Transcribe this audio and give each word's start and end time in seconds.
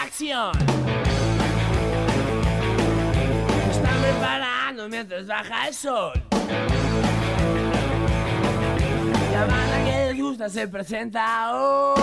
¿dónde 0.00 0.06
está 0.06 0.06
la 0.06 0.06
acción? 0.06 0.52
Están 3.70 4.00
preparando 4.02 4.88
mientras 4.88 5.26
baja 5.26 5.68
el 5.68 5.74
sol. 5.74 6.12
La 9.32 9.46
banda 9.46 9.84
que 9.84 10.12
les 10.12 10.20
gusta 10.20 10.48
se 10.48 10.68
presenta 10.68 11.54
hoy. 11.54 12.00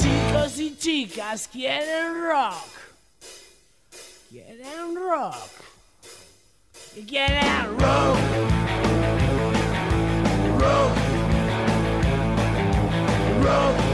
Chicos 0.00 0.58
y 0.58 0.76
chicas 0.76 1.48
quieren 1.48 2.24
rock. 2.24 2.68
Quieren 4.30 4.96
rock. 4.96 5.34
Y 6.96 7.02
quieren 7.04 7.78
rock. 7.78 8.18
Rock. 10.58 10.92
Rock. 13.42 13.87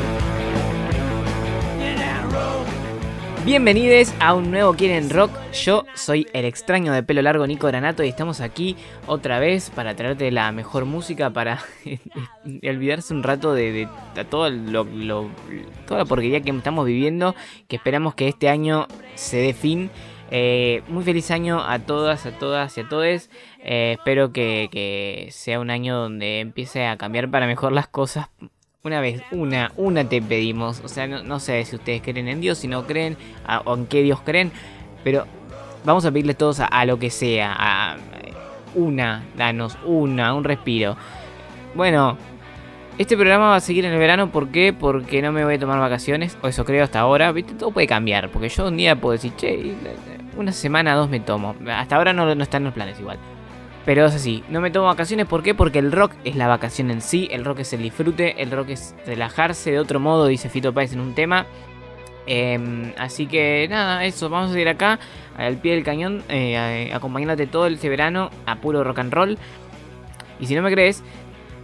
Bienvenidos 3.44 4.14
a 4.20 4.32
un 4.32 4.50
nuevo 4.50 4.72
Quieren 4.72 5.10
Rock. 5.10 5.30
Yo 5.52 5.84
soy 5.92 6.26
el 6.32 6.46
extraño 6.46 6.94
de 6.94 7.02
pelo 7.02 7.20
largo 7.20 7.46
Nico 7.46 7.66
Granato 7.66 8.02
y 8.02 8.08
estamos 8.08 8.40
aquí 8.40 8.74
otra 9.06 9.38
vez 9.38 9.68
para 9.68 9.94
traerte 9.94 10.30
la 10.30 10.50
mejor 10.50 10.86
música 10.86 11.28
para 11.28 11.60
olvidarse 12.66 13.12
un 13.12 13.22
rato 13.22 13.52
de, 13.52 13.86
toda 14.30 14.48
la 14.48 16.04
porquería 16.06 16.40
que 16.40 16.52
estamos 16.52 16.86
viviendo, 16.86 17.34
que 17.68 17.76
esperamos 17.76 18.14
que 18.14 18.28
este 18.28 18.48
año 18.48 18.86
se 19.14 19.36
dé 19.36 19.52
fin. 19.52 19.90
Eh, 20.30 20.82
muy 20.88 21.04
feliz 21.04 21.30
año 21.30 21.62
a 21.62 21.80
todas, 21.80 22.24
a 22.24 22.32
todas 22.38 22.78
y 22.78 22.80
a 22.80 22.88
todos. 22.88 23.28
Eh, 23.62 23.96
espero 23.98 24.32
que 24.32 25.28
sea 25.32 25.60
un 25.60 25.68
año 25.68 25.96
donde 25.96 26.40
empiece 26.40 26.86
a 26.86 26.96
cambiar 26.96 27.30
para 27.30 27.46
mejor 27.46 27.72
las 27.72 27.88
cosas 27.88 28.30
una 28.84 29.00
vez, 29.00 29.22
una, 29.30 29.72
una 29.76 30.06
te 30.06 30.20
pedimos. 30.20 30.82
O 30.84 30.88
sea, 30.88 31.06
no, 31.06 31.22
no 31.22 31.40
sé 31.40 31.64
si 31.64 31.76
ustedes 31.76 32.02
creen 32.02 32.28
en 32.28 32.40
Dios, 32.42 32.58
si 32.58 32.68
no 32.68 32.86
creen, 32.86 33.16
a- 33.46 33.60
o 33.60 33.74
en 33.74 33.86
qué 33.86 34.02
Dios 34.02 34.20
creen. 34.20 34.52
Pero 35.02 35.24
vamos 35.84 36.04
a 36.04 36.12
pedirle 36.12 36.34
todos 36.34 36.60
a, 36.60 36.84
lo 36.84 36.98
que 36.98 37.08
sea. 37.10 37.54
A, 37.58 37.96
una, 38.74 39.24
danos 39.36 39.78
una, 39.86 40.34
un 40.34 40.44
respiro. 40.44 40.96
Bueno, 41.74 42.18
este 42.98 43.16
programa 43.16 43.48
va 43.50 43.56
a 43.56 43.60
seguir 43.60 43.86
en 43.86 43.92
el 43.94 43.98
verano. 43.98 44.30
¿Por 44.30 44.48
qué? 44.48 44.74
Porque 44.74 45.22
no 45.22 45.32
me 45.32 45.44
voy 45.44 45.54
a 45.54 45.58
tomar 45.58 45.78
vacaciones. 45.80 46.36
O 46.42 46.48
eso 46.48 46.66
creo 46.66 46.84
hasta 46.84 47.00
ahora. 47.00 47.32
¿Viste? 47.32 47.54
Todo 47.54 47.70
puede 47.70 47.86
cambiar. 47.86 48.28
Porque 48.30 48.50
yo 48.50 48.68
un 48.68 48.76
día 48.76 48.96
puedo 49.00 49.12
decir, 49.12 49.32
che, 49.36 49.74
una 50.36 50.52
semana, 50.52 50.94
dos 50.94 51.08
me 51.08 51.20
tomo. 51.20 51.54
Hasta 51.70 51.96
ahora 51.96 52.12
no, 52.12 52.34
no 52.34 52.42
están 52.42 52.64
los 52.64 52.74
planes 52.74 53.00
igual. 53.00 53.18
Pero 53.84 54.06
es 54.06 54.14
así, 54.14 54.42
no 54.48 54.62
me 54.62 54.70
tomo 54.70 54.86
vacaciones, 54.86 55.26
¿por 55.26 55.42
qué? 55.42 55.54
Porque 55.54 55.78
el 55.78 55.92
rock 55.92 56.12
es 56.24 56.36
la 56.36 56.48
vacación 56.48 56.90
en 56.90 57.02
sí, 57.02 57.28
el 57.30 57.44
rock 57.44 57.60
es 57.60 57.72
el 57.74 57.82
disfrute, 57.82 58.40
el 58.42 58.50
rock 58.50 58.70
es 58.70 58.94
relajarse 59.06 59.72
de 59.72 59.78
otro 59.78 60.00
modo, 60.00 60.26
dice 60.26 60.48
Fito 60.48 60.72
Páez 60.72 60.94
en 60.94 61.00
un 61.00 61.14
tema. 61.14 61.44
Em, 62.26 62.94
así 62.96 63.26
que 63.26 63.66
nada, 63.68 64.02
eso, 64.06 64.30
vamos 64.30 64.48
a 64.50 64.52
seguir 64.54 64.70
acá, 64.70 64.98
al 65.36 65.58
pie 65.58 65.74
del 65.74 65.84
cañón, 65.84 66.22
eh, 66.30 66.90
a- 66.90 66.96
acompañándote 66.96 67.46
todo 67.46 67.66
este 67.66 67.90
verano 67.90 68.30
a 68.46 68.56
puro 68.56 68.82
rock 68.84 69.00
and 69.00 69.12
roll. 69.12 69.38
Y 70.40 70.46
si 70.46 70.54
no 70.54 70.62
me 70.62 70.70
crees, 70.72 71.02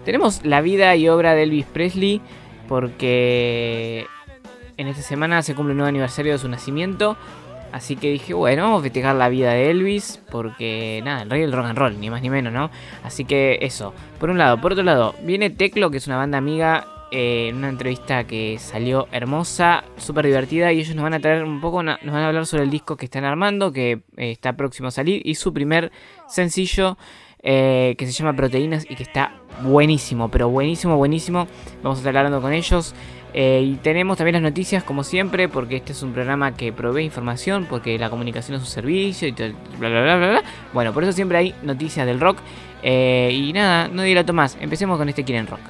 tenemos 0.04 0.44
la 0.44 0.60
vida 0.60 0.94
y 0.96 1.08
obra 1.08 1.34
de 1.34 1.44
Elvis 1.44 1.64
Presley, 1.64 2.20
porque 2.68 4.06
en 4.76 4.88
esta 4.88 5.02
semana 5.02 5.40
se 5.42 5.54
cumple 5.54 5.72
un 5.72 5.78
nuevo 5.78 5.88
aniversario 5.88 6.32
de 6.32 6.38
su 6.38 6.48
nacimiento. 6.50 7.16
Así 7.72 7.96
que 7.96 8.10
dije, 8.10 8.34
bueno, 8.34 8.64
vamos 8.64 8.80
a 8.80 8.82
festejar 8.82 9.14
la 9.16 9.28
vida 9.28 9.52
de 9.52 9.70
Elvis, 9.70 10.20
porque 10.30 11.00
nada, 11.04 11.22
el 11.22 11.30
rey 11.30 11.40
del 11.40 11.52
rock 11.52 11.66
and 11.66 11.78
roll, 11.78 12.00
ni 12.00 12.10
más 12.10 12.22
ni 12.22 12.30
menos, 12.30 12.52
¿no? 12.52 12.70
Así 13.04 13.24
que 13.24 13.58
eso, 13.62 13.94
por 14.18 14.30
un 14.30 14.38
lado. 14.38 14.60
Por 14.60 14.72
otro 14.72 14.84
lado, 14.84 15.14
viene 15.22 15.50
Teclo, 15.50 15.90
que 15.90 15.98
es 15.98 16.06
una 16.06 16.16
banda 16.16 16.38
amiga, 16.38 16.86
eh, 17.12 17.48
en 17.48 17.56
una 17.56 17.68
entrevista 17.68 18.24
que 18.24 18.58
salió 18.58 19.08
hermosa, 19.12 19.84
súper 19.96 20.26
divertida, 20.26 20.72
y 20.72 20.80
ellos 20.80 20.94
nos 20.94 21.02
van 21.02 21.14
a 21.14 21.20
traer 21.20 21.44
un 21.44 21.60
poco, 21.60 21.82
nos 21.82 21.98
van 22.04 22.22
a 22.22 22.28
hablar 22.28 22.46
sobre 22.46 22.64
el 22.64 22.70
disco 22.70 22.96
que 22.96 23.06
están 23.06 23.24
armando, 23.24 23.72
que 23.72 24.02
eh, 24.16 24.30
está 24.32 24.52
próximo 24.54 24.88
a 24.88 24.90
salir, 24.90 25.22
y 25.24 25.34
su 25.34 25.52
primer 25.52 25.92
sencillo, 26.28 26.98
eh, 27.42 27.94
que 27.98 28.06
se 28.06 28.12
llama 28.12 28.34
Proteínas, 28.34 28.86
y 28.88 28.94
que 28.94 29.02
está 29.02 29.32
buenísimo, 29.62 30.30
pero 30.30 30.48
buenísimo, 30.48 30.96
buenísimo. 30.96 31.48
Vamos 31.82 31.98
a 31.98 32.00
estar 32.00 32.16
hablando 32.16 32.40
con 32.40 32.52
ellos. 32.52 32.94
Eh, 33.32 33.62
y 33.64 33.74
tenemos 33.76 34.16
también 34.16 34.34
las 34.34 34.42
noticias 34.42 34.82
como 34.82 35.04
siempre, 35.04 35.48
porque 35.48 35.76
este 35.76 35.92
es 35.92 36.02
un 36.02 36.12
programa 36.12 36.54
que 36.56 36.72
provee 36.72 37.04
información, 37.04 37.66
porque 37.68 37.98
la 37.98 38.10
comunicación 38.10 38.56
es 38.56 38.62
un 38.62 38.68
servicio 38.68 39.28
y 39.28 39.32
todo, 39.32 39.48
bla 39.78 39.88
bla 39.88 40.02
bla 40.02 40.16
bla 40.16 40.28
bla. 40.30 40.42
Bueno, 40.72 40.92
por 40.92 41.04
eso 41.04 41.12
siempre 41.12 41.38
hay 41.38 41.54
noticias 41.62 42.06
del 42.06 42.20
rock. 42.20 42.38
Eh, 42.82 43.30
y 43.32 43.52
nada, 43.52 43.88
no 43.88 44.02
dilato 44.02 44.32
más, 44.32 44.56
empecemos 44.60 44.98
con 44.98 45.08
este 45.08 45.24
Quieren 45.24 45.46
Rock. 45.46 45.60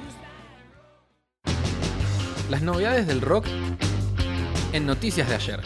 Las 2.49 2.62
novedades 2.62 3.06
del 3.06 3.20
rock 3.20 3.47
en 4.72 4.87
noticias 4.87 5.28
de 5.28 5.34
ayer. 5.34 5.60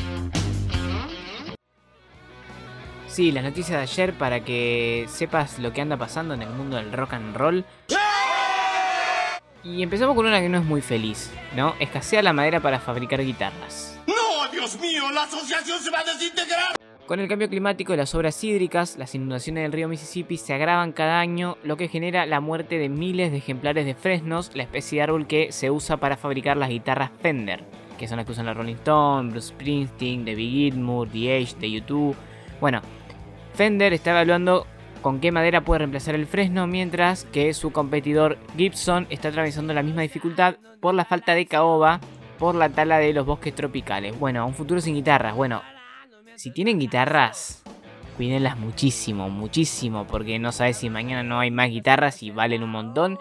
Sí, 3.07 3.31
las 3.31 3.45
noticias 3.45 3.79
de 3.79 3.83
ayer 3.83 4.13
para 4.15 4.41
que 4.41 5.07
sepas 5.09 5.59
lo 5.61 5.73
que 5.73 5.81
anda 5.81 5.97
pasando 5.97 6.35
en 6.35 6.43
el 6.43 6.51
mundo 6.51 6.77
del 6.77 6.93
rock 6.93 7.13
and 7.13 7.37
roll. 7.37 7.65
Y 9.65 9.83
empezamos 9.83 10.15
con 10.15 10.27
una 10.27 10.43
que 10.43 10.51
no 10.51 10.59
es 10.59 10.65
muy 10.65 10.83
feliz, 10.83 11.33
¿no? 11.57 11.75
Escasea 11.81 12.23
la 12.23 12.35
madera 12.35 12.61
para 12.61 12.81
fabricar 12.81 13.25
guitarras. 13.25 13.99
¡No, 14.07 14.53
Dios 14.53 14.79
mío! 14.79 15.11
¡La 15.11 15.23
asociación 15.23 15.81
se 15.81 15.91
va 15.91 16.01
a 16.01 16.05
desintegrar! 16.05 16.77
Con 17.07 17.19
el 17.19 17.29
cambio 17.29 17.49
climático 17.49 17.95
y 17.95 17.97
las 17.97 18.15
obras 18.15 18.45
hídricas, 18.45 18.99
las 18.99 19.15
inundaciones 19.15 19.63
del 19.63 19.73
río 19.73 19.89
Mississippi 19.89 20.37
se 20.37 20.53
agravan 20.53 20.93
cada 20.93 21.19
año, 21.19 21.57
lo 21.63 21.79
que 21.79 21.89
genera 21.89 22.27
la 22.27 22.41
muerte 22.41 22.79
de 22.79 22.91
miles 22.91 23.31
de 23.31 23.39
ejemplares 23.39 23.87
de 23.87 23.95
fresnos, 23.95 24.51
la 24.55 24.65
especie 24.65 24.99
de 24.99 25.05
árbol 25.05 25.27
que 25.27 25.51
se 25.51 25.71
usa 25.71 25.97
para 25.97 26.19
fabricar 26.19 26.59
las 26.59 26.69
guitarras 26.69 27.11
Fender, 27.23 27.65
que 27.99 28.07
son 28.07 28.19
las 28.19 28.27
que 28.27 28.33
usan 28.33 28.45
la 28.45 28.53
Rolling 28.53 28.75
Stone, 28.75 29.31
Bruce 29.31 29.49
Springsteen, 29.49 30.27
David 30.27 30.73
Gilmour, 30.73 31.09
The 31.09 31.39
Age, 31.39 31.57
de 31.59 31.71
YouTube. 31.71 32.17
Bueno, 32.61 32.83
Fender 33.55 33.95
está 33.95 34.11
evaluando 34.11 34.67
con 35.05 35.21
qué 35.21 35.31
madera 35.31 35.61
puede 35.61 35.81
reemplazar 35.81 36.15
el 36.15 36.27
fresno, 36.27 36.67
mientras 36.67 37.25
que 37.27 37.53
su 37.53 37.73
competidor 37.73 38.39
Gibson 38.57 39.07
está 39.11 39.29
atravesando 39.29 39.75
la 39.75 39.83
misma 39.83 40.01
dificultad 40.01 40.57
por 40.81 40.95
la 40.95 41.05
falta 41.05 41.35
de 41.35 41.45
caoba 41.45 42.01
por 42.39 42.55
la 42.55 42.71
tala 42.71 42.97
de 42.99 43.13
los 43.13 43.27
bosques 43.27 43.55
tropicales. 43.55 44.19
Bueno, 44.19 44.47
un 44.47 44.55
futuro 44.55 44.81
sin 44.81 44.95
guitarras. 44.95 45.37
Bueno, 45.37 45.61
si 46.37 46.53
tienen 46.53 46.79
guitarras, 46.79 47.63
cuídenlas 48.17 48.57
muchísimo, 48.59 49.29
muchísimo, 49.29 50.07
porque 50.07 50.39
no 50.39 50.53
sabes 50.53 50.79
si 50.79 50.89
mañana 50.89 51.23
no 51.23 51.39
hay 51.39 51.51
más 51.51 51.69
guitarras 51.69 52.23
y 52.23 52.31
valen 52.31 52.63
un 52.63 52.71
montón. 52.71 53.19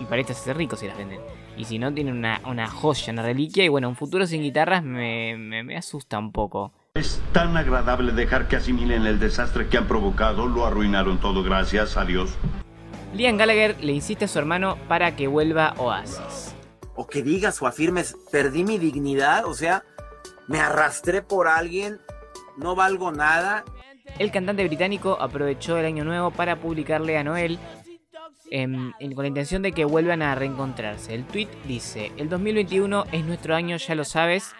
Y 0.00 0.04
para 0.04 0.20
estas 0.20 0.36
ser 0.38 0.56
ricos 0.56 0.78
si 0.78 0.86
las 0.86 0.96
venden. 0.96 1.18
Y 1.56 1.64
si 1.64 1.80
no, 1.80 1.92
tienen 1.92 2.16
una, 2.16 2.40
una 2.46 2.68
joya, 2.68 3.12
una 3.12 3.22
reliquia. 3.22 3.64
Y 3.64 3.68
bueno, 3.68 3.88
un 3.88 3.96
futuro 3.96 4.28
sin 4.28 4.42
guitarras 4.42 4.84
me, 4.84 5.36
me- 5.36 5.64
me 5.64 5.76
asusta 5.76 6.20
un 6.20 6.30
poco. 6.30 6.70
Es 6.96 7.20
tan 7.32 7.58
agradable 7.58 8.12
dejar 8.12 8.48
que 8.48 8.56
asimilen 8.56 9.04
el 9.04 9.18
desastre 9.18 9.68
que 9.68 9.76
han 9.76 9.86
provocado. 9.86 10.46
Lo 10.46 10.64
arruinaron 10.64 11.20
todo, 11.20 11.42
gracias 11.42 11.98
a 11.98 12.06
Dios. 12.06 12.34
Liam 13.12 13.36
Gallagher 13.36 13.76
le 13.84 13.92
insiste 13.92 14.24
a 14.24 14.28
su 14.28 14.38
hermano 14.38 14.78
para 14.88 15.14
que 15.14 15.26
vuelva 15.26 15.74
Oasis. 15.76 16.54
o 16.94 17.06
que 17.06 17.22
digas 17.22 17.60
o 17.60 17.66
afirmes, 17.66 18.16
perdí 18.32 18.64
mi 18.64 18.78
dignidad, 18.78 19.44
o 19.44 19.52
sea, 19.52 19.84
me 20.48 20.58
arrastré 20.58 21.20
por 21.20 21.48
alguien, 21.48 22.00
no 22.56 22.74
valgo 22.74 23.12
nada. 23.12 23.66
El 24.18 24.30
cantante 24.30 24.64
británico 24.64 25.18
aprovechó 25.20 25.76
el 25.76 25.84
año 25.84 26.02
nuevo 26.02 26.30
para 26.30 26.56
publicarle 26.56 27.18
a 27.18 27.24
Noel 27.24 27.58
em, 28.50 28.92
con 29.14 29.24
la 29.24 29.28
intención 29.28 29.60
de 29.60 29.72
que 29.72 29.84
vuelvan 29.84 30.22
a 30.22 30.34
reencontrarse. 30.34 31.14
El 31.14 31.26
tweet 31.26 31.48
dice, 31.68 32.12
el 32.16 32.30
2021 32.30 33.04
es 33.12 33.26
nuestro 33.26 33.54
año, 33.54 33.76
ya 33.76 33.94
lo 33.94 34.04
sabes. 34.06 34.54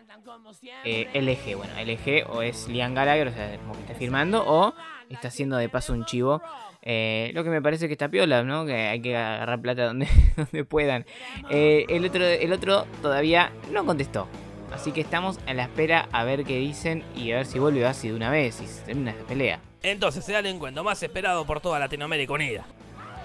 Eh, 0.84 1.08
LG, 1.14 1.56
bueno, 1.56 1.72
LG 1.80 2.30
o 2.30 2.42
es 2.42 2.68
Liam 2.68 2.94
Gallagher, 2.94 3.28
o 3.28 3.32
sea, 3.32 3.56
como 3.58 3.72
que 3.74 3.80
está 3.80 3.94
firmando, 3.94 4.44
o 4.46 4.74
está 5.08 5.28
haciendo 5.28 5.56
de 5.56 5.68
paso 5.68 5.92
un 5.92 6.04
chivo. 6.04 6.42
Eh, 6.82 7.32
lo 7.34 7.42
que 7.42 7.50
me 7.50 7.60
parece 7.60 7.88
que 7.88 7.92
está 7.92 8.08
piola, 8.08 8.44
¿no? 8.44 8.64
Que 8.64 8.74
hay 8.74 9.00
que 9.00 9.16
agarrar 9.16 9.60
plata 9.60 9.86
donde, 9.86 10.08
donde 10.36 10.64
puedan. 10.64 11.04
Eh, 11.50 11.84
el, 11.88 12.04
otro, 12.04 12.24
el 12.24 12.52
otro 12.52 12.86
todavía 13.02 13.52
no 13.72 13.84
contestó. 13.84 14.28
Así 14.72 14.92
que 14.92 15.00
estamos 15.00 15.38
a 15.46 15.54
la 15.54 15.64
espera 15.64 16.08
a 16.12 16.24
ver 16.24 16.44
qué 16.44 16.58
dicen 16.58 17.04
y 17.14 17.32
a 17.32 17.36
ver 17.36 17.46
si 17.46 17.58
vuelve 17.58 17.86
así 17.86 18.08
de 18.08 18.14
una 18.14 18.30
vez 18.30 18.60
y 18.60 18.66
se 18.66 18.82
termina 18.84 19.12
esta 19.12 19.24
pelea. 19.24 19.60
Entonces 19.82 20.24
se 20.24 20.32
da 20.32 20.40
el 20.40 20.46
encuentro 20.46 20.82
más 20.84 21.02
esperado 21.02 21.44
por 21.46 21.60
toda 21.60 21.78
Latinoamérica 21.78 22.32
Unida. 22.32 22.64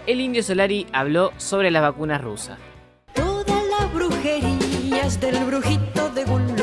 El 0.08 0.22
indio 0.22 0.44
Solari 0.44 0.88
habló 0.94 1.32
sobre 1.38 1.72
las 1.72 1.82
vacunas 1.82 2.22
rusas. 2.22 2.58
Todas 3.14 3.64
las 3.66 3.94
brujerías 3.94 5.20
del 5.20 5.44
brujito 5.46 6.10
de 6.10 6.24
Gulubú 6.26 6.61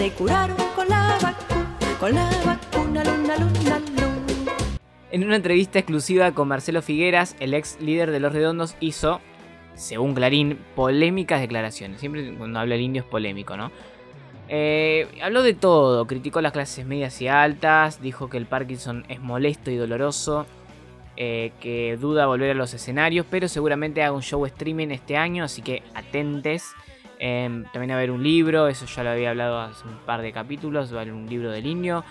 se 0.00 0.10
curaron 0.12 0.56
con 0.74 0.88
la 0.88 1.18
vacuna. 1.20 3.02
En 5.12 5.24
una 5.24 5.36
entrevista 5.36 5.78
exclusiva 5.78 6.32
con 6.32 6.48
Marcelo 6.48 6.80
Figueras, 6.80 7.36
el 7.38 7.52
ex 7.52 7.78
líder 7.82 8.10
de 8.10 8.18
Los 8.18 8.32
Redondos 8.32 8.76
hizo, 8.80 9.20
según 9.74 10.14
Clarín, 10.14 10.58
polémicas 10.74 11.42
declaraciones. 11.42 12.00
Siempre 12.00 12.34
cuando 12.38 12.60
habla 12.60 12.76
el 12.76 12.80
indio 12.80 13.02
es 13.02 13.08
polémico, 13.08 13.58
¿no? 13.58 13.70
Eh, 14.48 15.06
habló 15.22 15.42
de 15.42 15.52
todo, 15.52 16.06
criticó 16.06 16.40
las 16.40 16.52
clases 16.52 16.86
medias 16.86 17.20
y 17.20 17.28
altas, 17.28 18.00
dijo 18.00 18.30
que 18.30 18.38
el 18.38 18.46
Parkinson 18.46 19.04
es 19.10 19.20
molesto 19.20 19.70
y 19.70 19.76
doloroso, 19.76 20.46
eh, 21.18 21.52
que 21.60 21.98
duda 22.00 22.24
volver 22.24 22.52
a 22.52 22.54
los 22.54 22.72
escenarios, 22.72 23.26
pero 23.30 23.48
seguramente 23.48 24.02
haga 24.02 24.12
un 24.12 24.22
show 24.22 24.46
streaming 24.46 24.88
este 24.92 25.18
año, 25.18 25.44
así 25.44 25.60
que 25.60 25.82
atentes. 25.92 26.64
Em, 27.22 27.64
también 27.64 27.90
va 27.90 27.94
a 27.94 27.98
haber 27.98 28.10
un 28.10 28.22
libro, 28.22 28.66
eso 28.66 28.86
ya 28.86 29.04
lo 29.04 29.10
había 29.10 29.28
hablado 29.28 29.60
hace 29.60 29.86
un 29.86 29.98
par 30.06 30.22
de 30.22 30.32
capítulos, 30.32 30.92
va 30.92 30.98
a 30.98 31.02
haber 31.02 31.12
un 31.12 31.28
libro 31.28 31.50
del 31.50 31.66
indio. 31.66 32.02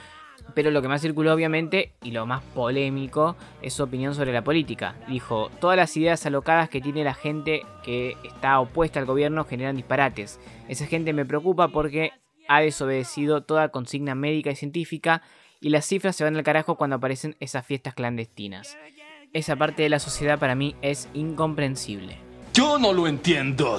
Pero 0.53 0.69
lo 0.69 0.83
que 0.83 0.87
más 0.87 1.01
circuló 1.01 1.33
obviamente 1.33 1.93
y 2.03 2.11
lo 2.11 2.27
más 2.27 2.43
polémico 2.43 3.35
es 3.61 3.73
su 3.73 3.83
opinión 3.83 4.13
sobre 4.13 4.33
la 4.33 4.43
política. 4.43 4.95
Dijo, 5.07 5.49
todas 5.59 5.77
las 5.77 5.97
ideas 5.97 6.23
alocadas 6.27 6.69
que 6.69 6.79
tiene 6.79 7.03
la 7.03 7.15
gente 7.15 7.63
que 7.83 8.17
está 8.23 8.59
opuesta 8.59 8.99
al 8.99 9.07
gobierno 9.07 9.45
generan 9.45 9.75
disparates. 9.75 10.39
Esa 10.67 10.85
gente 10.85 11.11
me 11.11 11.25
preocupa 11.25 11.69
porque 11.69 12.11
ha 12.47 12.61
desobedecido 12.61 13.41
toda 13.41 13.69
consigna 13.69 14.13
médica 14.13 14.51
y 14.51 14.55
científica 14.55 15.23
y 15.59 15.69
las 15.69 15.85
cifras 15.85 16.15
se 16.15 16.23
van 16.23 16.35
al 16.35 16.43
carajo 16.43 16.75
cuando 16.75 16.97
aparecen 16.97 17.35
esas 17.39 17.65
fiestas 17.65 17.95
clandestinas. 17.95 18.77
Esa 19.33 19.55
parte 19.55 19.83
de 19.83 19.89
la 19.89 19.99
sociedad 19.99 20.39
para 20.39 20.55
mí 20.55 20.75
es 20.81 21.09
incomprensible. 21.13 22.17
Yo 22.53 22.77
no 22.77 22.93
lo 22.93 23.07
entiendo. 23.07 23.77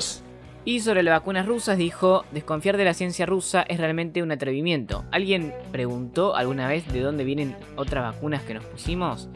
Y 0.64 0.80
sobre 0.80 1.02
las 1.02 1.18
vacunas 1.18 1.46
rusas 1.46 1.78
dijo, 1.78 2.24
desconfiar 2.32 2.76
de 2.76 2.84
la 2.84 2.94
ciencia 2.94 3.24
rusa 3.26 3.62
es 3.62 3.78
realmente 3.78 4.22
un 4.22 4.30
atrevimiento. 4.30 5.04
¿Alguien 5.10 5.54
preguntó 5.72 6.36
alguna 6.36 6.68
vez 6.68 6.86
de 6.92 7.00
dónde 7.00 7.24
vienen 7.24 7.56
otras 7.76 8.04
vacunas 8.14 8.42
que 8.42 8.54
nos 8.54 8.64
pusimos? 8.64 9.28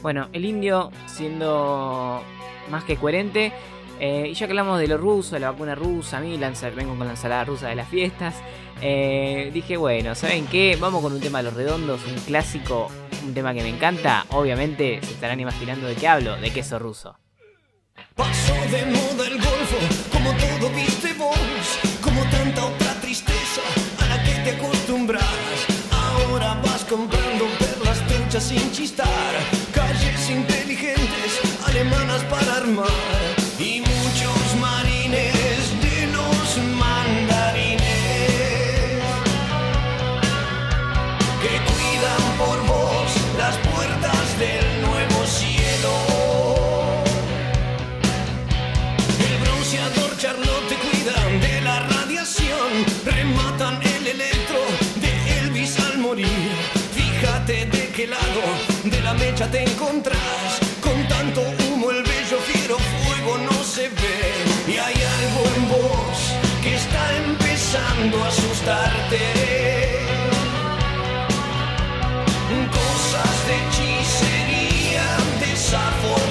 Bueno, 0.00 0.28
el 0.32 0.44
indio, 0.44 0.90
siendo 1.06 2.22
más 2.70 2.84
que 2.84 2.96
coherente, 2.96 3.52
eh, 4.00 4.28
y 4.30 4.34
ya 4.34 4.46
que 4.46 4.52
hablamos 4.52 4.80
de 4.80 4.88
lo 4.88 4.96
ruso, 4.96 5.34
de 5.36 5.40
la 5.40 5.50
vacuna 5.52 5.74
rusa, 5.74 6.16
a 6.16 6.20
mí 6.20 6.36
lanza- 6.38 6.70
vengo 6.70 6.96
con 6.96 7.06
la 7.06 7.12
ensalada 7.12 7.44
rusa 7.44 7.68
de 7.68 7.76
las 7.76 7.88
fiestas, 7.88 8.34
eh, 8.80 9.50
dije, 9.52 9.76
bueno, 9.76 10.14
¿saben 10.14 10.46
qué? 10.46 10.76
Vamos 10.80 11.02
con 11.02 11.12
un 11.12 11.20
tema 11.20 11.38
de 11.38 11.44
los 11.44 11.54
redondos, 11.54 12.00
un 12.06 12.16
clásico, 12.24 12.88
un 13.24 13.34
tema 13.34 13.52
que 13.54 13.62
me 13.62 13.68
encanta. 13.68 14.24
Obviamente 14.30 14.98
se 15.02 15.12
estarán 15.12 15.38
imaginando 15.38 15.86
de 15.86 15.94
qué 15.94 16.08
hablo, 16.08 16.34
de 16.36 16.50
queso 16.50 16.78
ruso. 16.80 17.16
Pasó 18.16 18.54
de 18.54 18.86
moda 18.86 19.26
el 19.28 19.34
golfo, 19.34 20.11
todo 20.62 20.74
viste 20.76 21.12
vos, 21.14 21.36
como 22.00 22.22
tanta 22.30 22.64
otra 22.64 22.94
tristeza 23.00 23.62
a 23.98 24.06
la 24.06 24.22
que 24.22 24.34
te 24.44 24.50
acostumbras. 24.50 25.24
Ahora 25.90 26.54
vas 26.64 26.84
comprando 26.84 27.46
perlas 27.58 27.98
truchas 28.06 28.44
sin 28.44 28.70
chistar, 28.70 29.32
calles 29.72 30.30
inteligentes, 30.30 31.30
alemanas 31.66 32.22
para 32.30 32.56
armar, 32.58 33.21
de 59.32 59.38
la 59.38 59.46
mecha 59.46 59.50
te 59.50 59.62
encontrás, 59.62 60.60
con 60.80 61.08
tanto 61.08 61.40
humo 61.40 61.90
el 61.90 62.02
bello 62.02 62.38
fiero 62.46 62.76
fuego 62.78 63.38
no 63.38 63.64
se 63.64 63.88
ve. 63.88 64.32
Y 64.68 64.72
hay 64.72 64.94
algo 64.94 65.44
en 65.56 65.68
vos 65.68 66.32
que 66.62 66.74
está 66.74 67.16
empezando 67.16 68.24
a 68.24 68.28
asustarte. 68.28 69.18
Cosas 72.70 73.46
de 73.46 73.54
hechicería 73.56 75.06
desafortunada. 75.40 76.21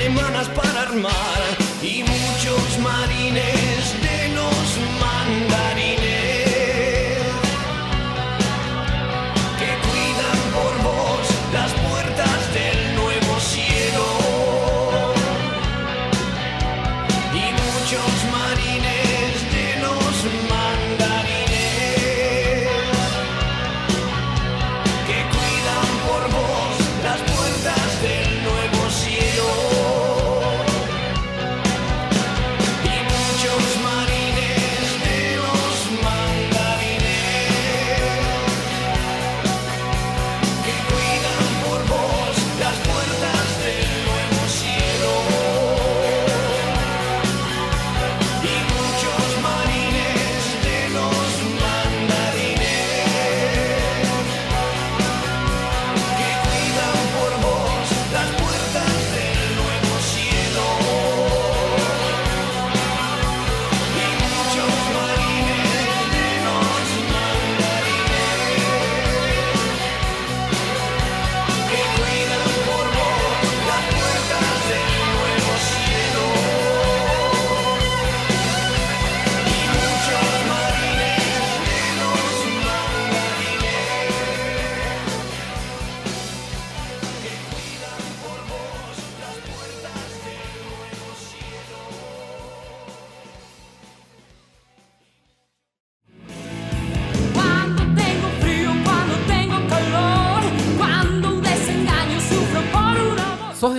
Alemanas 0.00 0.48
para 0.48 0.82
armar, 0.82 1.40
y 1.82 2.02
muchos 2.02 2.78
marines 2.78 4.09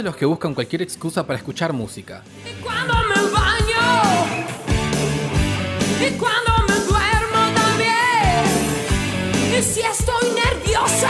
de 0.02 0.06
los 0.06 0.16
que 0.16 0.26
buscan 0.26 0.56
cualquier 0.56 0.82
excusa 0.82 1.28
para 1.28 1.38
escuchar 1.38 1.74
música? 1.74 2.24
Cuando 2.64 2.94
me 2.94 3.22
baño 3.32 4.26
y 6.00 6.12
cuando 6.18 6.52
me 6.68 6.74
duermo 6.86 7.54
también. 7.54 8.46
Y 9.60 9.62
si 9.62 9.82
estoy 9.82 10.30
nerviosa, 10.34 11.10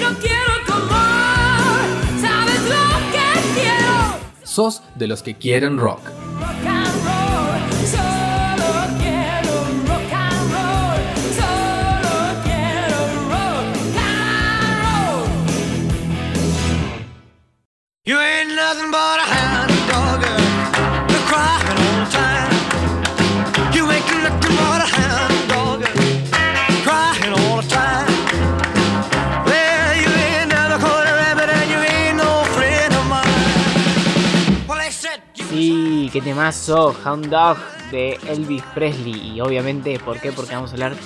no 0.00 0.16
quiero 0.20 0.52
comer. 0.68 2.20
¿Sabes 2.20 2.62
lo 2.62 2.84
que 3.10 3.60
quiero? 3.60 4.18
¿Sos 4.44 4.82
de 4.94 5.08
los 5.08 5.24
que 5.24 5.34
quieren 5.34 5.78
rock? 5.78 6.23
Nothing 18.74 18.90
but 18.90 19.18
a 19.20 19.26
hound 19.34 19.70
dog, 19.88 20.20
girl. 20.22 20.40
You're 21.10 21.26
crying 21.30 21.78
all 21.84 22.04
the 22.04 22.10
time. 22.10 22.52
You 23.74 23.90
ain't 23.90 24.06
nothing 24.22 24.56
but 24.56 24.80
a 24.82 24.88
hound 24.96 25.48
dog, 25.48 25.80
girl. 25.82 26.04
Crying 26.86 27.32
all 27.38 27.62
the 27.62 27.68
time. 27.68 28.08
Well, 29.46 29.94
you 30.02 30.08
ain't 30.26 30.48
never 30.48 30.78
caught 30.78 31.06
a 31.06 31.12
rabbit 31.22 31.48
and 31.50 31.70
you 31.70 31.78
ain't 31.78 32.16
no 32.16 32.30
friend 32.56 32.92
of 32.94 33.06
mine. 33.06 34.66
Well, 34.68 34.78
they 34.78 34.90
said 34.90 35.20
you 35.36 35.44
Sí, 35.44 36.10
qué 36.12 36.20
temazo, 36.20 36.94
Hound 37.04 37.26
Dog 37.26 37.58
de 37.92 38.18
Elvis 38.26 38.62
Presley. 38.74 39.32
Y 39.36 39.40
obviamente, 39.40 39.98
¿por 40.00 40.18
qué? 40.20 40.32
Porque 40.32 40.54
vamos 40.54 40.70
a 40.70 40.74
hablar 40.74 40.96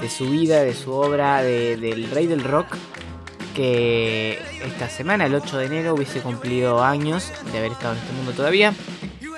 de 0.00 0.10
su 0.10 0.28
vida, 0.28 0.60
de 0.62 0.74
su 0.74 0.92
obra, 0.92 1.42
de- 1.42 1.76
del 1.78 2.10
rey 2.10 2.26
del 2.26 2.44
rock. 2.44 2.76
Que 3.56 4.38
esta 4.66 4.90
semana, 4.90 5.24
el 5.24 5.34
8 5.34 5.56
de 5.56 5.64
enero, 5.66 5.94
hubiese 5.94 6.20
cumplido 6.20 6.84
años 6.84 7.32
de 7.50 7.58
haber 7.58 7.72
estado 7.72 7.94
en 7.94 8.00
este 8.00 8.12
mundo 8.12 8.32
todavía. 8.32 8.74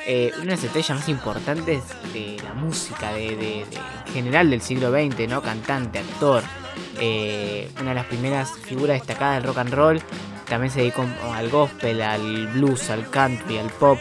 Eh, 0.08 0.32
una 0.34 0.44
de 0.44 0.50
las 0.50 0.64
estrellas 0.64 0.98
más 0.98 1.08
importantes 1.08 1.84
de 2.12 2.36
la 2.42 2.52
música, 2.54 3.12
de, 3.12 3.60
en 3.62 4.12
general 4.12 4.50
del 4.50 4.60
siglo 4.60 4.90
XX, 4.90 5.28
¿no? 5.28 5.40
Cantante, 5.40 6.00
actor. 6.00 6.42
eh, 7.00 7.70
una 7.80 7.90
de 7.90 7.94
las 7.94 8.06
primeras 8.06 8.50
figuras 8.64 8.98
destacadas 8.98 9.36
del 9.36 9.44
rock 9.44 9.58
and 9.58 9.72
roll. 9.74 10.02
También 10.48 10.72
se 10.72 10.80
dedicó 10.80 11.04
al 11.32 11.48
gospel, 11.48 12.02
al 12.02 12.48
blues, 12.48 12.90
al 12.90 13.08
country, 13.10 13.58
al 13.58 13.70
pop 13.70 14.00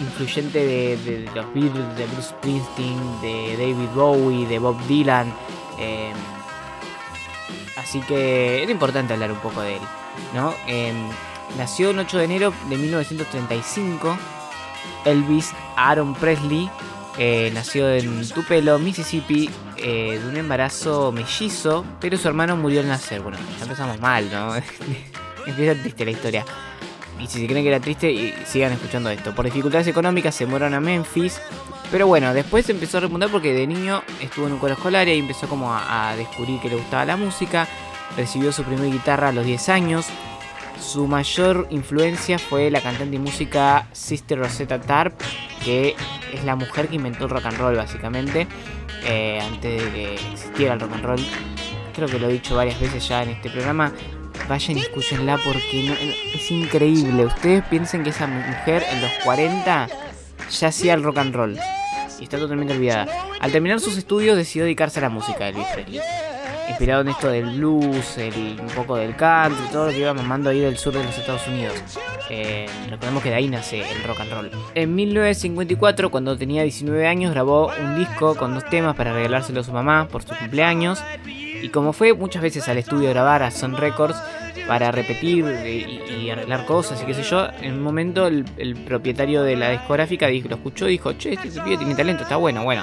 influyente 0.00 0.58
de, 0.66 0.96
de 0.96 1.30
los 1.32 1.54
Beatles, 1.54 1.96
de 1.96 2.06
Bruce 2.06 2.30
Springsteen, 2.30 3.20
de 3.22 3.56
David 3.56 3.88
Bowie, 3.94 4.46
de 4.48 4.58
Bob 4.58 4.76
Dylan. 4.88 5.32
eh, 5.78 6.10
así 7.84 8.00
que 8.00 8.62
era 8.62 8.72
importante 8.72 9.12
hablar 9.12 9.30
un 9.30 9.38
poco 9.38 9.60
de 9.60 9.76
él. 9.76 9.82
¿no? 10.34 10.54
Eh, 10.66 10.92
nació 11.56 11.90
el 11.90 11.98
8 11.98 12.18
de 12.18 12.24
enero 12.24 12.52
de 12.68 12.76
1935. 12.76 14.16
Elvis 15.04 15.52
Aaron 15.76 16.14
Presley 16.14 16.70
eh, 17.18 17.50
nació 17.54 17.90
en 17.90 18.28
Tupelo, 18.28 18.78
Mississippi, 18.78 19.48
eh, 19.76 20.18
de 20.20 20.28
un 20.28 20.36
embarazo 20.36 21.12
mellizo, 21.12 21.84
pero 22.00 22.16
su 22.16 22.26
hermano 22.26 22.56
murió 22.56 22.80
al 22.80 22.88
nacer. 22.88 23.20
Bueno, 23.20 23.38
ya 23.58 23.64
empezamos 23.64 24.00
mal, 24.00 24.30
¿no? 24.32 24.54
Empieza 25.46 25.80
triste 25.80 26.04
la 26.04 26.10
historia. 26.10 26.44
Y 27.20 27.26
si 27.26 27.40
se 27.40 27.46
creen 27.46 27.62
que 27.62 27.68
era 27.68 27.80
triste, 27.80 28.34
sigan 28.46 28.72
escuchando 28.72 29.10
esto. 29.10 29.34
Por 29.34 29.44
dificultades 29.44 29.86
económicas 29.86 30.34
se 30.34 30.46
mudaron 30.46 30.74
a 30.74 30.80
Memphis. 30.80 31.40
Pero 31.90 32.06
bueno, 32.06 32.34
después 32.34 32.68
empezó 32.70 32.98
a 32.98 33.00
repuntar 33.02 33.30
porque 33.30 33.52
de 33.52 33.66
niño 33.66 34.02
estuvo 34.20 34.46
en 34.46 34.54
un 34.54 34.58
coro 34.58 34.74
escolar 34.74 35.06
y 35.08 35.18
empezó 35.18 35.48
como 35.48 35.72
a, 35.72 36.10
a 36.10 36.16
descubrir 36.16 36.60
que 36.60 36.68
le 36.68 36.76
gustaba 36.76 37.04
la 37.04 37.16
música. 37.16 37.68
Recibió 38.16 38.52
su 38.52 38.64
primera 38.64 38.92
guitarra 38.92 39.28
a 39.28 39.32
los 39.32 39.44
10 39.44 39.68
años. 39.68 40.06
Su 40.80 41.06
mayor 41.06 41.66
influencia 41.70 42.38
fue 42.38 42.70
la 42.70 42.80
cantante 42.80 43.16
y 43.16 43.18
música 43.18 43.86
Sister 43.92 44.38
Rosetta 44.38 44.80
Tarp, 44.80 45.14
que 45.64 45.94
es 46.32 46.44
la 46.44 46.56
mujer 46.56 46.88
que 46.88 46.96
inventó 46.96 47.24
el 47.24 47.30
rock 47.30 47.46
and 47.46 47.58
roll 47.58 47.76
básicamente, 47.76 48.46
eh, 49.04 49.40
antes 49.40 49.82
de 49.82 49.90
que 49.90 50.14
existiera 50.14 50.74
el 50.74 50.80
rock 50.80 50.92
and 50.92 51.04
roll. 51.04 51.26
Creo 51.94 52.08
que 52.08 52.18
lo 52.18 52.28
he 52.28 52.32
dicho 52.32 52.56
varias 52.56 52.78
veces 52.80 53.06
ya 53.08 53.22
en 53.22 53.30
este 53.30 53.50
programa. 53.50 53.92
Vayan 54.48 54.76
y 54.76 54.80
escúchenla 54.80 55.38
porque 55.38 55.84
no- 55.88 55.94
es 56.34 56.50
increíble. 56.50 57.24
Ustedes 57.24 57.64
piensen 57.64 58.02
que 58.04 58.10
esa 58.10 58.26
mujer 58.26 58.84
en 58.92 59.00
los 59.00 59.10
40 59.24 59.88
ya 60.50 60.68
hacía 60.68 60.94
el 60.94 61.02
rock 61.02 61.18
and 61.18 61.34
roll. 61.34 61.58
Y 62.20 62.24
está 62.24 62.38
totalmente 62.38 62.74
olvidada. 62.74 63.06
Al 63.40 63.50
terminar 63.52 63.80
sus 63.80 63.96
estudios 63.96 64.36
decidió 64.36 64.64
dedicarse 64.64 64.98
a 65.00 65.02
la 65.02 65.08
música 65.08 65.48
Elvis 65.48 65.66
Presley. 65.74 66.00
Inspirado 66.68 67.02
en 67.02 67.08
esto 67.08 67.28
del 67.28 67.56
blues, 67.56 68.16
el- 68.18 68.58
un 68.60 68.68
poco 68.74 68.96
del 68.96 69.14
country, 69.16 69.64
todo 69.72 69.86
lo 69.86 69.92
que 69.92 69.98
iba 70.00 70.14
mamando 70.14 70.50
ahí 70.50 70.60
del 70.60 70.76
sur 70.78 70.92
de 70.94 71.04
los 71.04 71.16
Estados 71.18 71.46
Unidos. 71.46 71.74
Eh, 72.30 72.66
recordemos 72.88 73.22
que 73.22 73.28
de 73.30 73.34
ahí 73.36 73.48
nace 73.48 73.80
el 73.80 74.02
rock 74.04 74.20
and 74.20 74.32
roll. 74.32 74.50
En 74.74 74.94
1954, 74.94 76.10
cuando 76.10 76.36
tenía 76.38 76.62
19 76.62 77.06
años, 77.06 77.32
grabó 77.32 77.70
un 77.82 77.96
disco 77.96 78.34
con 78.34 78.54
dos 78.54 78.64
temas 78.70 78.96
para 78.96 79.12
regalárselo 79.12 79.60
a 79.60 79.64
su 79.64 79.72
mamá 79.72 80.08
por 80.08 80.22
su 80.22 80.34
cumpleaños. 80.34 81.02
Y 81.64 81.70
como 81.70 81.94
fue 81.94 82.12
muchas 82.12 82.42
veces 82.42 82.68
al 82.68 82.76
estudio 82.76 83.08
a 83.08 83.12
grabar 83.14 83.42
a 83.42 83.50
Sun 83.50 83.74
Records 83.74 84.18
para 84.68 84.92
repetir 84.92 85.46
eh, 85.48 86.02
y, 86.20 86.28
arreglar 86.28 86.66
cosas 86.66 87.00
y 87.02 87.06
qué 87.06 87.14
sé 87.14 87.22
yo, 87.22 87.48
en 87.62 87.72
un 87.72 87.82
momento 87.82 88.26
el, 88.26 88.44
el 88.58 88.76
propietario 88.76 89.42
de 89.42 89.56
la 89.56 89.70
discográfica 89.70 90.28
lo 90.28 90.56
escuchó 90.56 90.86
y 90.88 90.92
dijo, 90.92 91.14
che, 91.14 91.32
este 91.32 91.62
pibe 91.62 91.78
tiene 91.78 91.94
talento, 91.94 92.24
está 92.24 92.36
bueno, 92.36 92.64
bueno. 92.64 92.82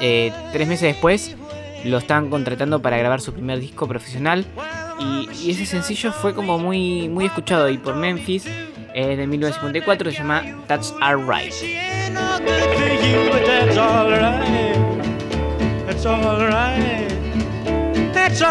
Eh, 0.00 0.32
tres 0.52 0.68
meses 0.68 0.94
después 0.94 1.34
lo 1.84 1.98
estaban 1.98 2.30
contratando 2.30 2.80
para 2.80 2.96
grabar 2.96 3.20
su 3.20 3.32
primer 3.32 3.58
disco 3.58 3.88
profesional 3.88 4.46
y, 5.00 5.50
ese 5.50 5.66
sencillo 5.66 6.12
fue 6.12 6.32
como 6.32 6.60
muy, 6.60 7.08
muy 7.08 7.24
escuchado 7.24 7.68
y 7.70 7.78
por 7.78 7.96
Memphis 7.96 8.46
eh, 8.94 9.16
de 9.16 9.26
1954 9.26 10.12
se 10.12 10.16
llama 10.16 10.44
That's 10.68 10.94
Alright. 11.00 11.52
ain't 16.06 17.03
Un 18.34 18.42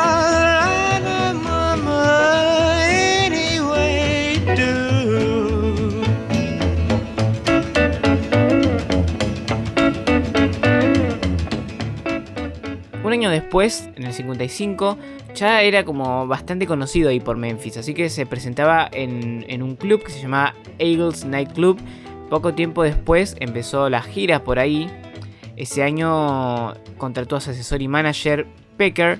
año 13.11 13.29
después, 13.29 13.89
en 13.97 14.05
el 14.05 14.13
55, 14.13 14.97
ya 15.35 15.61
era 15.61 15.83
como 15.83 16.27
bastante 16.27 16.65
conocido 16.65 17.09
ahí 17.09 17.19
por 17.19 17.35
Memphis, 17.35 17.75
así 17.75 17.93
que 17.93 18.09
se 18.09 18.25
presentaba 18.25 18.87
en, 18.89 19.45
en 19.49 19.61
un 19.61 19.75
club 19.75 20.01
que 20.01 20.11
se 20.11 20.21
llamaba 20.21 20.55
Eagles 20.79 21.25
Night 21.25 21.51
Club. 21.51 21.77
Poco 22.29 22.53
tiempo 22.53 22.83
después 22.83 23.35
empezó 23.41 23.89
las 23.89 24.05
giras 24.05 24.39
por 24.39 24.59
ahí. 24.59 24.89
Ese 25.57 25.83
año 25.83 26.73
contrató 26.97 27.35
a 27.35 27.41
su 27.41 27.49
asesor 27.51 27.81
y 27.81 27.89
manager 27.89 28.47
Pecker. 28.77 29.19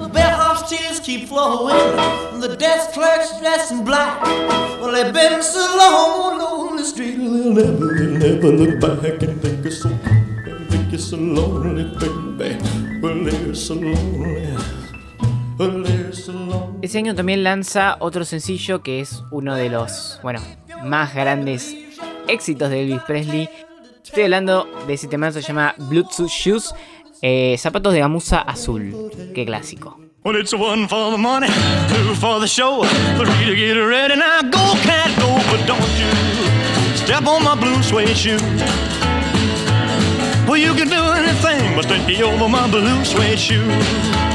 the 0.00 0.08
bellhop's 0.08 0.68
tears 0.70 1.00
keep 1.00 1.28
flowing, 1.28 1.76
the 2.40 2.56
desk 2.56 2.92
clerk's 2.92 3.38
dressed 3.40 3.84
black. 3.84 4.20
Ese 16.82 16.98
año 16.98 17.14
también 17.14 17.44
lanza 17.44 17.96
otro 18.00 18.24
sencillo 18.24 18.82
que 18.82 19.00
es 19.00 19.22
uno 19.30 19.54
de 19.54 19.68
los, 19.68 20.18
bueno, 20.22 20.40
más 20.82 21.14
grandes 21.14 21.76
éxitos 22.26 22.70
de 22.70 22.82
Elvis 22.82 23.02
Presley. 23.06 23.48
Estoy 24.02 24.24
hablando 24.24 24.66
de 24.86 24.94
ese 24.94 25.06
tema 25.06 25.28
que 25.28 25.34
se 25.34 25.42
llama 25.42 25.74
Bluetooth 25.76 26.28
Shoes, 26.28 26.74
eh, 27.22 27.56
zapatos 27.58 27.92
de 27.92 28.00
gamuza 28.00 28.40
azul. 28.40 29.10
Qué 29.34 29.44
clásico. 29.44 29.98
Well, 30.22 30.36
it's 30.36 30.52
one 30.52 30.86
for 30.86 31.10
the 31.12 31.16
money, 31.18 31.46
two 31.88 32.14
for 32.14 32.40
the 32.40 32.46
show, 32.46 32.84
three 33.16 33.46
to 33.46 33.56
get 33.56 33.72
ready. 33.76 34.16
Now 34.16 34.42
go, 34.42 34.74
cat, 34.82 35.10
go, 35.18 35.40
but 35.50 35.66
don't 35.66 35.80
you 35.98 36.96
step 36.96 37.26
on 37.26 37.42
my 37.42 37.54
blue 37.54 37.82
suede. 37.82 38.38
Well, 40.46 40.58
you 40.58 40.74
can 40.74 40.88
do 40.88 41.02
anything 41.12 41.74
but 41.74 41.84
stay 41.84 42.22
over 42.22 42.48
my 42.48 42.68
blue 42.70 43.02
suede. 43.04 44.29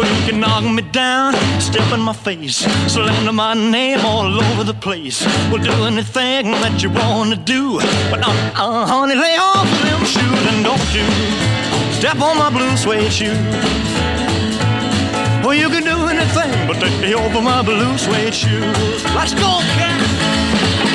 Well, 0.00 0.16
you 0.18 0.30
can 0.30 0.40
knock 0.40 0.64
me 0.64 0.80
down, 0.80 1.34
step 1.60 1.92
in 1.92 2.00
my 2.00 2.14
face, 2.14 2.56
slander 2.90 3.34
my 3.34 3.52
name 3.52 4.00
all 4.00 4.32
over 4.42 4.64
the 4.64 4.72
place. 4.72 5.22
Well, 5.52 5.62
do 5.62 5.72
anything 5.84 6.52
that 6.62 6.82
you 6.82 6.88
wanna 6.88 7.36
do, 7.36 7.78
but 8.10 8.26
uh, 8.26 8.32
uh, 8.56 8.86
honey, 8.86 9.14
lay 9.14 9.36
off 9.36 9.68
them 9.82 10.02
shoes 10.06 10.46
and 10.50 10.64
don't 10.64 10.94
you 10.94 11.04
step 11.92 12.18
on 12.18 12.38
my 12.38 12.48
blue 12.48 12.74
suede 12.78 13.12
shoe. 13.12 13.36
Well, 15.44 15.52
you 15.52 15.68
can 15.68 15.84
do 15.84 15.98
anything 16.08 16.66
but 16.66 16.80
take 16.80 16.98
me 17.02 17.12
over 17.14 17.42
my 17.42 17.60
blue 17.60 17.98
suede 17.98 18.32
shoes. 18.32 19.04
Let's 19.14 19.34
go, 19.34 19.60
cat. 19.76 20.89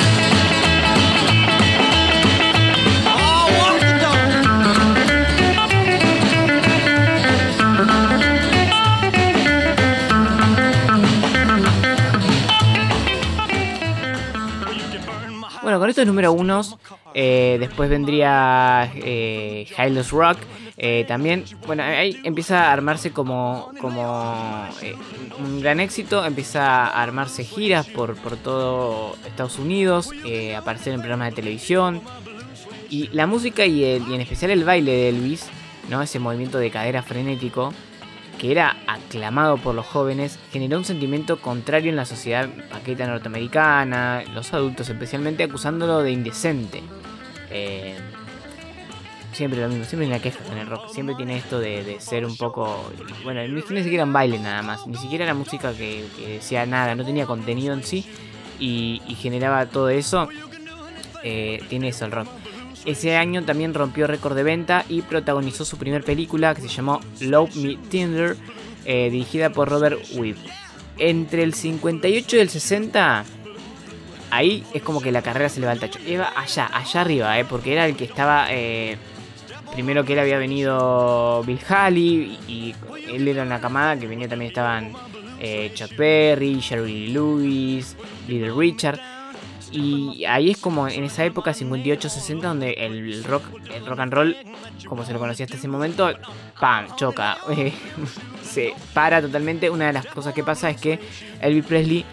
Bueno, 15.66 15.80
con 15.80 15.90
estos 15.90 16.06
número 16.06 16.30
unos, 16.32 16.76
eh, 17.12 17.56
después 17.58 17.90
vendría 17.90 18.88
eh, 18.94 19.66
Highlands 19.76 20.12
Rock. 20.12 20.38
eh, 20.76 21.04
también, 21.08 21.42
bueno, 21.66 21.82
ahí 21.82 22.20
empieza 22.22 22.68
a 22.68 22.72
armarse 22.72 23.10
como, 23.10 23.72
como 23.80 24.64
eh, 24.80 24.94
un 25.40 25.60
gran 25.60 25.80
éxito. 25.80 26.24
Empieza 26.24 26.84
a 26.86 27.02
armarse 27.02 27.42
giras 27.42 27.84
por, 27.88 28.14
por 28.14 28.36
todo 28.36 29.16
Estados 29.26 29.58
Unidos, 29.58 30.10
eh, 30.24 30.54
aparecer 30.54 30.92
en 30.94 31.00
programas 31.00 31.30
de 31.30 31.34
televisión. 31.34 32.00
Y 32.88 33.08
la 33.08 33.26
música 33.26 33.66
y, 33.66 33.82
el- 33.82 34.06
y 34.08 34.14
en 34.14 34.20
especial 34.20 34.52
el 34.52 34.62
baile 34.62 34.92
de 34.92 35.08
Elvis, 35.08 35.46
¿no? 35.90 36.00
ese 36.00 36.20
movimiento 36.20 36.58
de 36.58 36.70
cadera 36.70 37.02
frenético, 37.02 37.74
que 38.38 38.50
era 38.52 38.76
aclamado 38.86 39.56
por 39.56 39.74
los 39.74 39.86
jóvenes, 39.86 40.38
generó 40.52 40.78
un 40.78 40.84
sentimiento 40.84 41.40
contrario 41.40 41.90
en 41.90 41.96
la 41.96 42.04
sociedad 42.04 42.48
paqueta 42.70 43.06
norteamericana, 43.06 44.22
los 44.34 44.52
adultos 44.52 44.88
especialmente 44.88 45.44
acusándolo 45.44 46.02
de 46.02 46.12
indecente. 46.12 46.82
Eh, 47.50 47.96
siempre 49.32 49.60
lo 49.60 49.68
mismo, 49.68 49.84
siempre 49.84 50.06
hay 50.06 50.12
una 50.12 50.22
queja 50.22 50.42
con 50.44 50.58
el 50.58 50.66
rock, 50.66 50.88
siempre 50.88 51.14
tiene 51.14 51.36
esto 51.36 51.58
de, 51.58 51.84
de 51.84 52.00
ser 52.00 52.24
un 52.24 52.36
poco... 52.36 52.90
Bueno, 53.24 53.46
ni 53.46 53.62
ni 53.62 53.82
siquiera 53.82 54.04
un 54.04 54.12
baile 54.12 54.38
nada 54.38 54.62
más, 54.62 54.86
ni 54.86 54.96
siquiera 54.96 55.24
era 55.24 55.34
música 55.34 55.72
que, 55.72 56.06
que 56.16 56.34
decía 56.34 56.66
nada, 56.66 56.94
no 56.94 57.04
tenía 57.04 57.26
contenido 57.26 57.72
en 57.74 57.82
sí 57.82 58.06
y, 58.58 59.02
y 59.06 59.14
generaba 59.14 59.66
todo 59.66 59.88
eso. 59.88 60.28
Eh, 61.22 61.60
tiene 61.68 61.88
eso 61.88 62.04
el 62.04 62.12
rock. 62.12 62.28
Ese 62.86 63.16
año 63.16 63.42
también 63.44 63.74
rompió 63.74 64.06
récord 64.06 64.36
de 64.36 64.44
venta 64.44 64.84
y 64.88 65.02
protagonizó 65.02 65.64
su 65.64 65.76
primer 65.76 66.04
película 66.04 66.54
que 66.54 66.62
se 66.62 66.68
llamó 66.68 67.00
Love 67.20 67.56
Me 67.56 67.76
Tender, 67.90 68.36
eh, 68.84 69.10
dirigida 69.10 69.50
por 69.50 69.68
Robert 69.68 69.98
Wibb. 70.14 70.36
Entre 70.98 71.42
el 71.42 71.52
58 71.52 72.36
y 72.36 72.38
el 72.38 72.48
60, 72.48 73.24
ahí 74.30 74.64
es 74.72 74.82
como 74.82 75.00
que 75.00 75.10
la 75.12 75.20
carrera 75.20 75.48
se 75.48 75.60
le 75.60 75.66
va. 75.66 75.74
Iba 76.06 76.32
allá, 76.36 76.70
allá 76.72 77.00
arriba, 77.00 77.38
eh, 77.38 77.44
porque 77.44 77.72
era 77.72 77.86
el 77.86 77.96
que 77.96 78.04
estaba. 78.04 78.46
eh, 78.50 78.96
primero 79.72 80.04
que 80.04 80.14
él 80.14 80.20
había 80.20 80.38
venido 80.38 81.42
Bill 81.44 81.60
Haley 81.68 82.38
y, 82.48 82.74
él 83.08 83.28
era 83.28 83.42
una 83.42 83.60
camada 83.60 83.96
que 83.98 84.06
venía 84.06 84.28
también 84.28 84.48
estaban 84.48 84.92
eh, 85.38 85.70
Chuck 85.74 85.96
Berry, 85.96 86.60
Jerry 86.60 87.08
Lewis, 87.08 87.96
Little 88.26 88.52
Richard. 88.56 88.98
Y 89.76 90.24
ahí 90.24 90.50
es 90.50 90.56
como 90.58 90.88
en 90.88 91.04
esa 91.04 91.24
época 91.24 91.52
58-60 91.52 92.40
donde 92.40 92.72
el 92.72 93.22
rock, 93.24 93.44
el 93.74 93.84
rock 93.86 93.98
and 94.00 94.12
roll, 94.12 94.36
como 94.88 95.04
se 95.04 95.12
lo 95.12 95.18
conocía 95.18 95.44
hasta 95.44 95.56
ese 95.58 95.68
momento, 95.68 96.10
¡pam! 96.60 96.86
choca. 96.96 97.36
se 98.42 98.72
para 98.94 99.20
totalmente. 99.20 99.68
Una 99.70 99.86
de 99.88 99.92
las 99.92 100.06
cosas 100.06 100.32
que 100.34 100.42
pasa 100.42 100.70
es 100.70 100.80
que 100.80 100.98
Elvis 101.40 101.64
Presley 101.66 102.04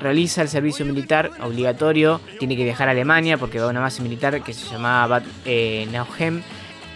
realiza 0.00 0.42
el 0.42 0.48
servicio 0.48 0.84
militar 0.86 1.30
obligatorio, 1.42 2.20
tiene 2.38 2.56
que 2.56 2.64
viajar 2.64 2.88
a 2.88 2.92
Alemania 2.92 3.36
porque 3.38 3.58
va 3.58 3.66
a 3.66 3.70
una 3.70 3.80
base 3.80 4.02
militar 4.02 4.42
que 4.42 4.52
se 4.52 4.66
llamaba 4.70 5.06
Bad 5.06 5.22
eh, 5.44 5.86
Nauheim. 5.92 6.42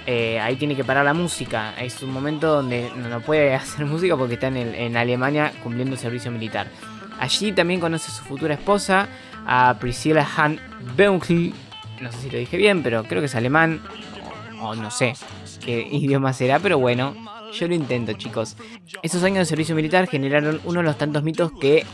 Eh, 0.07 0.39
ahí 0.39 0.57
tiene 0.57 0.77
que 0.77 0.85
parar 0.85 1.05
la 1.05 1.15
música. 1.15 1.75
Es 1.81 2.03
un 2.03 2.13
momento 2.13 2.49
donde 2.57 2.91
no, 2.95 3.21
puede 3.21 3.55
hacer 3.55 3.87
música 3.87 4.17
porque 4.17 4.35
está 4.35 4.49
en, 4.49 4.59
el- 4.59 4.75
en 4.75 4.97
Alemania 4.97 5.53
cumpliendo 5.63 5.97
servicio 5.97 6.31
militar. 6.31 6.67
Allí 7.19 7.53
también 7.53 7.81
conoce 7.81 8.11
a 8.11 8.15
su 8.15 8.25
futura 8.25 8.55
esposa, 8.55 9.09
a 9.47 9.77
Priscilla 9.81 10.27
Han 10.37 10.61
Beunkel. 10.97 11.53
No 12.01 12.11
sé 12.13 12.19
si 12.23 12.31
lo 12.31 12.39
dije 12.39 12.57
bien, 12.57 12.83
pero 12.83 13.05
creo 13.05 13.21
que 13.21 13.27
es 13.27 13.35
alemán. 13.35 13.81
O, 14.61 14.75
no 14.75 14.91
sé 14.91 15.15
qué 15.65 15.87
idioma 15.93 16.33
será, 16.33 16.59
pero 16.59 16.79
bueno, 16.79 17.15
yo 17.53 17.69
lo 17.69 17.75
intento, 17.75 18.13
chicos. 18.15 18.57
Esos 19.03 19.23
años 19.23 19.39
de 19.39 19.45
servicio 19.47 19.75
militar 19.75 20.09
generaron 20.09 20.61
uno 20.65 20.81
de 20.81 20.85
los 20.85 20.99
tantos 20.99 21.23
mitos 21.23 21.53
que 21.61 21.85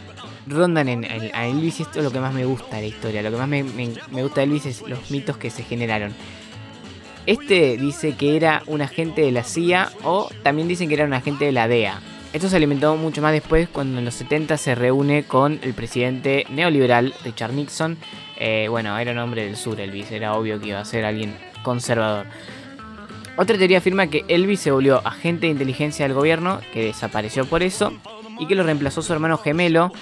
rondan 0.47 0.89
en, 0.89 1.05
en- 1.05 1.35
a 1.35 1.47
Elvis. 1.47 1.81
Esto 1.81 1.99
es 1.99 2.05
lo 2.05 2.11
que 2.13 2.21
más 2.21 2.33
me 2.33 2.45
gusta 2.45 2.77
de 2.77 2.83
la 2.83 2.89
historia. 2.89 3.23
Lo 3.23 3.31
que 3.31 3.37
más 3.37 3.49
me- 3.49 3.63
me 3.65 4.23
gusta 4.23 4.41
de 4.41 4.45
Elvis 4.45 4.67
es 4.67 4.83
los 4.89 5.11
mitos 5.11 5.37
que 5.37 5.51
se 5.51 5.63
generaron. 5.65 6.15
Este 7.27 7.77
dice 7.77 8.15
que 8.17 8.37
era 8.37 8.63
un 8.67 8.81
agente 8.81 9.21
de 9.21 9.31
la 9.31 9.45
CIA 9.45 9.91
o 10.05 10.31
también 10.43 10.69
dicen 10.69 10.89
que 10.89 10.95
era 10.95 11.05
un 11.05 11.13
agente 11.13 11.45
de 11.45 11.53
la 11.53 11.69
DEA. 11.69 12.01
Esto 12.33 12.49
se 12.49 12.57
alimentó 12.57 12.97
mucho 12.97 13.21
más 13.23 13.33
después 13.33 13.69
cuando 13.69 13.99
en 13.99 14.05
los 14.05 14.15
70 14.15 14.57
se 14.57 14.77
reúne 14.77 15.25
con 15.25 15.59
el 15.63 15.75
presidente 15.75 16.47
neoliberal 16.49 17.13
Richard 17.25 17.53
Nixon. 17.53 17.99
Eh, 18.39 18.69
bueno, 18.71 18.97
era 18.99 19.11
un 19.11 19.19
hombre 19.19 19.45
del 19.45 19.57
sur 19.57 19.81
Elvis, 19.81 20.13
era 20.13 20.35
obvio 20.35 20.61
que 20.61 20.69
iba 20.69 20.79
a 20.79 20.85
ser 20.85 21.05
alguien 21.05 21.37
conservador. 21.65 22.27
Otra 23.37 23.59
teoría 23.59 23.79
afirma 23.79 24.07
que 24.07 24.25
Elvis 24.29 24.61
se 24.61 24.71
volvió 24.71 25.05
agente 25.05 25.47
de 25.47 25.53
inteligencia 25.53 26.05
del 26.05 26.15
gobierno, 26.15 26.61
que 26.73 26.85
desapareció 26.85 27.47
por 27.47 27.65
eso, 27.65 27.93
y 28.39 28.47
que 28.47 28.55
lo 28.55 28.63
reemplazó 28.63 29.03
su 29.03 29.13
hermano 29.13 29.37
gemelo, 29.37 29.93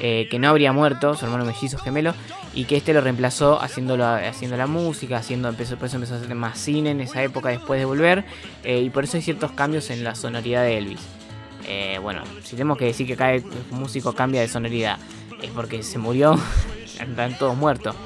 eh, 0.00 0.26
que 0.30 0.38
no 0.38 0.48
habría 0.48 0.72
muerto, 0.72 1.14
su 1.14 1.26
hermano 1.26 1.44
mellizo 1.44 1.76
gemelo, 1.76 2.14
y 2.54 2.64
que 2.64 2.76
este 2.76 2.94
lo 2.94 3.02
reemplazó 3.02 3.60
haciéndolo, 3.60 4.06
haciendo 4.06 4.56
la 4.56 4.66
música, 4.66 5.18
haciendo, 5.18 5.48
empezó, 5.48 5.76
por 5.76 5.88
eso 5.88 5.96
empezó 5.96 6.14
a 6.14 6.18
hacer 6.18 6.34
más 6.34 6.58
cine 6.58 6.92
en 6.92 7.00
esa 7.00 7.22
época 7.22 7.50
después 7.50 7.78
de 7.78 7.84
volver, 7.84 8.24
eh, 8.62 8.80
y 8.80 8.90
por 8.90 9.04
eso 9.04 9.18
hay 9.18 9.22
ciertos 9.22 9.52
cambios 9.52 9.90
en 9.90 10.02
la 10.02 10.14
sonoridad 10.14 10.62
de 10.62 10.78
Elvis. 10.78 11.23
Eh, 11.66 11.98
bueno, 12.02 12.22
si 12.42 12.56
tenemos 12.56 12.78
que 12.78 12.86
decir 12.86 13.06
que 13.06 13.16
cada 13.16 13.38
músico 13.70 14.12
cambia 14.12 14.40
de 14.40 14.48
sonoridad, 14.48 14.98
es 15.42 15.50
porque 15.50 15.82
se 15.82 15.98
murió, 15.98 16.38
están 17.00 17.36
todos 17.38 17.56
muertos. 17.56 17.96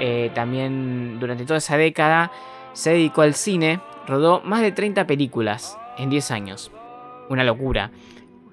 Eh, 0.01 0.31
también 0.35 1.18
durante 1.18 1.44
toda 1.44 1.59
esa 1.59 1.77
década 1.77 2.31
se 2.73 2.90
dedicó 2.90 3.23
al 3.23 3.35
cine. 3.35 3.81
Rodó 4.07 4.40
más 4.42 4.62
de 4.62 4.73
30 4.73 5.07
películas 5.07 5.77
en 5.99 6.09
10 6.11 6.31
años. 6.31 6.71
Una 7.29 7.44
locura. 7.44 7.90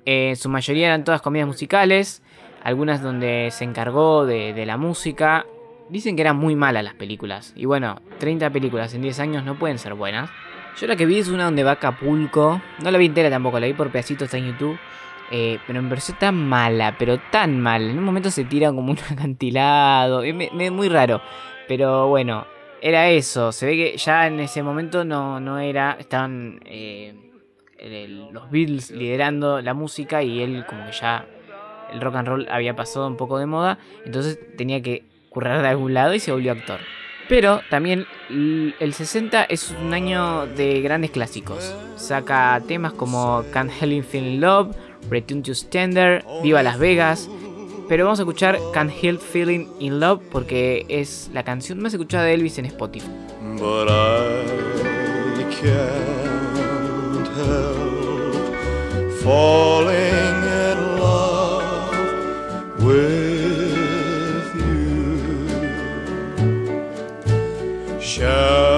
Eh, 0.06 0.36
su 0.36 0.50
mayoría 0.50 0.88
eran 0.88 1.04
todas 1.04 1.22
comedias 1.22 1.48
musicales. 1.48 2.24
Algunas 2.63 3.02
donde 3.02 3.50
se 3.52 3.63
encargó 3.63 4.26
de, 4.26 4.65
la 4.65 4.78
música. 4.78 5.46
Dicen 5.89 6.15
que 6.15 6.24
eran 6.24 6.38
muy 6.38 6.56
malas 6.56 6.84
las 6.84 6.96
películas. 6.96 7.54
Y 7.56 7.65
bueno, 7.65 8.02
30 8.18 8.50
películas 8.50 8.94
en 8.96 9.04
10 9.04 9.20
años 9.20 9.44
no 9.44 9.60
pueden 9.60 9.78
ser 9.78 9.94
buenas. 9.94 10.30
Yo 10.78 10.88
la 10.88 10.96
que 10.96 11.06
vi 11.06 11.20
es 11.20 11.30
una 11.30 11.46
donde 11.46 11.63
va 11.63 11.72
Acapulco. 11.72 12.60
No 12.82 12.91
la 12.91 12.98
vi 12.98 13.06
entera 13.06 13.30
tampoco, 13.30 13.60
la 13.60 13.68
vi 13.68 13.74
por 13.74 13.91
pedacitos 13.91 14.34
en 14.34 14.48
YouTube. 14.48 14.80
Eh, 15.32 15.58
pero 15.66 15.82
me 15.82 15.90
pareció 15.90 16.16
tan 16.20 16.36
mala, 16.36 16.96
pero 17.00 17.20
tan 17.32 17.60
mal. 17.60 17.90
En 17.90 17.98
un 17.98 18.04
momento 18.04 18.30
se 18.32 18.46
tira 18.46 18.70
como 18.72 18.92
un 18.92 18.98
acantilado. 19.12 20.24
Es 20.24 20.72
muy 20.72 20.90
raro. 20.90 21.22
Pero 21.68 22.08
bueno, 22.08 22.46
era 22.82 23.10
eso. 23.10 23.52
Se 23.52 23.66
ve 23.66 23.76
que 23.76 23.98
ya 23.98 24.28
en 24.28 24.40
ese 24.40 24.62
momento 24.64 25.04
no, 25.04 25.40
no 25.40 25.60
era. 25.60 25.98
Estaban 26.00 26.60
eh, 26.66 27.14
el- 27.78 28.30
los 28.32 28.50
Beatles 28.52 28.92
liderando 28.92 29.62
la 29.62 29.74
música 29.74 30.22
y 30.24 30.42
él 30.42 30.66
como 30.68 30.86
que 30.86 30.92
ya 30.92 31.26
el 31.92 32.02
rock 32.02 32.16
and 32.16 32.28
roll 32.28 32.48
había 32.50 32.76
pasado 32.76 33.08
un 33.08 33.18
poco 33.18 33.40
de 33.40 33.46
moda. 33.48 33.80
Entonces 34.06 34.40
tenía 34.58 34.82
que 34.82 35.04
currar 35.30 35.62
de 35.62 35.68
algún 35.68 35.94
lado 35.94 36.14
y 36.14 36.20
se 36.20 36.32
volvió 36.32 36.52
actor. 36.52 36.80
Pero 37.28 37.62
también 37.72 38.06
el 38.30 38.94
60 38.94 39.46
es 39.46 39.72
un 39.72 39.94
año 39.96 40.46
de 40.46 40.82
grandes 40.82 41.10
clásicos. 41.10 41.76
Saca 41.96 42.62
temas 42.68 42.94
como 42.94 43.44
Can't 43.52 43.72
Help 43.82 44.14
in 44.14 44.40
Love, 44.40 44.76
Return 45.10 45.44
to 45.44 45.52
Standard, 45.52 46.24
Viva 46.44 46.63
Las 46.63 46.80
Vegas. 46.80 47.30
Pero 47.88 48.06
vamos 48.06 48.20
a 48.20 48.24
escuchar 48.24 48.58
Can't 48.74 48.91
Help 49.02 49.22
Feeling 49.22 49.68
in 49.80 50.00
Love 50.00 50.22
porque 50.32 50.86
es 50.89 51.30
la 51.34 51.44
canción 51.44 51.80
más 51.80 51.94
escuchada 51.94 52.24
de 52.26 52.34
Elvis 52.34 52.58
en 52.58 52.65
Spotify. 52.65 53.08
But 53.60 53.89
I 53.89 55.44
can't 55.62 57.28
help 57.38 57.86
falling 59.22 60.44
in 60.44 60.78
love 61.00 61.91
with 62.80 64.46
you. 64.56 65.20
Shall 68.02 68.75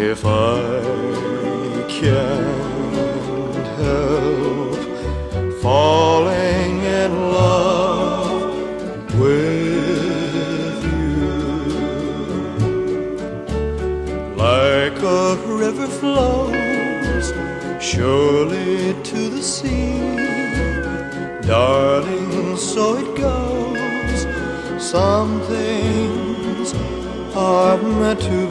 If 0.00 0.24
I 0.24 0.80
can't 1.88 3.66
help 3.82 4.76
falling 5.60 6.78
in 6.84 7.12
love 7.32 8.52
with 9.18 10.84
you, 10.84 11.26
like 14.36 15.02
a 15.02 15.36
river 15.46 15.88
flows 15.88 17.32
surely 17.82 18.94
to 19.02 19.28
the 19.30 19.42
sea, 19.42 19.98
darling, 21.42 22.56
so 22.56 22.98
it 22.98 23.16
goes. 23.16 24.26
Some 24.80 25.40
things 25.42 26.72
are 27.34 27.76
meant 27.82 28.20
to 28.20 28.47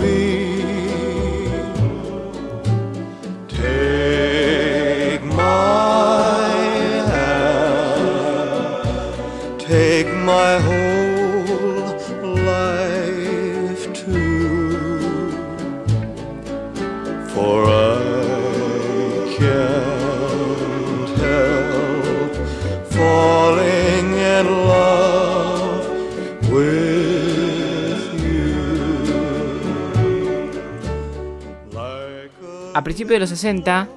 de 33.13 33.19
los 33.19 33.29
60, 33.29 33.87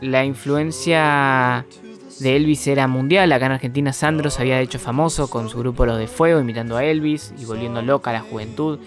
la 0.00 0.24
influencia 0.24 1.64
de 2.20 2.36
Elvis 2.36 2.66
era 2.66 2.86
mundial. 2.86 3.32
Acá 3.32 3.46
en 3.46 3.52
Argentina, 3.52 3.92
Sandro 3.92 4.30
se 4.30 4.42
había 4.42 4.60
hecho 4.60 4.78
famoso 4.78 5.28
con 5.28 5.48
su 5.48 5.58
grupo 5.58 5.86
Los 5.86 5.98
de 5.98 6.06
Fuego, 6.06 6.40
imitando 6.40 6.76
a 6.76 6.84
Elvis 6.84 7.32
y 7.38 7.44
volviendo 7.44 7.82
loca 7.82 8.10
a 8.10 8.14
la 8.14 8.20
juventud. 8.20 8.78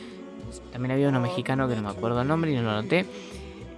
También 0.71 0.91
había 0.91 1.09
uno 1.09 1.19
mexicano 1.19 1.67
que 1.67 1.75
no 1.75 1.81
me 1.81 1.89
acuerdo 1.89 2.21
el 2.21 2.27
nombre 2.27 2.51
y 2.51 2.55
no 2.55 2.63
lo 2.63 2.71
anoté. 2.71 3.05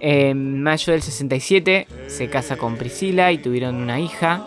En 0.00 0.62
mayo 0.62 0.92
del 0.92 1.02
67 1.02 1.86
se 2.08 2.28
casa 2.28 2.56
con 2.56 2.76
Priscila 2.76 3.32
y 3.32 3.38
tuvieron 3.38 3.76
una 3.76 4.00
hija. 4.00 4.46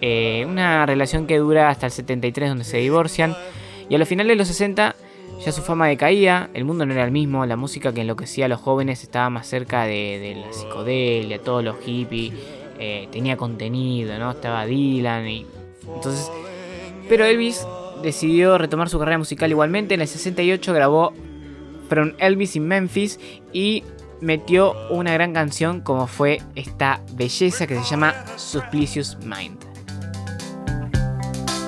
Eh, 0.00 0.44
una 0.46 0.84
relación 0.84 1.26
que 1.26 1.38
dura 1.38 1.70
hasta 1.70 1.86
el 1.86 1.92
73 1.92 2.48
donde 2.48 2.64
se 2.64 2.78
divorcian. 2.78 3.34
Y 3.88 3.94
a 3.94 3.98
los 3.98 4.08
finales 4.08 4.30
de 4.30 4.36
los 4.36 4.48
60 4.48 4.96
ya 5.44 5.52
su 5.52 5.62
fama 5.62 5.88
decaía, 5.88 6.50
el 6.54 6.64
mundo 6.64 6.86
no 6.86 6.92
era 6.92 7.04
el 7.04 7.10
mismo, 7.10 7.46
la 7.46 7.56
música 7.56 7.92
que 7.92 8.00
enloquecía 8.00 8.46
a 8.46 8.48
los 8.48 8.60
jóvenes 8.60 9.02
estaba 9.02 9.30
más 9.30 9.46
cerca 9.46 9.84
de, 9.84 10.42
la 10.44 10.52
psicodelia, 10.52 11.40
todos 11.40 11.62
los 11.62 11.78
hippies, 11.80 12.32
eh, 12.78 13.08
tenía 13.10 13.36
contenido, 13.36 14.18
¿no? 14.18 14.32
Estaba 14.32 14.66
Dylan 14.66 15.28
y... 15.28 15.46
Entonces... 15.94 16.30
Pero 17.08 17.24
Elvis 17.24 17.64
decidió 18.02 18.58
retomar 18.58 18.88
su 18.88 18.98
carrera 18.98 19.18
musical 19.18 19.50
igualmente, 19.50 19.94
en 19.94 20.00
el 20.00 20.08
68 20.08 20.72
grabó 20.72 21.12
From 21.88 22.12
Elvis 22.18 22.56
in 22.56 22.66
Memphis 22.66 23.20
y 23.52 23.84
metió 24.20 24.74
una 24.90 25.12
gran 25.12 25.32
canción 25.32 25.80
como 25.80 26.06
fue 26.06 26.40
esta 26.54 27.00
belleza 27.12 27.66
que 27.66 27.76
se 27.76 27.84
llama 27.84 28.14
Suspicious 28.36 29.16
Mind. 29.24 29.64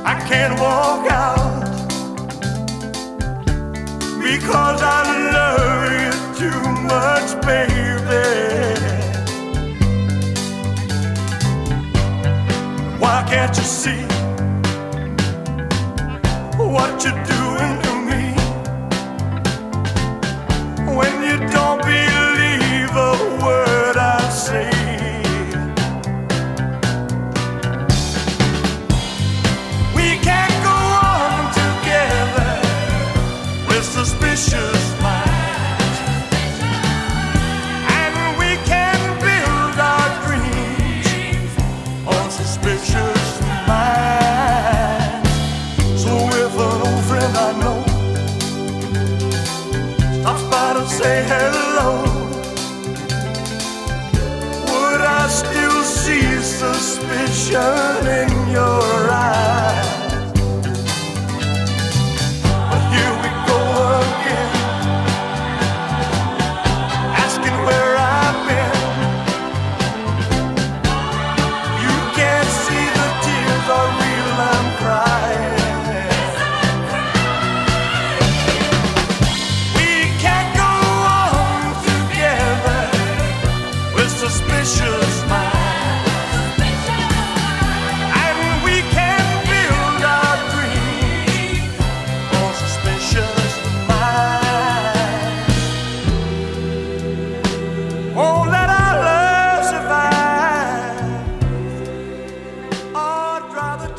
I 0.04 0.14
can't 0.28 0.58
walk 0.58 1.10
out 1.10 1.67
because 4.30 4.82
I 4.82 5.02
love 5.36 5.90
you 6.00 6.12
too 6.40 6.62
much, 6.92 7.28
baby. 7.46 8.26
Why 12.98 13.24
can't 13.30 13.56
you 13.56 13.62
see 13.62 14.02
what 16.58 17.04
you're 17.04 17.24
doing 17.24 17.37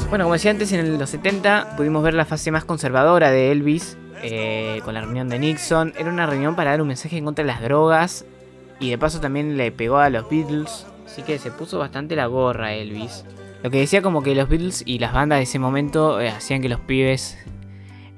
Bueno, 0.10 0.26
como 0.26 0.34
decía 0.34 0.50
antes, 0.50 0.72
en 0.72 0.98
los 0.98 1.10
70 1.12 1.76
pudimos 1.78 2.02
ver 2.02 2.16
la 2.16 2.26
fase 2.26 2.50
más 2.50 2.66
conservadora 2.66 3.30
de 3.30 3.52
Elvis 3.52 3.96
eh, 4.24 4.82
con 4.84 4.96
la 4.96 5.02
reunión 5.02 5.30
de 5.30 5.38
Nixon. 5.38 5.94
Era 6.00 6.10
una 6.10 6.26
reunión 6.26 6.56
para 6.56 6.72
dar 6.72 6.82
un 6.82 6.88
mensaje 6.88 7.18
en 7.18 7.26
contra 7.26 7.44
de 7.44 7.48
las 7.48 7.62
drogas 7.62 8.26
y 8.80 8.90
de 8.90 8.98
paso 8.98 9.20
también 9.20 9.56
le 9.56 9.72
pegó 9.72 10.00
a 10.00 10.10
los 10.10 10.28
Beatles. 10.28 10.88
Así 11.06 11.22
que 11.22 11.38
se 11.38 11.52
puso 11.52 11.78
bastante 11.78 12.16
la 12.16 12.26
gorra 12.26 12.74
Elvis. 12.74 13.24
Lo 13.62 13.70
que 13.70 13.78
decía 13.78 14.02
como 14.02 14.24
que 14.24 14.34
los 14.34 14.50
Beatles 14.50 14.82
y 14.84 14.98
las 14.98 15.14
bandas 15.14 15.38
de 15.38 15.44
ese 15.44 15.60
momento 15.60 16.20
eh, 16.20 16.30
hacían 16.30 16.64
que 16.64 16.70
los 16.70 16.80
pibes 16.80 17.38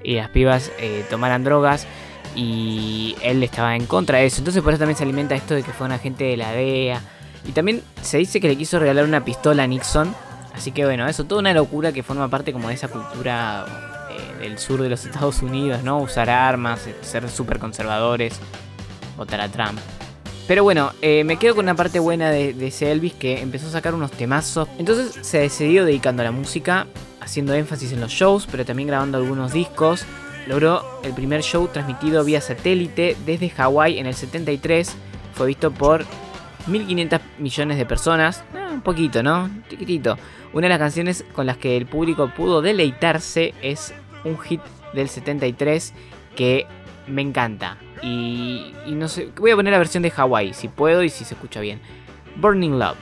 y 0.02 0.14
las 0.14 0.30
pibas 0.30 0.72
eh, 0.78 1.04
tomaran 1.10 1.44
drogas 1.44 1.86
y 2.34 3.16
él 3.22 3.42
estaba 3.42 3.76
en 3.76 3.84
contra 3.84 4.16
de 4.18 4.26
eso. 4.26 4.38
Entonces 4.38 4.62
por 4.62 4.72
eso 4.72 4.78
también 4.78 4.96
se 4.96 5.04
alimenta 5.04 5.34
esto 5.34 5.54
de 5.54 5.62
que 5.62 5.72
fue 5.72 5.84
un 5.88 5.92
agente 5.92 6.24
de 6.24 6.38
la 6.38 6.52
DEA. 6.52 7.02
Y 7.46 7.52
también 7.52 7.82
se 8.00 8.16
dice 8.16 8.40
que 8.40 8.48
le 8.48 8.56
quiso 8.56 8.78
regalar 8.78 9.04
una 9.04 9.26
pistola 9.26 9.64
a 9.64 9.66
Nixon. 9.66 10.14
Así 10.54 10.72
que 10.72 10.84
bueno, 10.84 11.06
eso 11.08 11.24
toda 11.24 11.40
una 11.40 11.54
locura 11.54 11.92
que 11.92 12.02
forma 12.02 12.28
parte 12.28 12.52
como 12.52 12.68
de 12.68 12.74
esa 12.74 12.88
cultura 12.88 13.66
eh, 14.10 14.42
del 14.42 14.58
sur 14.58 14.82
de 14.82 14.88
los 14.88 15.04
Estados 15.06 15.42
Unidos, 15.42 15.82
¿no? 15.82 15.98
Usar 15.98 16.30
armas, 16.30 16.86
eh, 16.86 16.96
ser 17.00 17.28
súper 17.28 17.58
conservadores, 17.58 18.38
votar 19.16 19.40
a 19.40 19.48
Trump. 19.48 19.78
Pero 20.48 20.64
bueno, 20.64 20.92
eh, 21.00 21.24
me 21.24 21.36
quedo 21.36 21.54
con 21.54 21.64
una 21.64 21.74
parte 21.74 21.98
buena 21.98 22.30
de, 22.30 22.52
de 22.52 22.66
ese 22.66 22.90
Elvis 22.90 23.14
que 23.14 23.40
empezó 23.40 23.68
a 23.68 23.70
sacar 23.70 23.94
unos 23.94 24.10
temazos. 24.10 24.68
Entonces 24.78 25.24
se 25.24 25.38
decidió 25.38 25.84
dedicando 25.84 26.22
a 26.22 26.24
la 26.24 26.32
música, 26.32 26.86
haciendo 27.20 27.54
énfasis 27.54 27.92
en 27.92 28.00
los 28.00 28.10
shows, 28.10 28.48
pero 28.50 28.64
también 28.64 28.88
grabando 28.88 29.18
algunos 29.18 29.52
discos. 29.52 30.04
Logró 30.46 30.84
el 31.04 31.12
primer 31.12 31.42
show 31.42 31.68
transmitido 31.68 32.24
vía 32.24 32.40
satélite 32.40 33.16
desde 33.24 33.50
Hawái 33.50 33.98
en 33.98 34.06
el 34.06 34.14
73. 34.14 34.92
Fue 35.34 35.46
visto 35.46 35.70
por 35.70 36.04
1.500 36.66 37.20
millones 37.38 37.78
de 37.78 37.86
personas. 37.86 38.44
Ah, 38.54 38.70
un 38.72 38.80
poquito, 38.80 39.22
¿no? 39.22 39.50
Chiquitito. 39.68 40.18
Una 40.52 40.66
de 40.66 40.68
las 40.70 40.78
canciones 40.78 41.24
con 41.32 41.46
las 41.46 41.56
que 41.56 41.76
el 41.76 41.86
público 41.86 42.28
pudo 42.28 42.62
deleitarse 42.62 43.54
es 43.62 43.94
un 44.24 44.38
hit 44.38 44.60
del 44.92 45.08
73 45.08 45.92
que 46.36 46.66
me 47.06 47.22
encanta. 47.22 47.76
Y, 48.02 48.74
y 48.86 48.92
no 48.92 49.08
sé, 49.08 49.30
voy 49.36 49.52
a 49.52 49.56
poner 49.56 49.72
la 49.72 49.78
versión 49.78 50.02
de 50.02 50.10
Hawái, 50.10 50.54
si 50.54 50.68
puedo 50.68 51.02
y 51.02 51.08
si 51.08 51.24
se 51.24 51.34
escucha 51.34 51.60
bien. 51.60 51.80
Burning 52.36 52.78
Love. 52.78 52.96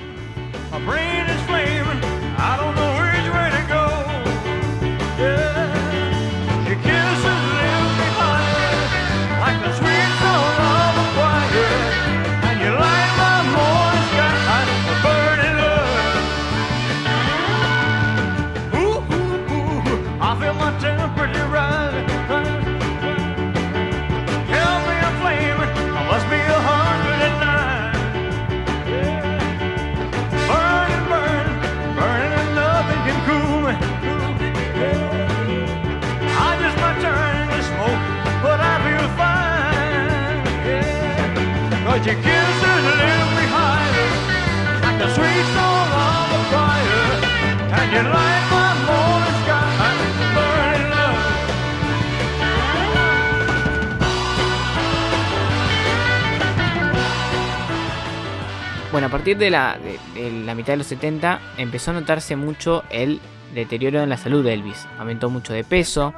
Bueno, 58.92 59.06
a 59.06 59.10
partir 59.10 59.36
de 59.36 59.50
la, 59.50 59.78
de 60.14 60.30
la 60.44 60.54
mitad 60.54 60.72
de 60.72 60.78
los 60.78 60.86
70 60.86 61.40
empezó 61.58 61.90
a 61.90 61.94
notarse 61.94 62.34
mucho 62.34 62.82
el 62.90 63.20
deterioro 63.54 64.02
en 64.02 64.08
la 64.08 64.16
salud 64.16 64.42
de 64.42 64.54
Elvis. 64.54 64.86
Aumentó 64.98 65.28
mucho 65.28 65.52
de 65.52 65.64
peso, 65.64 66.14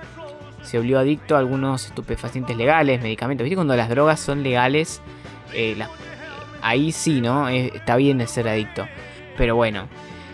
se 0.63 0.79
volvió 0.79 1.01
adicto 1.01 1.35
a 1.35 1.41
algunos 1.41 1.87
estupefacientes 1.87 2.57
legales, 2.57 3.03
medicamentos. 3.03 3.45
¿Viste 3.45 3.57
cuando 3.57 3.75
las 3.75 3.89
drogas 3.89 4.21
son 4.21 4.43
legales? 4.43 5.03
Eh, 5.55 5.75
las- 5.77 5.91
ahí 6.63 6.93
sí, 6.93 7.21
¿no? 7.21 7.49
Eh, 7.49 7.73
está 7.75 7.97
bien 7.97 8.19
de 8.19 8.27
ser 8.27 8.49
adicto. 8.49 8.87
Pero 9.37 9.57
bueno, 9.57 9.89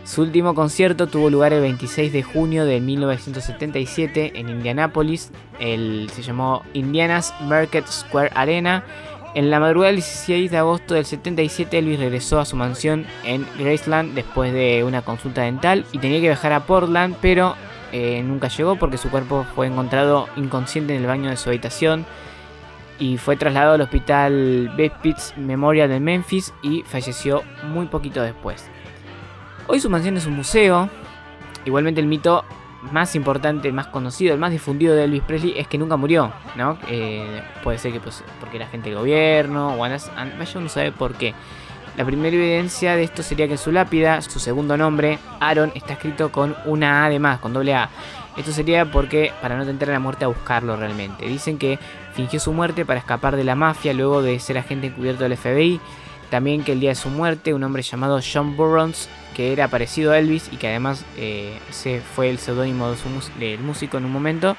su 0.05 0.23
último 0.23 0.55
concierto 0.55 1.07
tuvo 1.07 1.31
lugar 1.31 1.53
el 1.53 1.61
26 1.61 2.13
de 2.13 2.23
junio 2.23 2.65
de 2.65 2.81
1977 2.81 4.33
en 4.35 4.49
Indianápolis. 4.49 5.31
El, 5.61 6.11
se 6.13 6.23
llamó 6.23 6.63
Indiana's 6.75 7.35
Market 7.43 7.87
Square 7.87 8.31
Arena. 8.35 8.85
En 9.35 9.51
la 9.51 9.61
madrugada 9.61 9.89
del 9.89 9.97
16 9.97 10.51
de 10.51 10.57
agosto 10.59 10.95
del 10.95 11.05
77, 11.05 11.79
Elvis 11.79 11.99
regresó 12.01 12.41
a 12.41 12.45
su 12.47 12.57
mansión 12.57 13.07
en 13.25 13.47
Graceland 13.59 14.15
después 14.15 14.53
de 14.53 14.83
una 14.85 15.03
consulta 15.03 15.43
dental 15.43 15.85
y 15.93 15.99
tenía 15.99 16.17
que 16.19 16.29
viajar 16.29 16.53
a 16.53 16.65
Portland, 16.65 17.15
pero 17.21 17.55
eh, 17.93 18.23
nunca 18.25 18.49
llegó 18.49 18.77
porque 18.77 18.97
su 18.97 19.11
cuerpo 19.11 19.47
fue 19.55 19.67
encontrado 19.67 20.29
inconsciente 20.37 20.95
en 20.95 21.03
el 21.03 21.07
baño 21.07 21.29
de 21.31 21.37
su 21.37 21.51
habitación 21.51 22.07
y 22.99 23.17
fue 23.19 23.37
trasladado 23.37 23.75
al 23.75 23.81
hospital 23.81 24.73
Beth 24.77 24.95
Pitts 25.03 25.35
Memorial 25.37 25.89
de 25.89 26.01
Memphis 26.01 26.53
y 26.63 26.83
falleció 26.83 27.43
muy 27.65 27.87
poquito 27.87 28.23
después. 28.23 28.69
Hoy 29.67 29.81
su 29.81 29.91
mansión 29.91 30.17
es 30.17 30.27
un 30.27 30.35
museo. 30.37 30.89
Igualmente 31.65 32.01
el 32.01 32.07
mito 32.07 32.45
más 32.93 33.15
importante, 33.17 33.71
más 33.73 33.89
conocido, 33.89 34.33
el 34.33 34.41
más 34.41 34.51
difundido 34.53 34.95
de 34.95 35.05
Elvis 35.05 35.23
Presley 35.23 35.55
es 35.59 35.67
que 35.69 35.77
nunca 35.79 35.97
murió, 35.97 36.33
¿no? 36.57 36.79
Eh, 36.89 37.43
puede 37.63 37.77
ser 37.79 37.93
que 37.93 38.01
pues, 38.01 38.23
porque 38.41 38.57
era 38.57 38.67
agente 38.67 38.89
del 38.89 38.99
gobierno 38.99 39.75
o 39.75 39.85
andas- 39.85 40.11
an- 40.17 40.35
vaya 40.39 40.59
uno 40.59 40.69
sabe 40.69 40.93
por 40.93 41.15
qué. 41.15 41.35
La 41.97 42.05
primera 42.05 42.35
evidencia 42.37 42.95
de 42.95 43.03
esto 43.03 43.25
sería 43.25 43.49
que 43.49 43.57
su 43.57 43.73
lápida, 43.73 44.23
su 44.23 44.39
segundo 44.39 44.77
nombre, 44.77 45.19
Aaron, 45.41 45.73
está 45.75 45.95
escrito 45.95 46.31
con 46.31 46.55
una 46.65 47.05
A 47.05 47.09
de 47.11 47.19
más, 47.19 47.41
con 47.41 47.53
doble 47.53 47.75
A. 47.75 47.91
Esto 48.39 48.53
sería 48.53 48.91
porque 48.91 49.33
para 49.43 49.57
no 49.57 49.67
tentar 49.67 49.89
la 49.89 49.99
muerte 49.99 50.25
a 50.25 50.29
buscarlo 50.29 50.77
realmente. 50.77 51.27
Dicen 51.27 51.59
que 51.59 51.79
fingió 52.15 52.39
su 52.39 52.53
muerte 52.53 52.85
para 52.87 53.01
escapar 53.01 53.37
de 53.37 53.45
la 53.45 53.55
mafia 53.55 53.93
luego 53.93 54.23
de 54.23 54.39
ser 54.39 54.59
agente 54.59 54.87
encubierto 54.87 55.25
del 55.25 55.37
FBI. 55.37 55.81
También 56.31 56.63
que 56.63 56.73
el 56.73 56.81
día 56.81 56.91
de 56.91 56.95
su 56.95 57.09
muerte, 57.09 57.55
un 57.55 57.65
hombre 57.65 57.83
llamado 57.83 58.21
John 58.21 58.57
Burroughs, 58.57 59.09
que 59.35 59.53
era 59.53 59.69
parecido 59.69 60.13
a 60.13 60.19
Elvis 60.19 60.51
y 60.53 60.57
que 60.57 60.69
además 60.69 61.05
eh, 61.17 61.59
ese 61.69 62.01
fue 62.01 62.29
el 62.29 62.39
seudónimo 62.39 62.95
del 63.39 63.61
músico 63.61 63.99
en 63.99 64.05
un 64.05 64.13
momento. 64.13 64.57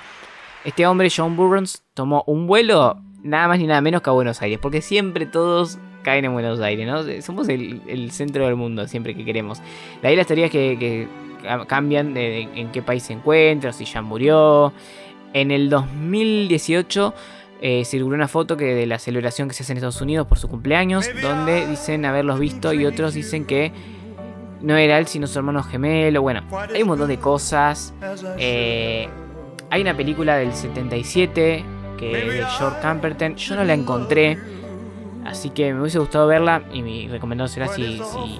Este 0.66 0.86
hombre, 0.86 1.10
John 1.16 1.38
Burroughs, 1.38 1.84
tomó 1.94 2.24
un 2.28 2.48
vuelo 2.48 2.98
nada 3.24 3.48
más 3.48 3.60
ni 3.60 3.68
nada 3.68 3.82
menos 3.82 4.02
que 4.02 4.10
a 4.10 4.14
Buenos 4.14 4.42
Aires, 4.42 4.60
porque 4.62 4.82
siempre 4.82 5.26
todos 5.26 5.78
caen 6.04 6.26
en 6.26 6.34
Buenos 6.34 6.60
Aires, 6.60 6.88
¿no? 6.88 7.22
Somos 7.22 7.48
el, 7.50 8.12
centro 8.12 8.46
del 8.46 8.56
mundo 8.56 8.88
siempre 8.88 9.16
que 9.16 9.26
queremos. 9.26 9.62
De 10.02 10.08
ahí 10.08 10.16
las 10.16 10.28
teorías 10.28 10.50
que, 10.50 11.08
cambian 11.68 12.14
de, 12.14 12.22
de 12.22 12.42
en 12.56 12.72
qué 12.72 12.82
país 12.82 13.04
se 13.04 13.14
encuentra, 13.14 13.74
si 13.74 13.86
ya 13.86 14.02
murió. 14.02 14.74
En 15.34 15.52
el 15.52 15.70
2018 15.70 17.14
eh, 17.62 17.84
circuló 17.84 18.16
una 18.16 18.30
foto 18.30 18.56
que 18.56 18.74
de 18.74 18.86
la 18.86 19.00
celebración 19.00 19.50
que 19.50 19.54
se 19.54 19.64
hace 19.64 19.74
en 19.74 19.78
Estados 19.78 20.02
Unidos 20.02 20.26
por 20.28 20.40
su 20.40 20.48
cumpleaños, 20.48 21.10
donde 21.22 21.68
dicen 21.68 22.06
haberlos 22.06 22.40
visto 22.40 22.72
y 22.74 22.86
otros 22.86 23.14
dicen 23.14 23.46
que 23.46 23.74
no 24.62 24.78
era 24.78 24.98
él, 24.98 25.08
sino 25.08 25.28
su 25.28 25.40
hermano 25.40 25.62
gemelo. 25.62 26.22
Bueno, 26.22 26.42
hay 26.74 26.82
un 26.82 26.88
montón 26.88 27.10
de 27.10 27.18
cosas. 27.18 27.94
Eh, 28.38 29.10
hay 29.70 29.82
una 29.82 29.96
película 29.96 30.38
del 30.38 30.54
77 30.54 31.66
que 31.98 32.12
es 32.12 32.34
de 32.34 32.46
George 32.46 32.80
Camperton. 32.82 33.36
Yo 33.36 33.56
no 33.58 33.66
la 33.66 33.74
encontré. 33.74 34.38
Así 35.26 35.50
que 35.50 35.74
me 35.74 35.82
hubiese 35.82 36.00
gustado 36.00 36.28
verla 36.28 36.64
y 36.72 36.82
mi 36.82 37.10
recomendado 37.10 37.50
será 37.50 37.68
si, 37.68 37.98
si, 37.98 38.40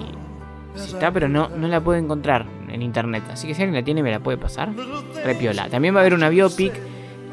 si 0.74 0.94
está, 0.94 1.12
pero 1.12 1.28
no, 1.28 1.50
no 1.50 1.68
la 1.68 1.80
puedo 1.80 1.98
encontrar 1.98 2.46
en 2.72 2.82
internet. 2.82 3.24
Así 3.30 3.46
que 3.46 3.54
si 3.54 3.62
alguien 3.62 3.80
la 3.80 3.84
tiene 3.84 4.02
me 4.02 4.10
la 4.10 4.20
puede 4.20 4.38
pasar. 4.38 4.70
Repiola. 5.24 5.68
También 5.68 5.94
va 5.94 5.98
a 5.98 6.02
haber 6.02 6.14
una 6.14 6.28
biopic 6.28 6.72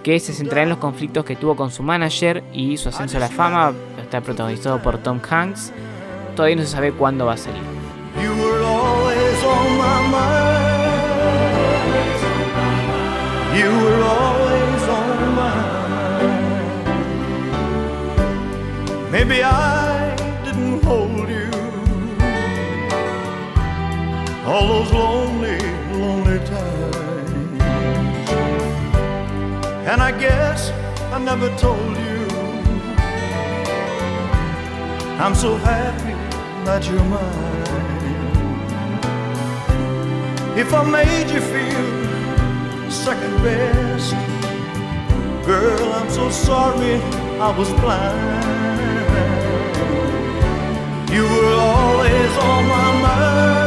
que 0.03 0.19
se 0.19 0.33
centrará 0.33 0.63
en 0.63 0.69
los 0.69 0.77
conflictos 0.77 1.25
que 1.25 1.35
tuvo 1.35 1.55
con 1.55 1.71
su 1.71 1.83
manager 1.83 2.43
y 2.53 2.77
su 2.77 2.89
ascenso 2.89 3.17
a 3.17 3.19
la 3.19 3.29
fama. 3.29 3.73
Está 4.01 4.21
protagonizado 4.21 4.81
por 4.81 4.97
Tom 4.99 5.19
Hanks. 5.27 5.73
Todavía 6.35 6.55
no 6.55 6.61
se 6.61 6.69
sabe 6.69 6.91
cuándo 6.91 7.25
va 7.25 7.33
a 7.33 7.37
salir. 7.37 7.61
All 24.57 24.67
those 24.67 24.91
lonely, 24.91 25.59
lonely 26.01 26.39
times. 26.39 27.61
And 29.91 30.01
I 30.01 30.11
guess 30.19 30.71
I 31.15 31.19
never 31.19 31.49
told 31.57 31.95
you 32.05 32.21
I'm 35.23 35.35
so 35.35 35.57
happy 35.57 36.15
that 36.65 36.81
you're 36.87 37.07
mine. 37.15 37.75
If 40.57 40.73
I 40.73 40.83
made 40.99 41.27
you 41.33 41.41
feel 41.53 41.87
second 42.89 43.35
best, 43.43 44.13
girl, 45.45 45.87
I'm 45.93 46.09
so 46.09 46.31
sorry 46.31 46.95
I 47.47 47.49
was 47.59 47.69
blind. 47.81 48.45
You 51.13 51.23
were 51.33 51.55
always 51.75 52.31
on 52.49 52.61
my 52.75 53.01
mind. 53.05 53.66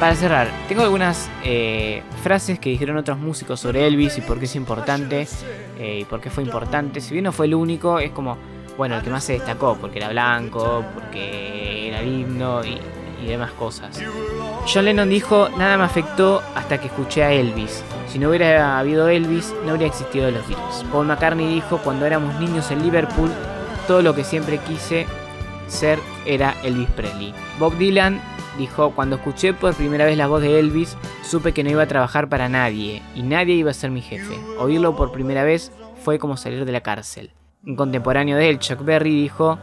Para 0.00 0.14
cerrar, 0.14 0.50
tengo 0.68 0.82
algunas 0.82 1.30
eh, 1.42 2.02
frases 2.22 2.58
que 2.58 2.68
dijeron 2.68 2.98
otros 2.98 3.18
músicos 3.18 3.60
sobre 3.60 3.86
Elvis 3.86 4.18
y 4.18 4.20
por 4.20 4.38
qué 4.38 4.44
es 4.44 4.54
importante 4.54 5.26
eh, 5.78 6.00
y 6.00 6.04
por 6.04 6.20
qué 6.20 6.28
fue 6.28 6.44
importante. 6.44 7.00
Si 7.00 7.14
bien 7.14 7.24
no 7.24 7.32
fue 7.32 7.46
el 7.46 7.54
único, 7.54 7.98
es 7.98 8.10
como, 8.10 8.36
bueno, 8.76 8.96
el 8.96 9.02
que 9.02 9.08
más 9.08 9.24
se 9.24 9.32
destacó, 9.32 9.74
porque 9.80 9.98
era 9.98 10.10
blanco, 10.10 10.84
porque 10.92 11.88
era 11.88 12.02
himno 12.02 12.62
y, 12.62 12.78
y 13.24 13.26
demás 13.26 13.52
cosas. 13.52 13.98
John 14.70 14.84
Lennon 14.84 15.08
dijo, 15.08 15.48
nada 15.56 15.78
me 15.78 15.84
afectó 15.84 16.42
hasta 16.54 16.78
que 16.78 16.88
escuché 16.88 17.24
a 17.24 17.32
Elvis. 17.32 17.82
Si 18.08 18.18
no 18.18 18.28
hubiera 18.28 18.78
habido 18.78 19.08
Elvis, 19.08 19.54
no 19.64 19.70
habría 19.72 19.86
existido 19.86 20.30
los 20.30 20.46
Beatles. 20.46 20.84
Paul 20.92 21.06
McCartney 21.06 21.54
dijo, 21.54 21.78
cuando 21.78 22.04
éramos 22.04 22.38
niños 22.38 22.70
en 22.70 22.82
Liverpool, 22.82 23.30
todo 23.86 24.02
lo 24.02 24.14
que 24.14 24.24
siempre 24.24 24.58
quise 24.58 25.06
ser 25.68 25.98
era 26.26 26.54
Elvis 26.62 26.90
Presley. 26.90 27.32
Bob 27.58 27.76
Dylan 27.78 28.20
dijo, 28.58 28.92
cuando 28.92 29.16
escuché 29.16 29.54
por 29.54 29.74
primera 29.74 30.04
vez 30.04 30.16
la 30.16 30.26
voz 30.26 30.42
de 30.42 30.58
Elvis, 30.58 30.96
supe 31.22 31.52
que 31.52 31.64
no 31.64 31.70
iba 31.70 31.82
a 31.82 31.88
trabajar 31.88 32.28
para 32.28 32.48
nadie 32.48 33.02
y 33.14 33.22
nadie 33.22 33.54
iba 33.54 33.70
a 33.70 33.74
ser 33.74 33.90
mi 33.90 34.02
jefe. 34.02 34.34
Oírlo 34.58 34.96
por 34.96 35.12
primera 35.12 35.44
vez 35.44 35.72
fue 36.02 36.18
como 36.18 36.36
salir 36.36 36.64
de 36.64 36.72
la 36.72 36.82
cárcel. 36.82 37.32
Un 37.64 37.76
contemporáneo 37.76 38.36
de 38.36 38.48
él, 38.48 38.58
Chuck 38.58 38.84
Berry, 38.84 39.22
dijo, 39.22 39.58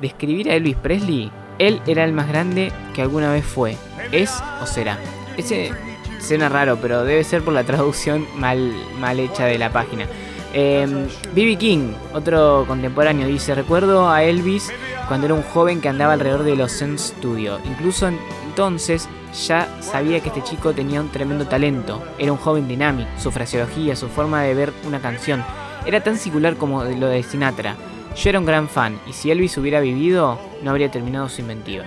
describir 0.00 0.50
a 0.50 0.54
Elvis 0.54 0.76
Presley, 0.76 1.30
él 1.58 1.80
era 1.86 2.04
el 2.04 2.12
más 2.12 2.28
grande 2.28 2.72
que 2.94 3.02
alguna 3.02 3.32
vez 3.32 3.44
fue, 3.44 3.76
es 4.12 4.42
o 4.62 4.66
será. 4.66 4.98
Ese 5.36 5.72
suena 6.20 6.48
raro, 6.48 6.78
pero 6.80 7.04
debe 7.04 7.24
ser 7.24 7.42
por 7.42 7.54
la 7.54 7.64
traducción 7.64 8.26
mal, 8.36 8.72
mal 8.98 9.20
hecha 9.20 9.46
de 9.46 9.58
la 9.58 9.70
página. 9.70 10.06
B.B. 10.54 11.56
King, 11.58 11.94
otro 12.12 12.64
contemporáneo, 12.68 13.26
dice, 13.26 13.56
recuerdo 13.56 14.08
a 14.08 14.22
Elvis 14.22 14.70
cuando 15.08 15.26
era 15.26 15.34
un 15.34 15.42
joven 15.42 15.80
que 15.80 15.88
andaba 15.88 16.12
alrededor 16.12 16.44
de 16.44 16.54
los 16.54 16.78
Zen 16.78 16.96
Studio. 16.96 17.58
Incluso 17.64 18.08
entonces 18.46 19.08
ya 19.46 19.68
sabía 19.80 20.20
que 20.20 20.28
este 20.28 20.44
chico 20.44 20.72
tenía 20.72 21.00
un 21.00 21.10
tremendo 21.10 21.46
talento. 21.46 22.00
Era 22.18 22.30
un 22.30 22.38
joven 22.38 22.68
dinámico, 22.68 23.10
su 23.18 23.32
fraseología, 23.32 23.96
su 23.96 24.08
forma 24.08 24.42
de 24.42 24.54
ver 24.54 24.72
una 24.86 25.00
canción. 25.00 25.44
Era 25.86 26.04
tan 26.04 26.16
singular 26.16 26.54
como 26.56 26.84
lo 26.84 27.08
de 27.08 27.24
Sinatra. 27.24 27.74
Yo 28.16 28.30
era 28.30 28.38
un 28.38 28.46
gran 28.46 28.68
fan, 28.68 28.96
y 29.08 29.12
si 29.12 29.32
Elvis 29.32 29.58
hubiera 29.58 29.80
vivido, 29.80 30.38
no 30.62 30.70
habría 30.70 30.88
terminado 30.88 31.28
su 31.28 31.40
inventiva. 31.40 31.84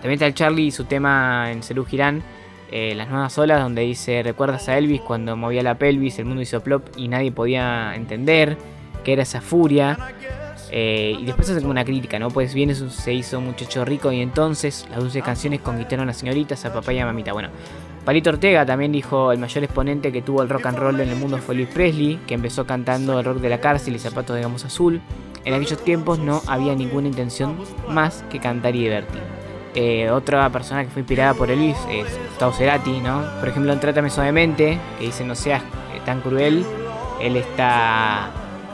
También 0.00 0.14
está 0.14 0.26
el 0.26 0.34
Charlie 0.34 0.66
y 0.66 0.70
su 0.72 0.86
tema 0.86 1.52
en 1.52 1.62
Cerú 1.62 1.84
Girán, 1.84 2.24
eh, 2.72 2.94
Las 2.94 3.10
Nuevas 3.10 3.36
Olas, 3.38 3.60
donde 3.60 3.82
dice, 3.82 4.22
¿recuerdas 4.22 4.68
a 4.68 4.78
Elvis 4.78 5.02
cuando 5.02 5.36
movía 5.36 5.62
la 5.62 5.76
pelvis, 5.76 6.18
el 6.18 6.24
mundo 6.24 6.42
hizo 6.42 6.60
plop 6.62 6.88
y 6.96 7.08
nadie 7.08 7.30
podía 7.30 7.94
entender 7.94 8.56
qué 9.04 9.12
era 9.12 9.22
esa 9.22 9.40
furia? 9.40 9.98
Eh, 10.70 11.14
y 11.20 11.26
después 11.26 11.50
hace 11.50 11.60
como 11.60 11.70
una 11.70 11.84
crítica, 11.84 12.18
¿no? 12.18 12.30
Pues 12.30 12.54
bien 12.54 12.74
se 12.74 13.12
hizo 13.12 13.42
muchacho 13.42 13.84
rico 13.84 14.10
y 14.10 14.22
entonces 14.22 14.86
las 14.88 15.00
dulces 15.00 15.22
canciones 15.22 15.60
conquistaron 15.60 16.04
a 16.04 16.06
las 16.06 16.16
señoritas, 16.16 16.64
a 16.64 16.72
papá 16.72 16.94
y 16.94 16.98
a 16.98 17.04
mamita. 17.04 17.34
Bueno, 17.34 17.50
Palito 18.06 18.30
Ortega 18.30 18.64
también 18.64 18.90
dijo 18.90 19.32
el 19.32 19.38
mayor 19.38 19.64
exponente 19.64 20.10
que 20.10 20.22
tuvo 20.22 20.42
el 20.42 20.48
rock 20.48 20.66
and 20.66 20.78
roll 20.78 20.98
en 21.00 21.10
el 21.10 21.16
mundo 21.16 21.36
fue 21.36 21.54
Luis 21.54 21.68
Presley, 21.68 22.18
que 22.26 22.32
empezó 22.32 22.66
cantando 22.66 23.18
el 23.18 23.24
rock 23.26 23.38
de 23.38 23.50
la 23.50 23.60
cárcel 23.60 23.94
y 23.94 23.98
zapatos 23.98 24.34
de 24.34 24.40
gamos 24.40 24.64
azul. 24.64 25.02
En 25.44 25.52
aquellos 25.52 25.84
tiempos 25.84 26.18
no 26.18 26.40
había 26.46 26.74
ninguna 26.74 27.06
intención 27.06 27.58
más 27.88 28.24
que 28.30 28.40
cantar 28.40 28.74
y 28.74 28.84
divertir. 28.84 29.41
Eh, 29.74 30.10
otra 30.10 30.50
persona 30.50 30.84
que 30.84 30.90
fue 30.90 31.00
inspirada 31.00 31.32
por 31.32 31.50
Elvis 31.50 31.78
es 31.90 32.06
Gustavo 32.28 32.52
Cerati, 32.52 33.00
¿no? 33.00 33.24
Por 33.40 33.48
ejemplo 33.48 33.72
en 33.72 33.80
Trátame 33.80 34.10
Suavemente, 34.10 34.78
que 34.98 35.06
dice 35.06 35.24
no 35.24 35.34
seas 35.34 35.62
eh, 35.62 36.00
tan 36.04 36.20
cruel, 36.20 36.66
él 37.20 37.36
está 37.36 38.30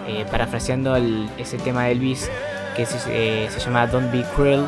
eh, 0.09 0.25
parafraseando 0.29 0.97
ese 0.97 1.59
tema 1.59 1.85
de 1.85 1.93
Elvis 1.93 2.29
que 2.77 2.85
se, 2.85 2.99
eh, 3.11 3.49
se 3.49 3.61
llama 3.61 3.87
Don't 3.87 4.11
Be 4.11 4.25
Cruel. 4.35 4.67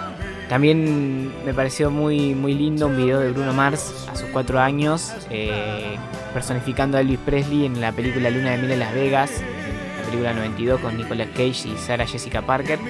También 0.48 1.32
me 1.44 1.52
pareció 1.52 1.90
muy, 1.90 2.34
muy 2.34 2.54
lindo 2.54 2.86
un 2.86 2.96
video 2.96 3.18
de 3.18 3.30
Bruno 3.30 3.52
Mars 3.52 4.06
a 4.10 4.16
sus 4.16 4.28
cuatro 4.30 4.58
años, 4.58 5.12
personificando 6.34 6.98
a 6.98 7.02
Elvis 7.02 7.20
Presley 7.24 7.66
en 7.66 7.80
la 7.80 7.92
película 7.92 8.30
Luna 8.30 8.50
de 8.50 8.58
Miel 8.58 8.72
en 8.72 8.80
Las 8.80 8.92
Vegas, 8.92 9.30
la 9.98 10.04
película 10.06 10.32
92 10.32 10.80
con 10.80 10.96
Nicolas 10.96 11.28
Cage 11.28 11.68
y 11.68 11.76
Sarah 11.78 12.04
Jessica 12.04 12.42
Parker. 12.42 12.80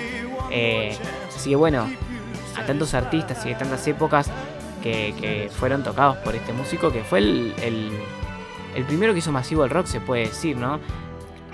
Así 1.36 1.50
que 1.50 1.56
bueno, 1.56 1.86
a 2.60 2.66
tantos 2.66 2.94
artistas 2.94 3.44
y 3.46 3.50
de 3.50 3.54
tantas 3.56 3.86
épocas 3.86 4.30
que, 4.82 5.50
fueron 5.58 5.82
tocados 5.82 6.16
por 6.18 6.34
este 6.34 6.52
músico, 6.52 6.90
que 6.92 7.02
fue 7.02 7.18
el, 7.18 7.54
el- 7.62 8.84
primero 8.86 9.12
que 9.12 9.18
hizo 9.18 9.32
masivo 9.32 9.64
el 9.64 9.70
rock, 9.70 9.86
se 9.86 10.00
puede 10.00 10.22
decir, 10.26 10.56
¿no? 10.56 10.80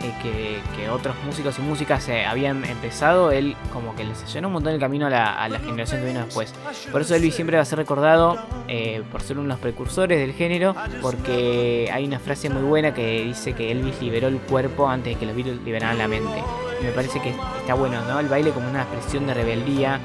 Eh, 0.02 0.60
que, 0.76 0.90
otros 0.90 1.16
músicos 1.24 1.58
y 1.58 1.62
músicas 1.62 2.08
habían 2.28 2.64
empezado, 2.64 3.32
él 3.32 3.56
como 3.72 3.96
que 3.96 4.04
les 4.04 4.32
llenó 4.32 4.48
un 4.48 4.54
montón 4.54 4.74
el 4.74 4.78
camino 4.78 5.06
a 5.06 5.10
la, 5.10 5.32
a 5.32 5.48
la 5.48 5.58
generación 5.58 6.00
que 6.02 6.06
vino 6.08 6.24
después. 6.24 6.54
Por 6.92 7.00
eso 7.00 7.14
Elvis 7.14 7.34
siempre 7.34 7.56
va 7.56 7.62
a 7.62 7.64
ser 7.64 7.78
recordado 7.78 8.36
eh, 8.68 9.02
por 9.10 9.22
ser 9.22 9.38
uno 9.38 9.44
de 9.44 9.48
los 9.48 9.58
precursores 9.58 10.18
del 10.20 10.32
género, 10.34 10.76
porque 11.00 11.90
hay 11.92 12.04
una 12.06 12.18
frase 12.18 12.50
muy 12.50 12.62
buena 12.62 12.92
que 12.94 13.22
dice 13.24 13.54
que 13.54 13.72
Elvis 13.72 14.00
liberó 14.02 14.28
el 14.28 14.38
cuerpo 14.38 14.86
antes 14.88 15.14
de 15.14 15.18
que 15.18 15.26
los 15.26 15.34
Beatles 15.34 15.62
liberaran 15.62 15.98
la 15.98 16.08
mente. 16.08 16.42
Me 16.82 16.90
parece 16.92 17.20
que 17.20 17.30
está 17.60 17.74
bueno, 17.74 18.00
¿no? 18.06 18.20
El 18.20 18.28
baile 18.28 18.50
como 18.50 18.68
una 18.68 18.82
expresión 18.82 19.26
de 19.26 19.32
rebeldía, 19.34 19.98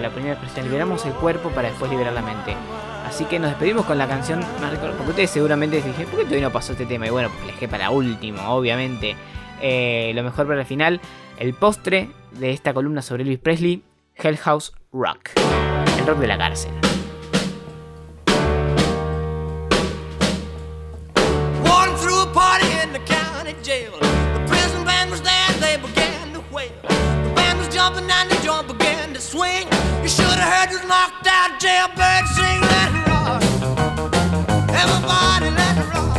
la 0.00 0.10
primera 0.10 0.34
expresión, 0.34 0.66
liberamos 0.66 1.04
el 1.06 1.12
cuerpo 1.12 1.50
para 1.50 1.68
después 1.68 1.90
liberar 1.90 2.12
la 2.12 2.22
mente. 2.22 2.54
Así 3.06 3.24
que 3.24 3.38
nos 3.38 3.50
despedimos 3.50 3.84
con 3.84 3.98
la 3.98 4.08
canción 4.08 4.40
más. 4.60 4.72
Porque 4.78 5.10
ustedes 5.10 5.30
seguramente 5.30 5.80
se 5.82 5.88
dijeron, 5.88 6.10
¿por 6.10 6.20
qué 6.20 6.24
todavía 6.24 6.48
no 6.48 6.52
pasó 6.52 6.72
este 6.72 6.86
tema? 6.86 7.06
Y 7.06 7.10
bueno, 7.10 7.30
la 7.40 7.46
dejé 7.48 7.68
para 7.68 7.90
último, 7.90 8.42
obviamente. 8.48 9.16
Eh, 9.60 10.12
lo 10.14 10.22
mejor 10.22 10.46
para 10.46 10.60
el 10.60 10.66
final, 10.66 11.00
el 11.38 11.54
postre 11.54 12.10
de 12.32 12.52
esta 12.52 12.72
columna 12.72 13.02
sobre 13.02 13.22
Elvis 13.22 13.38
Presley, 13.38 13.84
Hell 14.16 14.38
House 14.38 14.72
Rock. 14.92 15.30
El 15.98 16.06
rock 16.06 16.18
de 16.18 16.26
la 16.26 16.38
cárcel. 16.38 16.72
They 27.72 27.78
jumping 27.82 28.10
and 28.10 28.30
the 28.30 28.36
joint 28.44 28.68
began 28.68 28.78
to 28.78 28.81
swing. 29.22 29.66
You 30.02 30.08
should 30.08 30.26
have 30.26 30.50
heard 30.52 30.70
this 30.74 30.84
knocked 30.86 31.26
out 31.26 31.60
jailbird 31.62 32.26
sing, 32.34 32.60
let 32.72 32.90
it 32.90 33.06
rock. 33.06 33.42
Everybody 34.82 35.48
let 35.54 35.74
it 35.78 35.88
rock. 35.94 36.18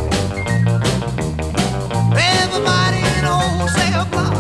Everybody 2.16 3.00
in 3.04 3.22
the 3.28 3.36
whole 3.36 3.68
cell 3.76 4.06
block 4.08 4.34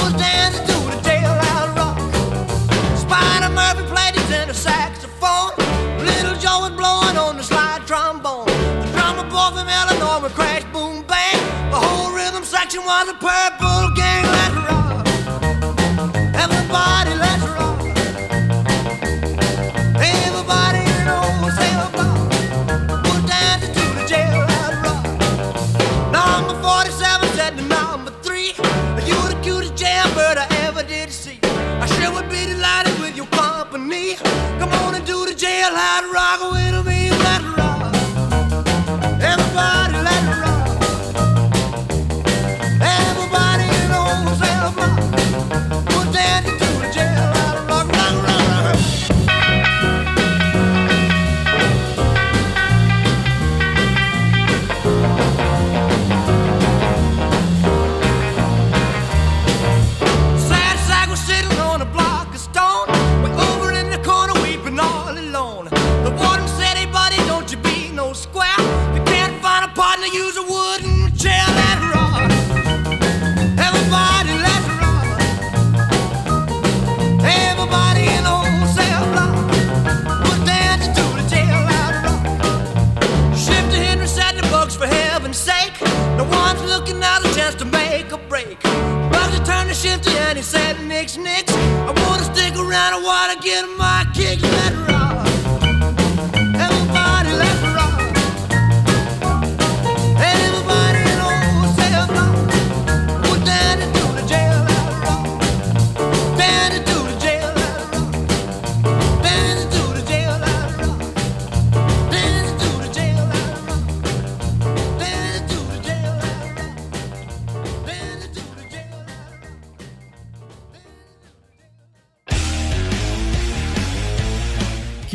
was 0.00 0.12
dancing 0.16 0.64
to 0.72 0.76
the 0.88 0.98
jailhouse 1.04 1.76
rock. 1.76 1.98
Spider 2.96 3.52
Murphy 3.52 3.84
played 3.92 4.14
his 4.16 4.26
tenor 4.32 4.54
saxophone. 4.54 5.52
Little 6.00 6.36
Joe 6.40 6.60
was 6.64 6.72
blowing 6.80 7.16
on 7.16 7.36
the 7.36 7.42
slide 7.44 7.86
trombone. 7.86 8.46
The 8.80 8.88
drummer 8.96 9.28
boy 9.28 9.52
from 9.52 9.68
Illinois 9.68 10.20
would 10.22 10.32
crash, 10.32 10.64
boom, 10.72 11.04
bang. 11.06 11.38
The 11.70 11.76
whole 11.76 12.10
rhythm 12.16 12.42
section 12.42 12.82
was 12.84 13.08
a 13.08 13.14
purple 13.14 13.55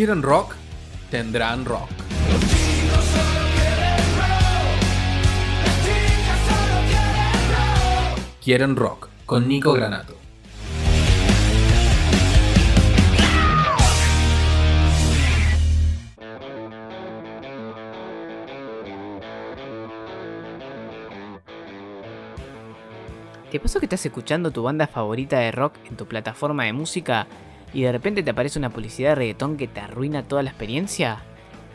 ¿Quieren 0.02 0.24
rock? 0.24 0.56
Tendrán 1.12 1.64
rock. 1.64 1.88
Quieren 8.44 8.76
rock 8.76 9.10
con 9.28 9.48
Nico 9.48 9.74
Granato. 9.74 10.16
¿Te 23.52 23.60
pasó 23.60 23.80
que 23.80 23.86
estás 23.86 24.04
escuchando 24.04 24.50
tu 24.50 24.64
banda 24.64 24.88
favorita 24.88 25.38
de 25.38 25.52
rock 25.52 25.76
en 25.88 25.96
tu 25.96 26.08
plataforma 26.08 26.64
de 26.64 26.74
música 26.74 27.28
y 27.74 27.84
de 27.84 27.92
repente 27.92 28.24
te 28.24 28.32
aparece 28.32 28.60
una 28.60 28.70
publicidad 28.70 29.10
de 29.10 29.16
reggaetón 29.16 29.58
que 29.58 29.68
te 29.68 29.80
arruina 29.80 30.24
toda 30.24 30.44
la 30.44 30.50
experiencia? 30.50 31.20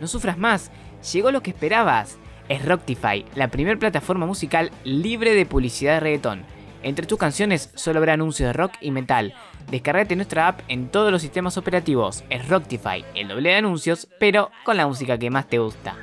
No 0.01 0.07
sufras 0.07 0.39
más, 0.39 0.71
llegó 1.13 1.31
lo 1.31 1.43
que 1.43 1.51
esperabas. 1.51 2.19
Es 2.49 2.65
Rocktify, 2.65 3.25
la 3.35 3.49
primera 3.49 3.79
plataforma 3.79 4.27
musical 4.27 4.71
libre 4.85 5.35
de 5.35 5.47
publicidad 5.47 5.95
de 5.95 6.01
reggaetón. 6.01 6.45
Entre 6.83 7.07
tus 7.07 7.19
canciones 7.19 7.71
solo 7.75 7.99
habrá 7.99 8.13
anuncios 8.13 8.49
de 8.49 8.53
rock 8.53 8.75
y 8.81 8.93
metal. 8.93 9.35
Descargate 9.71 10.15
nuestra 10.15 10.47
app 10.47 10.61
en 10.69 10.89
todos 10.89 11.11
los 11.11 11.23
sistemas 11.23 11.57
operativos. 11.57 12.23
Es 12.31 12.49
Rocktify, 12.49 13.05
el 13.15 13.29
doble 13.29 13.49
de 13.49 13.57
anuncios, 13.57 14.07
pero 14.21 14.51
con 14.65 14.77
la 14.77 14.87
música 14.87 15.19
que 15.19 15.31
más 15.31 15.49
te 15.49 15.59
gusta. 15.59 15.97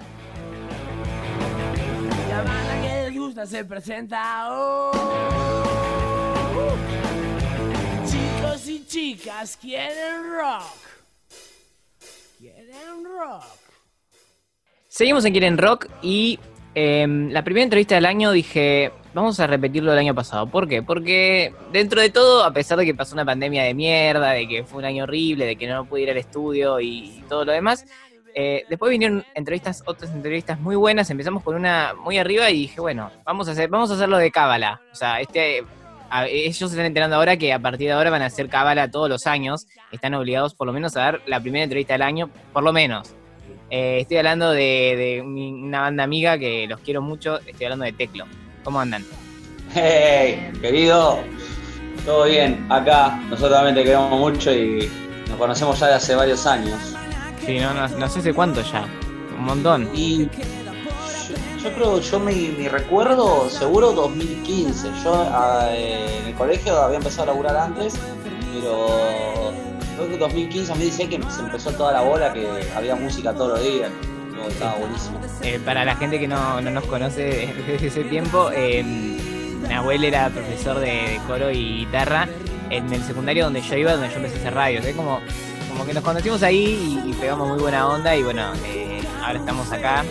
Chicas 8.93 9.57
quieren 9.57 10.21
rock. 10.39 10.77
Quieren 12.37 13.03
rock. 13.03 13.43
Seguimos 14.87 15.25
en 15.25 15.31
Quieren 15.31 15.57
Rock 15.57 15.87
y 16.03 16.39
em, 16.75 17.31
la 17.31 17.43
primera 17.43 17.63
entrevista 17.63 17.95
del 17.95 18.05
año 18.05 18.31
dije, 18.31 18.91
vamos 19.15 19.39
a 19.39 19.47
repetirlo 19.47 19.89
del 19.89 19.99
año 19.99 20.13
pasado. 20.13 20.45
¿Por 20.45 20.67
qué? 20.67 20.83
Porque 20.83 21.55
dentro 21.71 22.01
de 22.01 22.11
todo, 22.11 22.43
a 22.43 22.53
pesar 22.53 22.77
de 22.77 22.85
que 22.85 22.93
pasó 22.93 23.15
una 23.15 23.25
pandemia 23.25 23.63
de 23.63 23.73
mierda, 23.73 24.29
de 24.29 24.47
que 24.47 24.63
fue 24.63 24.77
un 24.77 24.85
año 24.85 25.05
horrible, 25.05 25.47
de 25.47 25.55
que 25.55 25.65
no 25.65 25.85
pude 25.85 26.01
ir 26.01 26.11
al 26.11 26.17
estudio 26.17 26.79
y 26.79 27.23
todo 27.27 27.45
lo 27.45 27.51
demás, 27.51 27.87
eh, 28.35 28.63
después 28.69 28.91
vinieron 28.91 29.25
entrevistas, 29.33 29.81
otras 29.87 30.11
entrevistas 30.11 30.59
muy 30.59 30.75
buenas. 30.75 31.09
Empezamos 31.09 31.41
con 31.41 31.55
una 31.55 31.95
muy 31.95 32.19
arriba 32.19 32.51
y 32.51 32.59
dije, 32.59 32.79
bueno, 32.79 33.09
vamos 33.25 33.47
a 33.47 33.53
hacer, 33.53 33.69
vamos 33.69 33.89
a 33.89 33.95
hacerlo 33.95 34.19
de 34.19 34.29
cábala. 34.29 34.81
O 34.91 34.95
sea, 34.95 35.19
este, 35.19 35.63
a- 36.13 36.27
ellos 36.27 36.57
se 36.57 36.65
están 36.65 36.85
enterando 36.85 37.15
ahora 37.15 37.37
que 37.37 37.51
a 37.51 37.59
partir 37.59 37.87
de 37.87 37.93
ahora 37.93 38.11
van 38.11 38.21
a 38.21 38.27
hacer 38.27 38.47
cábala 38.47 38.91
todos 38.91 39.09
los 39.09 39.25
años. 39.25 39.65
Están 39.91 40.13
obligados 40.13 40.53
por 40.53 40.67
lo 40.67 40.73
menos 40.73 40.95
a 40.95 40.99
dar 41.01 41.21
la 41.25 41.39
primera 41.39 41.63
entrevista 41.63 41.93
del 41.93 42.03
año, 42.03 42.29
por 42.53 42.63
lo 42.63 42.71
menos. 42.71 43.15
Eh, 43.71 43.97
estoy 44.01 44.17
hablando 44.17 44.51
de, 44.51 45.23
una 45.25 45.81
banda 45.81 46.03
amiga 46.03 46.37
que 46.37 46.67
los 46.67 46.79
quiero 46.81 47.01
mucho. 47.01 47.39
Estoy 47.39 47.65
hablando 47.65 47.85
de 47.85 47.93
Teclo. 47.93 48.25
¿Cómo 48.63 48.79
andan? 48.79 49.03
Hey, 49.73 50.51
querido, 50.61 51.17
todo 52.05 52.25
bien. 52.25 52.63
Acá 52.69 53.19
nosotros 53.29 53.53
también 53.53 53.75
te 53.75 53.83
queremos 53.83 54.11
mucho 54.11 54.51
y 54.53 54.87
nos 55.27 55.37
conocemos 55.39 55.79
ya 55.79 55.87
de 55.87 55.93
hace 55.95 56.13
varios 56.13 56.45
años. 56.45 56.95
Sí, 57.43 57.57
no, 57.57 57.73
no, 57.73 57.87
no 57.87 58.07
sé 58.07 58.19
hace 58.19 58.33
cuánto 58.33 58.61
ya. 58.61 58.85
Un 59.35 59.45
montón. 59.45 59.89
Y 59.95 60.29
yo, 61.63 61.73
creo, 61.73 61.99
yo 61.99 62.19
mi, 62.19 62.49
mi 62.49 62.67
recuerdo, 62.67 63.49
seguro 63.49 63.93
2015. 63.93 64.89
Yo 65.03 65.13
ah, 65.15 65.69
eh, 65.71 66.19
en 66.21 66.27
el 66.27 66.33
colegio 66.35 66.75
había 66.77 66.97
empezado 66.97 67.23
a 67.23 67.25
laburar 67.27 67.55
antes, 67.55 67.95
pero 68.53 69.53
creo 69.95 70.09
que 70.09 70.17
2015, 70.17 70.67
2016 70.67 71.09
que 71.09 71.31
se 71.31 71.41
empezó 71.41 71.71
toda 71.71 71.93
la 71.93 72.01
bola, 72.01 72.33
que 72.33 72.47
había 72.75 72.95
música 72.95 73.33
todos 73.33 73.59
los 73.59 73.63
días. 73.63 73.89
Todo 74.35 74.49
estaba 74.49 74.75
buenísimo. 74.75 75.19
Eh, 75.41 75.59
para 75.63 75.85
la 75.85 75.95
gente 75.95 76.19
que 76.19 76.27
no, 76.27 76.59
no 76.59 76.69
nos 76.69 76.83
conoce 76.85 77.53
desde 77.67 77.87
ese 77.87 78.03
tiempo, 78.03 78.49
eh, 78.53 78.83
Nahuel 79.69 80.03
era 80.03 80.29
profesor 80.29 80.79
de, 80.79 81.19
coro 81.27 81.49
y 81.49 81.77
guitarra 81.79 82.27
en 82.69 82.91
el 82.91 83.03
secundario 83.03 83.45
donde 83.45 83.61
yo 83.61 83.77
iba, 83.77 83.93
donde 83.93 84.09
yo 84.09 84.15
empecé 84.17 84.35
a 84.35 84.39
hacer 84.39 84.53
radio. 84.53 84.79
Es 84.79 84.95
como, 84.95 85.21
como 85.69 85.85
que 85.85 85.93
nos 85.93 86.03
conocimos 86.03 86.43
ahí 86.43 87.01
y, 87.05 87.13
pegamos 87.13 87.47
muy 87.47 87.59
buena 87.59 87.87
onda 87.87 88.15
y 88.15 88.23
bueno, 88.23 88.51
eh, 88.65 89.01
ahora 89.23 89.39
estamos 89.39 89.71
acá 89.71 90.03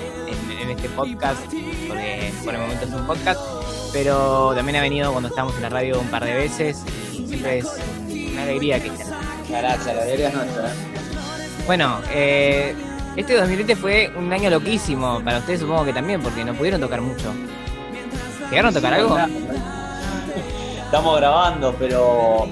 este 0.72 0.88
podcast, 0.90 1.40
porque 1.88 2.32
por 2.44 2.54
el 2.54 2.60
momento 2.60 2.84
es 2.84 2.92
un 2.92 3.06
podcast, 3.06 3.40
pero 3.92 4.54
también 4.54 4.76
ha 4.76 4.82
venido 4.82 5.10
cuando 5.12 5.28
estábamos 5.28 5.56
en 5.56 5.62
la 5.62 5.68
radio 5.68 6.00
un 6.00 6.08
par 6.08 6.24
de 6.24 6.34
veces 6.34 6.82
y 7.12 7.26
siempre 7.26 7.58
es 7.58 7.66
una 8.32 8.42
alegría 8.42 8.80
que 8.80 8.88
estén. 8.88 9.06
Gracias, 9.48 9.94
la 9.94 10.02
alegría 10.02 10.28
es 10.28 10.34
nuestra. 10.34 10.68
¿eh? 10.68 10.74
Bueno, 11.66 12.00
eh, 12.10 12.74
este 13.16 13.34
2020 13.34 13.76
fue 13.76 14.12
un 14.16 14.32
año 14.32 14.50
loquísimo. 14.50 15.20
Para 15.22 15.38
ustedes 15.38 15.60
supongo 15.60 15.84
que 15.84 15.92
también, 15.92 16.20
porque 16.20 16.44
no 16.44 16.54
pudieron 16.54 16.80
tocar 16.80 17.00
mucho. 17.00 17.32
¿Llegaron 18.50 18.70
a 18.70 18.72
tocar 18.72 18.94
algo? 18.94 19.16
Estamos 20.84 21.16
grabando, 21.18 21.74
pero, 21.78 22.46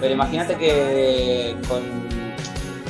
pero 0.00 0.14
imagínate 0.14 0.56
que 0.56 1.56
con, 1.68 1.82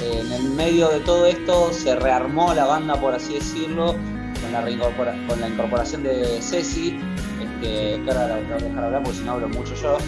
en 0.02 0.32
el 0.32 0.44
medio 0.50 0.88
de 0.88 1.00
todo 1.00 1.26
esto 1.26 1.72
se 1.72 1.96
rearmó 1.96 2.52
la 2.54 2.64
banda, 2.66 2.94
por 3.00 3.14
así 3.14 3.34
decirlo, 3.34 3.94
la, 4.62 5.26
con 5.26 5.40
la 5.40 5.48
incorporación 5.48 6.02
de 6.02 6.40
Ceci, 6.40 6.98
este, 7.42 8.02
que 8.02 8.10
ahora 8.10 8.28
la 8.28 8.36
voy 8.36 8.52
a 8.52 8.56
dejar 8.56 8.84
hablar 8.84 9.02
porque 9.02 9.18
si 9.18 9.24
no 9.24 9.32
hablo 9.32 9.48
mucho 9.48 9.74
yo, 9.74 9.98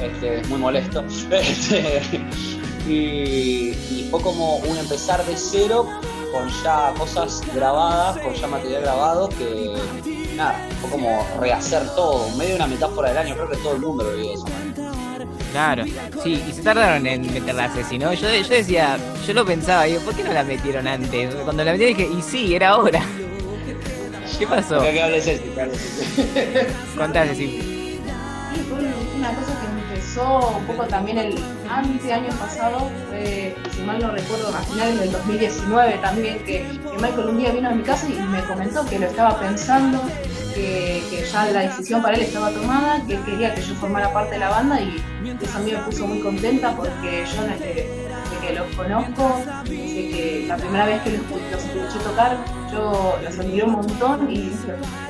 este, 0.00 0.40
es 0.40 0.48
muy 0.48 0.58
molesto. 0.58 1.04
Este, 1.30 2.20
y, 2.88 4.08
fue 4.10 4.22
como 4.22 4.58
un 4.58 4.76
empezar 4.76 5.24
de 5.26 5.36
cero 5.36 5.88
con 6.32 6.48
ya 6.62 6.94
cosas 6.96 7.42
grabadas, 7.52 8.18
con 8.18 8.32
ya 8.34 8.46
material 8.46 8.82
grabado 8.82 9.28
que 9.30 9.74
nada, 10.36 10.68
fue 10.80 10.90
como 10.90 11.26
rehacer 11.40 11.82
todo, 11.96 12.28
medio 12.36 12.54
una 12.54 12.68
metáfora 12.68 13.08
del 13.08 13.18
año, 13.18 13.34
creo 13.34 13.50
que 13.50 13.56
todo 13.56 13.74
el 13.74 13.80
mundo 13.80 14.04
lo 14.04 14.12
vivió 14.12 14.30
de. 14.30 14.86
Claro, 15.50 15.84
sí, 16.22 16.44
y 16.48 16.52
se 16.52 16.62
tardaron 16.62 17.06
en 17.06 17.22
meterla 17.32 17.64
a 17.64 17.70
Ceci, 17.70 17.98
¿no? 17.98 18.12
Yo, 18.12 18.28
yo 18.28 18.48
decía, 18.48 18.98
yo 19.26 19.32
lo 19.32 19.44
pensaba, 19.44 19.84
digo, 19.84 20.00
¿por 20.02 20.14
qué 20.14 20.22
no 20.22 20.32
la 20.32 20.44
metieron 20.44 20.86
antes? 20.86 21.34
Cuando 21.34 21.64
la 21.64 21.72
metieron 21.72 21.96
dije, 21.96 22.10
y 22.16 22.22
sí, 22.22 22.54
era 22.54 22.70
ahora. 22.70 23.02
¿Qué 24.38 24.46
pasó? 24.46 24.80
Que 24.80 25.02
hable 25.02 25.20
Ceci, 25.20 25.48
que 25.48 25.60
hable 25.60 25.76
Ceci. 25.76 26.22
Contá, 26.96 27.24
Ceci. 27.26 27.46
Sí, 27.46 28.00
fue 28.68 28.78
una 29.16 29.28
cosa 29.34 29.52
que 29.60 29.94
empezó 29.94 30.56
un 30.58 30.64
poco 30.66 30.84
también 30.84 31.18
el 31.18 31.38
ante 31.68 32.12
año 32.12 32.28
pasado, 32.38 32.90
fue, 33.08 33.54
si 33.74 33.82
mal 33.82 33.98
no 34.00 34.10
recuerdo, 34.10 34.48
a 34.48 34.60
finales 34.62 35.00
del 35.00 35.12
2019 35.12 35.98
también, 35.98 36.38
que, 36.40 36.62
que 36.62 36.98
Michael 37.00 37.28
un 37.28 37.38
día 37.38 37.52
vino 37.52 37.68
a 37.68 37.72
mi 37.72 37.82
casa 37.82 38.08
y 38.08 38.14
me 38.14 38.42
comentó 38.44 38.84
que 38.86 38.98
lo 38.98 39.06
estaba 39.06 39.38
pensando, 39.40 40.00
que, 40.54 41.02
que 41.10 41.24
ya 41.30 41.46
la 41.46 41.60
decisión 41.60 42.02
para 42.02 42.16
él 42.16 42.22
estaba 42.22 42.50
tomada, 42.50 43.02
que 43.06 43.14
él 43.14 43.24
quería 43.24 43.54
que 43.54 43.62
yo 43.62 43.74
formara 43.74 44.12
parte 44.12 44.32
de 44.32 44.38
la 44.38 44.50
banda 44.50 44.80
y 44.80 44.96
eso 45.42 45.58
a 45.58 45.60
mí 45.60 45.72
me 45.72 45.78
puso 45.78 46.06
muy 46.06 46.20
contenta 46.20 46.74
porque 46.76 47.24
yo 47.34 47.42
desde 47.42 48.05
que 48.46 48.54
los 48.54 48.66
conozco, 48.76 49.40
desde 49.64 50.08
que 50.10 50.44
la 50.46 50.56
primera 50.56 50.86
vez 50.86 51.02
que 51.02 51.10
los, 51.10 51.20
escu- 51.20 51.50
los 51.50 51.64
escuché 51.64 52.04
tocar, 52.04 52.36
yo 52.72 53.18
los 53.22 53.38
admiré 53.38 53.64
un 53.64 53.72
montón 53.72 54.30
y 54.30 54.52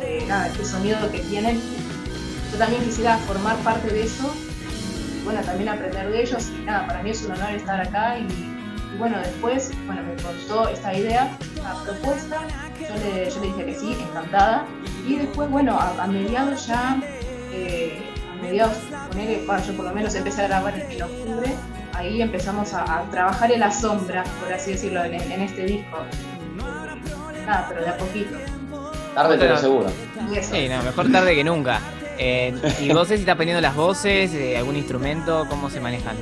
eh, 0.03 0.25
nada, 0.27 0.47
este 0.49 0.65
sonido 0.65 1.11
que 1.11 1.19
tienen 1.21 1.61
yo 2.53 2.59
también 2.59 2.83
quisiera 2.85 3.19
formar 3.19 3.57
parte 3.57 3.89
de 3.93 4.05
eso 4.05 4.33
y 5.21 5.25
bueno, 5.25 5.41
también 5.43 5.69
aprender 5.69 6.11
de 6.11 6.23
ellos 6.23 6.49
y 6.57 6.65
nada, 6.65 6.87
para 6.87 7.03
mí 7.03 7.11
es 7.11 7.23
un 7.25 7.33
honor 7.33 7.51
estar 7.51 7.81
acá 7.81 8.19
y, 8.19 8.27
bueno, 8.99 9.19
después, 9.19 9.73
bueno, 9.87 10.03
me 10.05 10.23
contó 10.23 10.69
esta 10.69 10.95
idea, 10.95 11.37
esta 11.57 11.83
propuesta, 11.83 12.39
yo 12.81 12.95
le, 12.95 13.31
yo 13.31 13.41
le 13.41 13.47
dije 13.49 13.65
que 13.67 13.75
sí, 13.75 13.97
encantada 14.09 14.65
y 15.07 15.17
después, 15.17 15.51
bueno, 15.51 15.79
a, 15.79 16.07
mediados 16.07 16.67
ya, 16.69 16.99
eh, 17.53 18.01
mediados, 18.41 18.77
bueno, 19.47 19.65
yo 19.67 19.77
por 19.77 19.85
lo 19.87 19.93
menos 19.93 20.15
empecé 20.15 20.43
a 20.43 20.49
grabar 20.49 20.79
en 20.79 21.03
octubre, 21.03 21.53
ahí 21.97 22.23
empezamos 22.23 22.73
a, 22.75 22.83
a 23.01 23.03
trabajar 23.11 23.51
en 23.53 23.61
la 23.61 23.71
sombra, 23.73 24.25
por 24.41 24.53
así 24.53 24.73
decirlo, 24.73 25.05
en, 25.05 25.15
en 25.15 25.41
este 25.41 25.63
disco. 25.65 25.99
Nada, 27.47 27.67
pero 27.69 27.83
de 27.83 27.89
a 27.89 27.97
poquito. 27.97 28.37
Tarde 29.15 29.37
pero 29.39 29.57
seguro. 29.57 29.87
Y 30.31 30.37
eso. 30.37 30.55
Sí, 30.55 30.69
no, 30.69 30.83
mejor 30.83 31.11
tarde 31.11 31.35
que 31.35 31.45
nunca. 31.45 31.81
Eh, 32.19 32.55
¿Y 32.81 32.93
vos 32.93 33.09
si 33.09 33.15
estás 33.15 33.35
aprendiendo 33.35 33.61
las 33.61 33.75
voces, 33.75 34.33
eh, 34.35 34.57
algún 34.57 34.77
instrumento? 34.77 35.47
¿Cómo 35.49 35.71
se 35.71 35.81
manejan? 35.81 36.17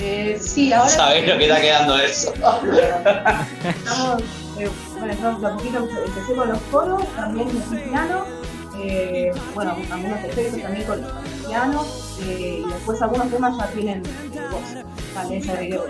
Eh, 0.00 0.38
sí, 0.40 0.72
ahora. 0.72 0.88
¿Sabés 0.88 1.26
lo 1.26 1.36
que 1.36 1.48
está 1.48 1.60
quedando 1.60 1.98
eso? 1.98 2.32
Estamos, 3.64 4.22
eh, 4.58 4.70
bueno, 4.98 5.38
de 5.40 5.46
a 5.46 5.50
poquito 5.52 5.88
empecé 6.06 6.34
con 6.34 6.48
los 6.48 6.60
coros, 6.62 7.04
también 7.16 7.48
con 7.50 7.76
el 7.78 7.84
piano, 7.84 8.24
eh, 8.82 9.32
bueno, 9.54 9.76
algunos 9.90 10.18
efectos 10.24 10.62
también 10.62 10.86
con 10.86 11.02
con 11.02 11.24
el 11.24 11.32
piano, 11.46 11.86
eh, 12.22 12.62
y 12.64 12.72
después 12.72 13.02
algunos 13.02 13.30
temas 13.30 13.56
ya 13.56 13.66
tienen 13.68 14.02
voz, 14.50 14.84
también 15.14 15.42
se 15.42 15.50
agregó. 15.52 15.84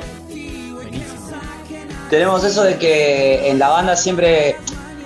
Tenemos 2.11 2.45
eso 2.45 2.63
de 2.65 2.79
que 2.79 3.51
en 3.51 3.59
la 3.59 3.69
banda 3.69 3.97
siempre, 3.97 4.57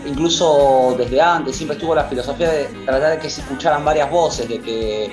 incluso 0.07 0.95
desde 0.97 1.21
antes, 1.21 1.57
siempre 1.57 1.77
estuvo 1.77 1.95
la 1.95 2.05
filosofía 2.05 2.51
de 2.51 2.65
tratar 2.85 3.13
de 3.13 3.19
que 3.19 3.29
se 3.31 3.41
escucharan 3.41 3.85
varias 3.85 4.11
voces, 4.11 4.49
de 4.49 4.61
que 4.61 5.13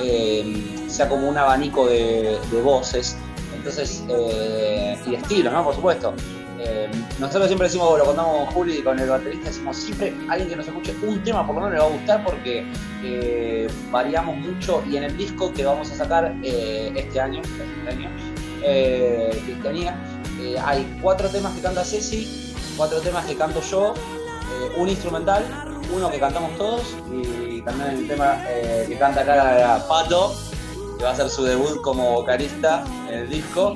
eh, 0.00 0.86
sea 0.88 1.08
como 1.08 1.28
un 1.28 1.36
abanico 1.36 1.86
de, 1.86 2.38
de 2.50 2.62
voces, 2.62 3.16
entonces, 3.56 4.02
y 5.06 5.10
de 5.10 5.16
estilos, 5.16 5.52
¿no? 5.52 5.64
Por 5.64 5.74
supuesto. 5.74 6.14
Eh, 6.66 6.88
nosotros 7.18 7.48
siempre 7.48 7.66
decimos, 7.68 7.98
lo 7.98 8.06
contamos 8.06 8.46
con 8.46 8.54
Juli 8.54 8.78
y 8.78 8.82
con 8.82 8.98
el 8.98 9.08
baterista, 9.08 9.48
decimos 9.48 9.76
siempre 9.76 10.14
alguien 10.28 10.48
que 10.48 10.56
nos 10.56 10.66
escuche 10.66 10.94
un 11.02 11.22
tema 11.22 11.46
por 11.46 11.56
lo 11.56 11.60
menos 11.60 11.74
le 11.74 11.80
va 11.80 11.86
a 11.86 11.90
gustar 11.90 12.24
porque 12.24 12.66
eh, 13.02 13.68
variamos 13.90 14.38
mucho 14.38 14.82
y 14.88 14.96
en 14.96 15.04
el 15.04 15.16
disco 15.16 15.52
que 15.52 15.64
vamos 15.64 15.90
a 15.90 15.94
sacar 15.94 16.34
eh, 16.42 16.90
este 16.96 17.20
año, 17.20 17.42
este 17.42 17.90
año 17.90 18.10
Cristianía, 19.44 19.94
hay 20.64 20.98
cuatro 21.02 21.28
temas 21.28 21.52
que 21.54 21.60
canta 21.60 21.84
Ceci, 21.84 22.54
cuatro 22.78 22.98
temas 23.02 23.26
que 23.26 23.36
canto 23.36 23.60
yo, 23.60 23.92
un 24.78 24.88
instrumental, 24.88 25.44
uno 25.94 26.10
que 26.10 26.18
cantamos 26.18 26.56
todos 26.56 26.96
y 27.12 27.60
también 27.60 27.90
el 27.90 28.08
tema 28.08 28.42
que 28.88 28.96
canta 28.98 29.20
acá 29.20 29.84
Pato, 29.86 30.34
que 30.96 31.04
va 31.04 31.10
a 31.10 31.12
hacer 31.12 31.28
su 31.28 31.44
debut 31.44 31.82
como 31.82 32.12
vocalista 32.12 32.84
en 33.06 33.14
el 33.18 33.28
disco. 33.28 33.74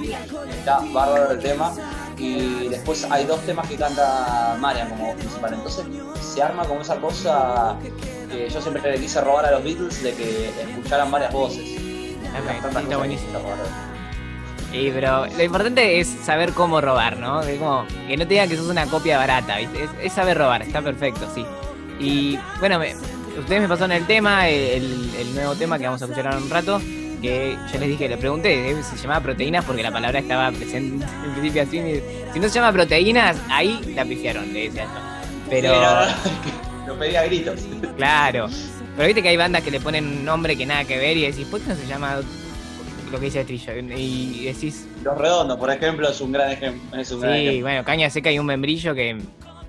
Está 0.49 0.81
bárbaro 0.91 1.33
el 1.33 1.39
tema. 1.39 1.75
Y 2.19 2.69
después 2.69 3.07
hay 3.11 3.25
dos 3.27 3.41
temas 3.47 3.69
que 3.69 3.77
canta 3.77 4.57
Marian 4.61 4.89
como 4.91 5.15
principal. 5.15 5.55
Entonces 5.55 5.85
se 6.21 6.43
arma 6.43 6.65
como 6.65 6.81
esa 6.83 6.97
cosa 6.97 7.77
que 8.31 8.49
yo 8.51 8.61
siempre 8.61 8.91
le 8.93 8.99
quise 9.01 9.21
robar 9.21 9.47
a 9.47 9.53
los 9.53 9.63
Beatles 9.65 10.03
de 10.03 10.15
que 10.15 10.49
escucharan 10.49 11.11
varias 11.11 11.33
voces. 11.33 11.65
Está 12.83 12.97
buenísimo. 12.99 13.31
Y 14.73 14.91
pero 14.91 15.27
lo 15.27 15.43
importante 15.43 15.99
es 15.99 16.09
saber 16.25 16.53
cómo 16.53 16.81
robar, 16.81 17.17
¿no? 17.17 17.41
Es 17.43 17.59
como 17.59 17.87
que 18.07 18.17
no 18.17 18.25
te 18.25 18.35
digan 18.35 18.49
que 18.51 18.57
sos 18.57 18.69
una 18.69 18.85
copia 18.87 19.17
barata, 19.17 19.57
¿viste? 19.57 19.85
Es, 19.85 19.91
es 20.03 20.13
saber 20.13 20.37
robar, 20.37 20.61
está 20.63 20.83
perfecto, 20.83 21.27
sí. 21.35 21.47
Y 21.99 22.39
bueno, 22.61 22.79
me- 22.79 22.95
ustedes 23.39 23.63
me 23.63 23.69
pasaron 23.69 23.93
el 23.93 24.07
tema, 24.07 24.47
el, 24.49 25.11
el 25.19 25.35
nuevo 25.35 25.55
tema 25.55 25.79
que 25.79 25.85
vamos 25.87 26.03
a 26.03 26.05
escuchar 26.05 26.27
ahora 26.27 26.39
un 26.39 26.51
rato, 26.51 26.83
que 27.21 27.57
yo 27.73 27.79
les 27.81 27.89
dije, 27.89 28.09
le 28.09 28.17
pregunté, 28.17 28.71
eh, 28.71 28.83
se 28.83 28.97
llamaba 28.97 29.21
proteínas 29.23 29.65
porque 29.65 29.83
la 29.83 29.91
palabra 29.91 30.19
estaba 30.21 30.51
presente 30.51 31.05
en 31.25 31.33
principio 31.33 31.63
así. 31.63 32.01
Si 32.33 32.39
no 32.41 32.49
se 32.49 32.55
llama 32.55 32.73
proteínas, 32.73 33.37
ahí 33.51 33.81
la 33.95 34.05
pifiaron, 34.05 34.53
le 34.53 34.65
decía 34.69 34.85
yo. 34.85 34.91
Pero, 35.51 35.73
Lo 36.87 36.99
pedí 36.99 37.17
a 37.17 37.25
gritos. 37.25 37.61
claro. 37.97 38.49
Pero 38.97 39.07
viste 39.07 39.23
que 39.23 39.29
hay 39.29 39.37
bandas 39.37 39.63
que 39.63 39.71
le 39.71 39.79
ponen 39.81 40.05
un 40.07 40.25
nombre 40.25 40.57
que 40.57 40.67
nada 40.67 40.85
que 40.85 40.97
ver 40.99 41.17
y 41.17 41.23
decís, 41.27 41.47
¿por 41.47 41.61
qué 41.61 41.69
no 41.69 41.77
se 41.77 41.87
llama 41.87 42.21
lo 43.13 43.19
que 43.21 43.27
dice 43.27 43.45
Trillo? 43.45 43.73
Y 43.97 44.45
decís, 44.47 44.87
Los 45.05 45.17
redondos, 45.17 45.57
por 45.59 45.71
ejemplo, 45.71 46.09
es 46.09 46.21
un 46.21 46.33
gran 46.33 46.51
ejemplo. 46.51 46.99
Es 46.99 47.11
un 47.13 47.21
gran 47.21 47.35
Sí, 47.35 47.41
ejemplo. 47.43 47.63
bueno, 47.63 47.85
caña 47.85 48.11
seca 48.11 48.33
y 48.33 48.39
un 48.41 48.47
membrillo 48.47 48.95
que 48.95 49.17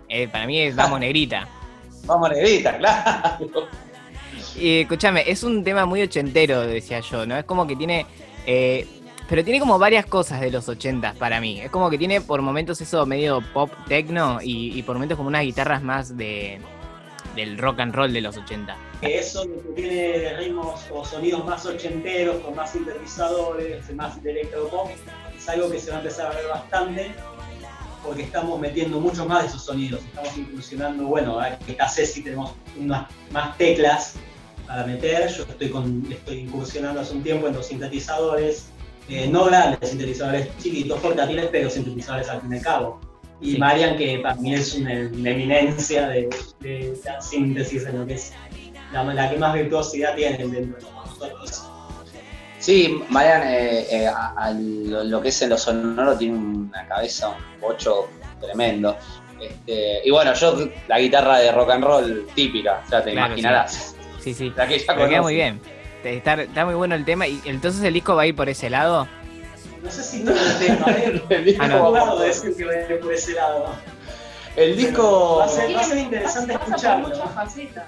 eh, 0.08 0.28
para 0.30 0.47
mí 0.47 0.60
es 0.62 0.76
Vamos 0.76 1.00
Negrita. 1.02 1.47
Vamos, 2.06 2.30
negrita, 2.32 2.76
claro. 2.80 3.68
Y 4.60 4.82
escúchame, 4.82 5.24
es 5.26 5.43
un 5.43 5.64
tema 5.64 5.86
muy 5.86 6.01
ochentero, 6.01 6.62
decía 6.62 6.99
yo, 6.99 7.26
¿no? 7.26 7.38
Es 7.38 7.45
como 7.45 7.66
que 7.66 7.76
tiene. 7.76 8.05
eh, 8.45 8.86
pero 9.30 9.43
tiene 9.43 9.60
como 9.60 9.78
varias 9.78 10.07
cosas 10.07 10.41
de 10.41 10.49
los 10.49 10.68
ochentas 10.68 11.16
para 11.16 11.39
mí. 11.39 11.62
Es 11.62 11.70
como 11.70 11.91
que 11.91 11.99
tiene 11.99 12.20
por 12.20 12.41
momentos 12.41 12.82
eso 12.82 13.05
medio 13.05 13.41
pop 13.53 13.72
techno 13.88 14.39
y, 14.41 14.82
por 14.82 14.95
momentos 14.95 15.18
como 15.18 15.30
unas 15.30 15.43
guitarras 15.43 15.84
más 15.84 16.18
de 16.18 16.60
del 17.36 17.60
rock 17.60 17.80
and 17.82 17.93
roll 17.93 18.12
de 18.12 18.22
los 18.22 18.36
80. 18.36 18.76
que 19.01 19.20
eso 19.20 19.43
que 19.43 19.82
tiene 19.82 20.36
ritmos 20.36 20.84
o 20.91 21.05
sonidos 21.05 21.45
más 21.45 21.64
ochenteros, 21.64 22.38
con 22.38 22.55
más 22.55 22.72
sintetizadores, 22.72 23.93
más 23.93 24.18
electropop, 24.26 24.89
es 25.38 25.47
algo 25.47 25.70
que 25.70 25.80
se 25.80 25.91
va 25.91 25.97
a 25.97 25.99
empezar 25.99 26.32
a 26.32 26.36
ver 26.36 26.47
bastante, 26.47 27.12
porque 28.03 28.24
estamos 28.24 28.60
metiendo 28.60 28.99
mucho 28.99 29.28
más 29.28 29.43
de 29.43 29.49
esos 29.49 29.64
sonidos, 29.64 30.01
estamos 30.03 30.36
incursionando, 30.38 31.03
bueno, 31.05 31.39
que 31.66 31.74
está 31.74 31.88
Ceci 31.88 32.24
tenemos 32.24 32.53
más 33.32 33.57
teclas 33.57 34.16
para 34.70 34.86
meter, 34.86 35.28
yo 35.30 35.44
estoy, 35.50 35.70
con, 35.70 36.06
estoy 36.12 36.42
incursionando 36.42 37.02
hace 37.02 37.14
un 37.16 37.24
tiempo 37.24 37.48
en 37.48 37.56
los 37.56 37.66
sintetizadores, 37.66 38.68
eh, 39.10 39.28
no 39.28 39.46
grandes 39.46 39.90
sintetizadores 39.90 40.48
chiquitos, 40.62 41.00
portátiles, 41.00 41.48
pero 41.52 41.72
sintetizadores 41.72 42.30
al 42.30 42.40
fin 42.42 42.54
y 42.54 42.58
al 42.58 42.62
cabo. 42.64 43.02
Y 43.42 43.54
Sí. 43.54 43.58
Marian, 43.58 43.98
que 43.98 44.20
para 44.20 44.36
mí 44.36 44.54
es 44.54 44.76
una, 44.76 45.10
una 45.12 45.32
eminencia 45.32 46.08
de, 46.10 46.30
de 46.60 46.94
la 47.04 47.20
síntesis 47.20 47.84
en 47.88 47.98
lo 48.00 48.06
que 48.06 48.14
es 48.14 48.32
la, 48.94 49.04
la 49.04 49.30
que 49.32 49.38
más 49.38 49.56
virtuosidad 49.56 50.14
tiene 50.16 50.38
dentro 50.38 50.60
de 50.78 50.94
nosotros. 50.94 51.64
Sí, 52.60 53.02
Marian, 53.10 53.42
eh, 53.48 53.88
eh, 53.90 54.08
a- 54.08 54.36
a 54.38 54.52
lo, 54.52 55.04
lo 55.04 55.20
que 55.22 55.30
es 55.30 55.42
en 55.42 55.50
lo 55.50 55.58
sonoro 55.58 56.16
tiene 56.16 56.38
una 56.38 56.86
cabeza, 56.88 57.30
un 57.30 57.60
bocho 57.62 58.08
tremendo. 58.40 58.96
Este, 59.42 60.02
y 60.06 60.12
bueno, 60.12 60.32
yo 60.36 60.68
la 60.88 61.00
guitarra 61.00 61.40
de 61.40 61.52
rock 61.54 61.72
and 61.72 61.84
roll 61.84 62.28
típica, 62.36 62.84
ya 62.92 63.02
te 63.04 63.14
Claro, 63.14 63.28
imaginarás. 63.30 63.96
Sí, 63.98 63.99
sí. 64.34 64.54
La 64.56 64.68
que 64.68 64.80
ya 64.80 64.86
Pero 64.88 65.08
queda 65.08 65.20
conoces. 65.20 65.22
muy 65.22 65.34
bien. 65.36 65.62
Está, 66.04 66.34
está 66.42 66.66
muy 66.66 66.76
bueno 66.76 66.96
el 66.96 67.06
tema. 67.06 67.28
Y 67.28 67.42
entonces 67.46 67.84
el 67.84 67.94
disco 67.94 68.16
va 68.16 68.24
a 68.24 68.28
ir 68.28 68.36
por 68.36 68.48
ese 68.50 68.70
lado. 68.70 69.08
No 69.84 69.90
sé 69.92 70.04
si 70.04 70.24
todo 70.26 70.36
el 70.36 70.58
tema, 70.60 70.86
¿eh? 70.92 71.22
El 71.30 71.46
disco, 71.46 71.64
Ah, 71.64 71.68
no. 71.68 72.16
Decir 72.20 72.56
que 72.56 72.66
vaya 72.66 73.00
por 73.02 73.14
ese 73.14 73.34
lado. 73.34 73.74
el 74.58 74.76
disco 74.78 75.38
Va 75.40 75.46
a 75.46 75.48
ser, 75.48 75.76
va 75.76 75.80
a 75.82 75.84
ser 75.84 75.98
interesante 76.00 76.54
Pasa 76.54 76.66
escucharlo. 76.66 77.08
muchas 77.10 77.32
facetas. 77.34 77.86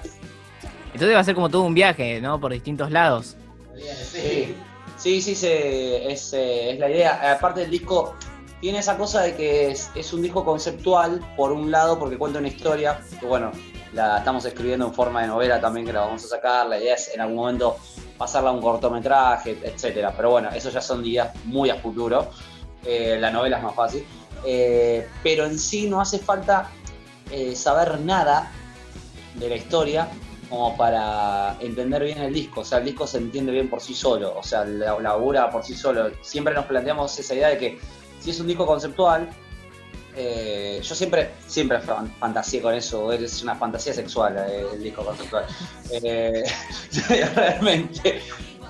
Entonces 0.86 1.14
va 1.16 1.20
a 1.20 1.24
ser 1.24 1.34
como 1.34 1.48
todo 1.50 1.62
un 1.62 1.74
viaje, 1.74 2.20
¿no? 2.20 2.40
Por 2.40 2.52
distintos 2.52 2.90
lados. 2.90 3.36
Sí, 4.10 4.54
sí, 4.98 5.20
sí, 5.22 5.34
se- 5.34 6.10
es, 6.12 6.32
eh, 6.32 6.72
es 6.72 6.78
la 6.78 6.90
idea. 6.90 7.32
Aparte 7.32 7.62
el 7.62 7.70
disco 7.70 8.14
tiene 8.60 8.78
esa 8.78 8.96
cosa 8.96 9.22
de 9.22 9.34
que 9.34 9.70
es, 9.70 9.90
es 9.94 10.12
un 10.12 10.22
disco 10.22 10.44
conceptual, 10.44 11.20
por 11.36 11.52
un 11.52 11.70
lado, 11.70 11.98
porque 11.98 12.16
cuenta 12.16 12.38
una 12.38 12.48
historia, 12.48 13.00
que 13.20 13.26
bueno, 13.26 13.50
la 13.92 14.18
estamos 14.18 14.44
escribiendo 14.44 14.86
en 14.86 14.94
forma 14.94 15.20
de 15.22 15.28
novela 15.28 15.60
también, 15.60 15.86
que 15.86 15.92
la 15.92 16.00
vamos 16.00 16.24
a 16.24 16.28
sacar. 16.28 16.66
La 16.66 16.78
idea 16.78 16.94
es 16.94 17.12
en 17.14 17.20
algún 17.20 17.36
momento 17.36 17.76
pasarla 18.16 18.50
a 18.50 18.52
un 18.52 18.60
cortometraje, 18.62 19.58
etcétera. 19.62 20.12
Pero 20.16 20.30
bueno, 20.30 20.50
eso 20.50 20.70
ya 20.70 20.80
son 20.80 21.04
ideas 21.04 21.30
muy 21.44 21.70
a 21.70 21.76
futuro. 21.76 22.30
Eh, 22.84 23.16
la 23.20 23.30
novela 23.30 23.58
es 23.58 23.62
más 23.62 23.74
fácil. 23.74 24.04
Eh, 24.44 25.06
pero 25.22 25.44
en 25.46 25.58
sí 25.58 25.88
no 25.88 26.00
hace 26.00 26.18
falta 26.18 26.70
eh, 27.30 27.54
saber 27.54 28.00
nada 28.00 28.50
de 29.34 29.48
la 29.48 29.56
historia 29.56 30.08
como 30.50 30.76
para 30.76 31.56
entender 31.60 32.04
bien 32.04 32.18
el 32.18 32.32
disco. 32.34 32.60
O 32.60 32.64
sea, 32.64 32.78
el 32.78 32.84
disco 32.84 33.06
se 33.06 33.18
entiende 33.18 33.52
bien 33.52 33.70
por 33.70 33.80
sí 33.80 33.94
solo. 33.94 34.34
O 34.36 34.42
sea, 34.42 34.64
la- 34.64 34.98
labura 35.00 35.48
por 35.50 35.64
sí 35.64 35.74
solo. 35.74 36.10
Siempre 36.22 36.54
nos 36.54 36.66
planteamos 36.66 37.18
esa 37.18 37.34
idea 37.34 37.48
de 37.48 37.58
que 37.58 37.78
si 38.20 38.30
es 38.30 38.40
un 38.40 38.46
disco 38.46 38.66
conceptual, 38.66 39.28
eh, 40.14 40.80
yo 40.82 40.94
siempre, 40.94 41.30
siempre 41.46 41.80
fan- 41.80 42.14
fantaseé 42.18 42.60
con 42.60 42.74
eso. 42.74 43.12
Es 43.12 43.42
una 43.42 43.54
fantasía 43.56 43.92
sexual 43.94 44.36
eh, 44.38 44.66
el 44.74 44.82
disco 44.82 45.04
conceptual. 45.04 45.44
Eh, 45.90 46.42
realmente. 47.34 48.20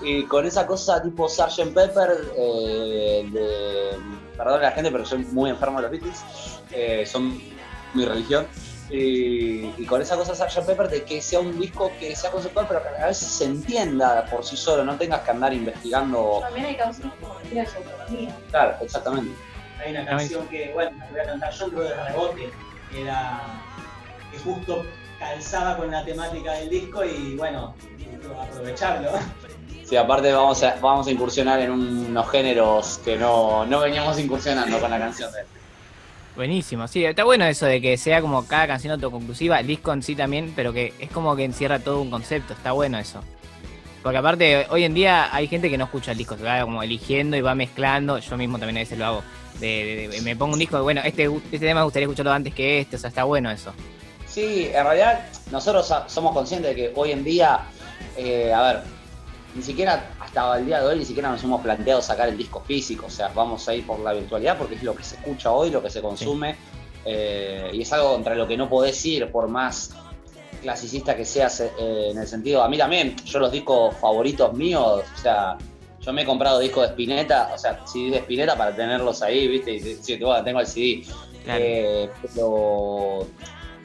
Y 0.02 0.24
con 0.24 0.44
esa 0.46 0.66
cosa 0.66 1.00
tipo 1.02 1.28
Sgt. 1.28 1.72
Pepper, 1.74 2.10
eh, 2.36 3.28
de, 3.32 3.96
perdón 4.36 4.58
a 4.60 4.62
la 4.62 4.72
gente, 4.72 4.90
pero 4.90 5.04
soy 5.06 5.18
muy 5.26 5.50
enfermo 5.50 5.78
de 5.80 5.82
los 5.82 5.90
Beatles, 5.92 6.20
eh, 6.72 7.06
son 7.06 7.40
mi 7.94 8.04
religión. 8.04 8.46
Y, 8.90 9.72
y 9.78 9.86
con 9.86 10.02
esa 10.02 10.16
cosa 10.16 10.34
Sgt. 10.34 10.66
Pepper 10.66 10.88
de 10.88 11.04
que 11.04 11.22
sea 11.22 11.38
un 11.40 11.58
disco 11.58 11.92
que 12.00 12.16
sea 12.16 12.30
conceptual, 12.32 12.66
pero 12.68 12.82
que 12.82 12.88
a 13.00 13.06
veces 13.06 13.28
se 13.28 13.44
entienda 13.44 14.26
por 14.26 14.44
sí 14.44 14.56
solo, 14.56 14.84
no 14.84 14.96
tengas 14.96 15.20
que 15.20 15.30
andar 15.30 15.52
investigando. 15.52 16.40
También 16.42 16.66
hay 16.66 16.76
canciones 16.76 17.12
que 17.48 17.66
su 17.66 17.76
autonomía. 17.78 18.36
Claro, 18.50 18.76
exactamente. 18.82 19.34
Hay 19.84 19.92
una 19.92 20.04
canción 20.04 20.46
que, 20.48 20.72
bueno, 20.72 20.90
la 20.98 21.10
voy 21.10 21.20
a 21.20 21.24
cantar 21.24 21.52
yo, 21.52 21.68
pero 21.70 21.82
de 21.82 22.04
rebote, 22.04 22.50
que 22.90 23.02
era 23.02 23.40
que 24.30 24.38
justo 24.38 24.84
calzaba 25.18 25.76
con 25.76 25.90
la 25.90 26.04
temática 26.04 26.52
del 26.54 26.70
disco 26.70 27.04
y 27.04 27.36
bueno, 27.36 27.74
aprovecharlo. 28.40 29.10
Sí, 29.84 29.96
aparte 29.96 30.32
vamos 30.32 30.62
a, 30.62 30.76
vamos 30.80 31.06
a 31.06 31.10
incursionar 31.10 31.60
en 31.60 31.70
unos 31.70 32.30
géneros 32.30 33.00
que 33.04 33.16
no, 33.16 33.66
no 33.66 33.80
veníamos 33.80 34.18
incursionando 34.18 34.78
con 34.78 34.90
la 34.90 34.98
canción 34.98 35.32
de 35.32 35.40
él. 35.40 35.46
Buenísimo, 36.34 36.88
sí, 36.88 37.04
está 37.04 37.24
bueno 37.24 37.44
eso 37.44 37.66
de 37.66 37.82
que 37.82 37.98
sea 37.98 38.22
como 38.22 38.46
cada 38.46 38.66
canción 38.66 38.92
autoconclusiva, 38.92 39.60
el 39.60 39.66
disco 39.66 39.92
en 39.92 40.02
sí 40.02 40.16
también, 40.16 40.54
pero 40.56 40.72
que 40.72 40.94
es 40.98 41.10
como 41.10 41.36
que 41.36 41.44
encierra 41.44 41.78
todo 41.78 42.00
un 42.00 42.10
concepto, 42.10 42.54
está 42.54 42.72
bueno 42.72 42.98
eso. 42.98 43.22
Porque 44.02 44.18
aparte, 44.18 44.66
hoy 44.70 44.84
en 44.84 44.94
día 44.94 45.34
hay 45.34 45.46
gente 45.46 45.70
que 45.70 45.78
no 45.78 45.84
escucha 45.84 46.12
el 46.12 46.18
disco, 46.18 46.36
se 46.36 46.42
va 46.42 46.60
como 46.62 46.82
eligiendo 46.82 47.36
y 47.36 47.40
va 47.40 47.54
mezclando, 47.54 48.18
yo 48.18 48.36
mismo 48.36 48.58
también 48.58 48.78
a 48.78 48.80
veces 48.80 48.98
lo 48.98 49.06
hago. 49.06 49.22
De, 49.60 49.66
de- 49.66 50.08
de- 50.08 50.20
me 50.22 50.34
pongo 50.34 50.54
un 50.54 50.58
disco, 50.58 50.82
bueno, 50.82 51.00
este, 51.04 51.24
este 51.52 51.58
tema 51.60 51.80
me 51.80 51.84
gustaría 51.84 52.06
escucharlo 52.06 52.32
antes 52.32 52.52
que 52.54 52.80
este, 52.80 52.96
o 52.96 52.98
sea, 52.98 53.08
está 53.08 53.24
bueno 53.24 53.50
eso. 53.50 53.72
Sí, 54.26 54.70
en 54.74 54.84
realidad 54.84 55.26
nosotros 55.52 55.92
somos 56.08 56.32
conscientes 56.32 56.74
de 56.74 56.76
que 56.76 56.92
hoy 56.96 57.12
en 57.12 57.22
día 57.22 57.60
eh, 58.16 58.52
a 58.52 58.62
ver, 58.62 58.80
ni 59.54 59.62
siquiera 59.62 60.10
hasta 60.18 60.56
el 60.58 60.66
día 60.66 60.80
de 60.80 60.86
hoy 60.88 60.98
ni 60.98 61.04
siquiera 61.04 61.30
nos 61.30 61.44
hemos 61.44 61.60
planteado 61.60 62.00
sacar 62.02 62.28
el 62.30 62.36
disco 62.38 62.60
físico, 62.66 63.06
o 63.06 63.10
sea, 63.10 63.28
vamos 63.28 63.68
a 63.68 63.74
ir 63.74 63.86
por 63.86 64.00
la 64.00 64.14
virtualidad 64.14 64.56
porque 64.58 64.74
es 64.76 64.82
lo 64.82 64.96
que 64.96 65.04
se 65.04 65.16
escucha 65.16 65.50
hoy, 65.52 65.70
lo 65.70 65.82
que 65.82 65.90
se 65.90 66.00
consume, 66.00 66.56
eh, 67.04 67.70
y 67.74 67.82
es 67.82 67.92
algo 67.92 68.14
contra 68.14 68.34
lo 68.34 68.48
que 68.48 68.56
no 68.56 68.68
podés 68.68 69.04
ir 69.04 69.30
por 69.30 69.48
más 69.48 69.94
clasicista 70.62 71.14
que 71.16 71.24
seas 71.24 71.60
eh, 71.60 71.70
en 72.10 72.18
el 72.18 72.26
sentido, 72.26 72.62
a 72.62 72.68
mí 72.68 72.78
también, 72.78 73.16
yo 73.24 73.38
los 73.40 73.52
discos 73.52 73.94
favoritos 73.96 74.52
míos, 74.54 75.02
o 75.14 75.18
sea, 75.20 75.58
yo 76.00 76.12
me 76.12 76.22
he 76.22 76.24
comprado 76.24 76.58
discos 76.58 76.82
de 76.84 76.88
Spinetta, 76.90 77.50
o 77.54 77.58
sea, 77.58 77.78
CD 77.86 78.10
de 78.12 78.16
Spinetta 78.18 78.56
para 78.56 78.74
tenerlos 78.74 79.22
ahí, 79.22 79.46
¿viste? 79.48 79.74
Y 79.76 80.16
bueno, 80.24 80.42
tengo 80.44 80.60
el 80.60 80.66
CD. 80.66 81.04
Eh, 81.46 82.08
pero 82.34 83.26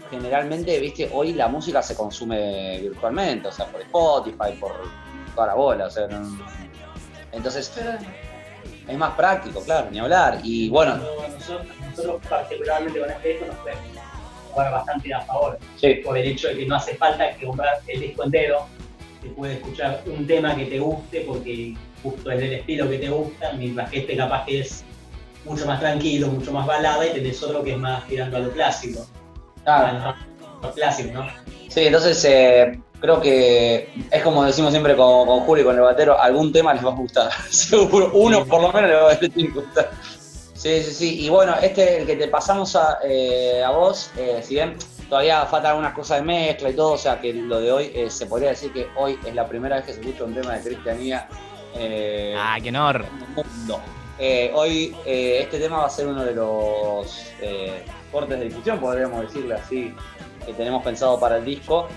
generalmente, 0.10 0.80
¿viste? 0.80 1.10
Hoy 1.14 1.34
la 1.34 1.48
música 1.48 1.82
se 1.82 1.96
consume 1.96 2.80
virtualmente, 2.82 3.48
o 3.48 3.52
sea, 3.52 3.66
por 3.66 3.82
Spotify, 3.82 4.54
por 4.60 4.74
toda 5.36 5.48
la 5.48 5.54
bola, 5.56 5.86
o 5.88 5.90
sea, 5.90 6.08
no- 6.08 6.38
entonces 7.32 7.72
es 8.88 8.98
más 8.98 9.14
práctico, 9.16 9.62
claro, 9.62 9.90
ni 9.92 10.00
hablar. 10.00 10.40
Y 10.44 10.70
bueno, 10.70 10.96
Nosotros, 10.98 11.68
nosotros 11.90 12.22
particularmente 12.30 13.00
con 13.00 13.10
este 13.10 13.28
disco 13.30 13.46
nos 13.48 13.56
puede 13.58 13.76
jugar 14.58 14.72
bastante 14.72 15.14
a 15.14 15.22
favor. 15.22 15.60
Sí. 15.80 15.96
Por 16.04 16.18
el 16.18 16.28
hecho 16.28 16.48
de 16.48 16.58
que 16.58 16.66
no 16.66 16.76
hace 16.76 16.96
falta 16.96 17.36
que 17.36 17.46
comprar 17.46 17.76
el 17.88 18.00
disco 18.00 18.24
entero. 18.24 18.66
Te 19.22 19.30
puedes 19.30 19.58
escuchar 19.58 20.02
un 20.06 20.26
tema 20.26 20.56
que 20.56 20.66
te 20.66 20.80
guste 20.80 21.22
porque 21.22 21.76
justo 22.04 22.32
es 22.32 22.40
del 22.40 22.54
estilo 22.54 22.90
que 22.90 22.98
te 22.98 23.10
gusta, 23.10 23.54
mientras 23.54 23.90
que 23.90 24.00
este 24.00 24.16
capaz 24.16 24.46
que 24.46 24.60
es 24.60 24.84
mucho 25.46 25.66
más 25.66 25.80
tranquilo, 25.80 26.28
mucho 26.28 26.52
más 26.52 26.66
balada 26.66 27.06
y 27.06 27.12
tenés 27.12 27.42
otro 27.42 27.64
que 27.64 27.72
es 27.72 27.78
más 27.78 28.06
tirando 28.08 28.38
a 28.38 28.40
lo 28.42 28.52
clásico. 28.52 29.06
Claro. 29.64 29.88
A 29.88 30.16
lo 30.62 30.72
clásico, 30.72 31.14
¿no? 31.14 31.28
Sí, 31.68 31.82
entonces 31.86 32.24
eh, 32.26 32.80
creo 33.00 33.20
que 33.20 33.90
es 34.12 34.24
como 34.24 34.44
decimos 34.44 34.72
siempre 34.72 34.96
con, 34.96 35.28
con 35.28 35.42
Julio 35.42 35.64
y 35.64 35.66
con 35.66 35.76
el 35.76 35.82
batero, 35.82 36.20
algún 36.20 36.52
tema 36.52 36.74
les 36.74 36.86
va 36.86 36.92
a 36.92 36.96
gustar. 36.96 37.32
Seguro, 37.50 38.12
uno 38.14 38.46
por 38.46 38.62
lo 38.62 38.72
menos 38.72 38.90
les 38.90 39.00
va 39.00 39.12
a 39.12 39.54
gustar. 39.54 39.92
Sí, 40.68 40.84
sí, 40.84 40.94
sí. 40.94 41.26
Y 41.26 41.30
bueno, 41.30 41.56
este, 41.62 42.02
el 42.02 42.06
que 42.06 42.18
te 42.18 42.28
pasamos 42.28 42.76
a, 42.76 43.00
eh, 43.02 43.64
a 43.64 43.72
vos, 43.72 44.12
eh, 44.18 44.42
si 44.44 44.56
bien 44.56 44.76
todavía 45.08 45.46
faltan 45.46 45.72
algunas 45.72 45.94
cosas 45.94 46.18
de 46.20 46.26
mezcla 46.26 46.70
y 46.70 46.74
todo, 46.74 46.92
o 46.92 46.98
sea 46.98 47.22
que 47.22 47.32
lo 47.34 47.62
de 47.62 47.72
hoy 47.72 47.92
eh, 47.96 48.10
se 48.10 48.26
podría 48.26 48.50
decir 48.50 48.74
que 48.74 48.90
hoy 48.98 49.18
es 49.26 49.34
la 49.34 49.48
primera 49.48 49.78
vez 49.78 49.86
que 49.86 49.94
se 49.94 50.02
escucha 50.02 50.26
un 50.26 50.34
tema 50.36 50.58
de 50.58 50.64
Cristianía. 50.64 51.30
Eh, 51.74 52.36
Ah, 52.38 52.58
qué 52.62 52.68
honor. 52.68 53.06
mundo. 53.34 53.80
Eh, 54.20 54.52
hoy 54.54 54.94
este 55.06 55.58
tema 55.58 55.78
va 55.78 55.86
a 55.86 55.90
ser 55.90 56.08
uno 56.08 56.26
de 56.26 56.34
los 56.34 57.32
cortes 58.12 58.38
de 58.38 58.46
difusión, 58.46 58.78
podríamos 58.82 59.22
decirle 59.22 59.54
así, 59.54 59.96
que 60.46 60.52
tenemos 60.52 60.84
pensado 60.84 61.18
para 61.18 61.38
el 61.38 61.46
disco. 61.46 61.88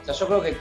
O 0.00 0.04
sea, 0.04 0.14
yo 0.14 0.26
creo 0.28 0.40
que 0.40 0.56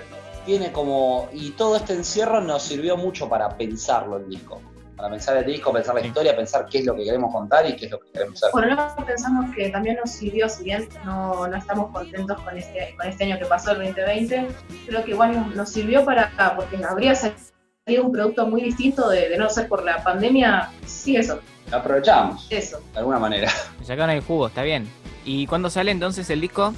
tiene 0.45 0.73
como. 0.73 1.29
Y 1.31 1.51
todo 1.51 1.77
este 1.77 1.93
encierro 1.93 2.41
nos 2.41 2.61
sirvió 2.61 2.97
mucho 2.97 3.29
para 3.29 3.55
pensarlo 3.55 4.17
el 4.17 4.27
disco. 4.27 4.59
Para 4.95 5.09
pensar 5.09 5.37
el 5.37 5.45
disco, 5.45 5.73
pensar 5.73 5.95
la 5.95 6.01
historia, 6.05 6.35
pensar 6.35 6.65
qué 6.69 6.79
es 6.79 6.85
lo 6.85 6.95
que 6.95 7.03
queremos 7.03 7.33
contar 7.33 7.67
y 7.67 7.75
qué 7.75 7.85
es 7.85 7.91
lo 7.91 7.99
que 7.99 8.11
queremos 8.11 8.37
hacer. 8.37 8.51
Bueno, 8.53 8.75
luego 8.75 9.05
pensamos 9.05 9.53
que 9.55 9.69
también 9.69 9.97
nos 9.97 10.11
sirvió, 10.11 10.47
si 10.47 10.63
bien 10.63 10.87
no, 11.03 11.47
no 11.47 11.57
estamos 11.57 11.91
contentos 11.91 12.39
con 12.41 12.57
este, 12.57 12.95
con 12.97 13.07
este 13.07 13.23
año 13.23 13.39
que 13.39 13.45
pasó, 13.45 13.71
el 13.71 13.77
2020, 13.79 14.47
creo 14.85 15.03
que 15.03 15.11
igual 15.11 15.55
nos 15.55 15.69
sirvió 15.69 16.05
para, 16.05 16.31
porque 16.55 16.77
habría 16.85 17.15
salido 17.15 18.03
un 18.03 18.11
producto 18.11 18.45
muy 18.47 18.61
distinto 18.61 19.09
de, 19.09 19.29
de 19.29 19.37
no 19.37 19.49
ser 19.49 19.67
por 19.67 19.83
la 19.83 20.03
pandemia, 20.03 20.69
sí, 20.85 21.15
eso, 21.15 21.39
Lo 21.71 21.77
aprovechamos, 21.77 22.45
eso. 22.51 22.79
de 22.93 22.99
alguna 22.99 23.17
manera. 23.19 23.51
Me 23.79 23.85
sacaron 23.85 24.11
el 24.11 24.21
jugo, 24.21 24.47
está 24.47 24.61
bien. 24.61 24.87
¿Y 25.25 25.47
cuándo 25.47 25.69
sale 25.71 25.89
entonces 25.91 26.29
el 26.29 26.39
disco? 26.41 26.73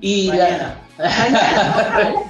Y 0.00 0.32
la, 0.32 0.76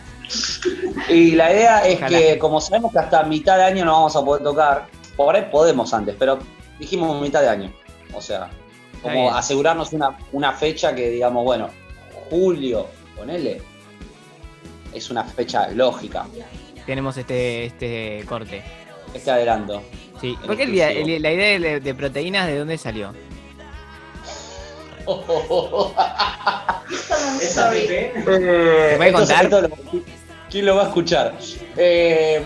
y 1.09 1.33
la 1.33 1.53
idea 1.53 1.87
es 1.87 1.97
Ojalá. 1.99 2.19
que, 2.19 2.39
como 2.39 2.61
sabemos 2.61 2.93
que 2.93 2.99
hasta 2.99 3.23
mitad 3.25 3.57
de 3.57 3.65
año 3.65 3.85
no 3.85 3.93
vamos 3.93 4.17
a 4.17 4.25
poder 4.25 4.43
tocar, 4.43 4.87
por 5.25 5.37
ahí 5.37 5.49
podemos 5.51 5.93
antes, 5.95 6.15
pero 6.19 6.39
dijimos 6.79 7.21
mitad 7.21 7.41
de 7.43 7.49
año. 7.49 7.73
O 8.13 8.21
sea, 8.21 8.51
como 9.03 9.33
asegurarnos 9.35 9.93
una, 9.93 10.17
una 10.33 10.53
fecha 10.53 10.95
que 10.95 11.09
digamos, 11.11 11.45
bueno, 11.45 11.69
julio, 12.31 12.87
ponele, 13.17 13.63
es 14.93 15.11
una 15.11 15.25
fecha 15.25 15.69
lógica, 15.69 16.27
Tenemos 16.87 17.17
este, 17.17 17.67
este 17.67 18.25
corte. 18.29 18.63
este 19.15 19.31
adelanto. 19.31 19.83
Sí. 20.21 20.37
¿Por 20.45 20.57
qué 20.57 20.65
el 20.65 20.73
día- 20.73 20.87
exclusivo. 20.91 21.17
el- 21.17 21.23
la 21.23 21.33
idea 21.33 21.59
de, 21.59 21.81
de 21.81 21.95
proteínas 21.95 22.47
de 22.47 22.59
dónde 22.59 22.77
salió? 22.79 23.13
Sorry. 27.41 27.79
Eh, 27.79 28.13
¿Se 28.15 28.23
puede 28.23 29.07
esto- 29.09 29.19
contar? 29.19 29.45
esto 29.45 29.61
lo- 29.63 29.71
¿Quién 30.51 30.67
lo 30.67 30.77
va 30.77 30.83
a 30.83 30.87
escuchar? 30.89 31.35
Eh, 31.77 32.45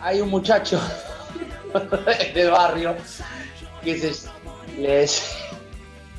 hay 0.00 0.20
un 0.20 0.28
muchacho 0.30 0.80
del 2.34 2.50
barrio 2.50 2.96
se, 3.82 4.12
le, 4.78 5.04
dec- 5.04 5.22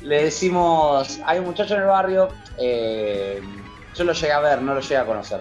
le 0.02 0.24
decimos, 0.24 1.18
hay 1.24 1.38
un 1.38 1.46
muchacho 1.46 1.74
en 1.74 1.80
el 1.82 1.86
barrio, 1.86 2.28
eh, 2.58 3.40
yo 3.94 4.04
lo 4.04 4.12
llegué 4.12 4.32
a 4.32 4.40
ver, 4.40 4.62
no 4.62 4.74
lo 4.74 4.80
llegué 4.80 4.96
a 4.96 5.06
conocer, 5.06 5.40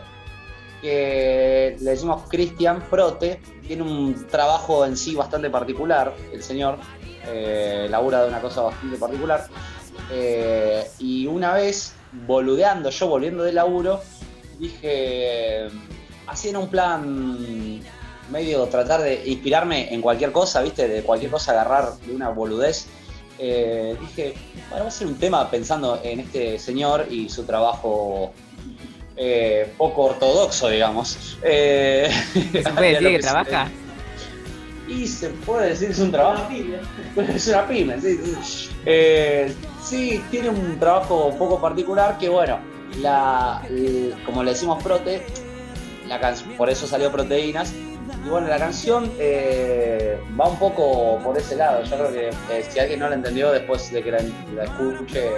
que 0.81 1.77
le 1.79 1.91
decimos 1.91 2.23
Cristian 2.29 2.81
Prote, 2.89 3.41
tiene 3.65 3.83
un 3.83 4.27
trabajo 4.27 4.85
en 4.85 4.95
sí 4.97 5.15
bastante 5.15 5.49
particular, 5.49 6.13
el 6.31 6.43
señor, 6.43 6.77
eh, 7.27 7.87
labura 7.89 8.23
de 8.23 8.29
una 8.29 8.39
cosa 8.39 8.61
bastante 8.61 8.97
particular, 8.97 9.47
eh, 10.11 10.87
y 10.99 11.27
una 11.27 11.53
vez, 11.53 11.93
boludeando, 12.27 12.89
yo 12.89 13.07
volviendo 13.07 13.43
de 13.43 13.53
laburo, 13.53 14.01
dije, 14.59 15.67
así 16.27 16.49
en 16.49 16.57
un 16.57 16.67
plan 16.69 17.81
medio 18.31 18.65
tratar 18.67 19.01
de 19.01 19.23
inspirarme 19.27 19.93
en 19.93 20.01
cualquier 20.01 20.31
cosa, 20.31 20.61
¿viste? 20.61 20.87
De 20.87 21.03
cualquier 21.03 21.31
cosa 21.31 21.51
agarrar 21.51 21.93
de 22.05 22.15
una 22.15 22.29
boludez. 22.29 22.87
Eh, 23.37 23.95
dije, 23.99 24.33
bueno, 24.69 24.85
va 24.85 24.89
a 24.89 24.91
ser 24.93 25.07
un 25.07 25.15
tema 25.15 25.49
pensando 25.49 25.99
en 26.03 26.19
este 26.19 26.59
señor 26.59 27.07
y 27.09 27.27
su 27.29 27.43
trabajo 27.43 28.31
eh, 29.17 29.73
poco 29.77 30.03
ortodoxo, 30.03 30.69
digamos. 30.69 31.37
Eh, 31.43 32.09
¿Se 32.33 32.61
puede 32.73 32.89
decir 32.93 33.07
que 33.07 33.21
se- 33.21 33.27
trabaja? 33.29 33.69
y 34.87 35.07
se 35.07 35.29
puede 35.29 35.69
decir 35.69 35.87
que 35.87 35.93
es 35.93 35.99
un 35.99 36.11
trabajo. 36.11 36.49
Es 37.35 37.47
una 37.47 37.67
pyme, 37.67 37.99
sí. 38.01 38.19
sí. 38.43 38.69
Eh, 38.85 39.53
sí, 39.81 40.21
tiene 40.29 40.49
un 40.49 40.77
trabajo 40.79 41.33
poco 41.37 41.61
particular 41.61 42.17
que, 42.17 42.27
bueno, 42.29 42.59
la, 42.99 43.61
como 44.25 44.43
le 44.43 44.51
decimos 44.51 44.83
prote, 44.83 45.25
la 46.07 46.19
por 46.57 46.69
eso 46.69 46.87
salió 46.87 47.11
proteínas. 47.11 47.73
Y 48.25 48.29
bueno, 48.29 48.47
la 48.47 48.57
canción 48.57 49.11
eh, 49.17 50.19
va 50.39 50.47
un 50.47 50.57
poco 50.59 51.19
por 51.23 51.37
ese 51.37 51.55
lado. 51.55 51.83
Yo 51.83 51.95
creo 51.95 52.11
que 52.11 52.29
eh, 52.29 52.65
si 52.69 52.79
alguien 52.79 52.99
no 52.99 53.09
la 53.09 53.15
entendió 53.15 53.51
después 53.51 53.91
de 53.91 54.03
que 54.03 54.11
la, 54.11 54.19
la 54.55 54.63
escuche, 54.65 55.29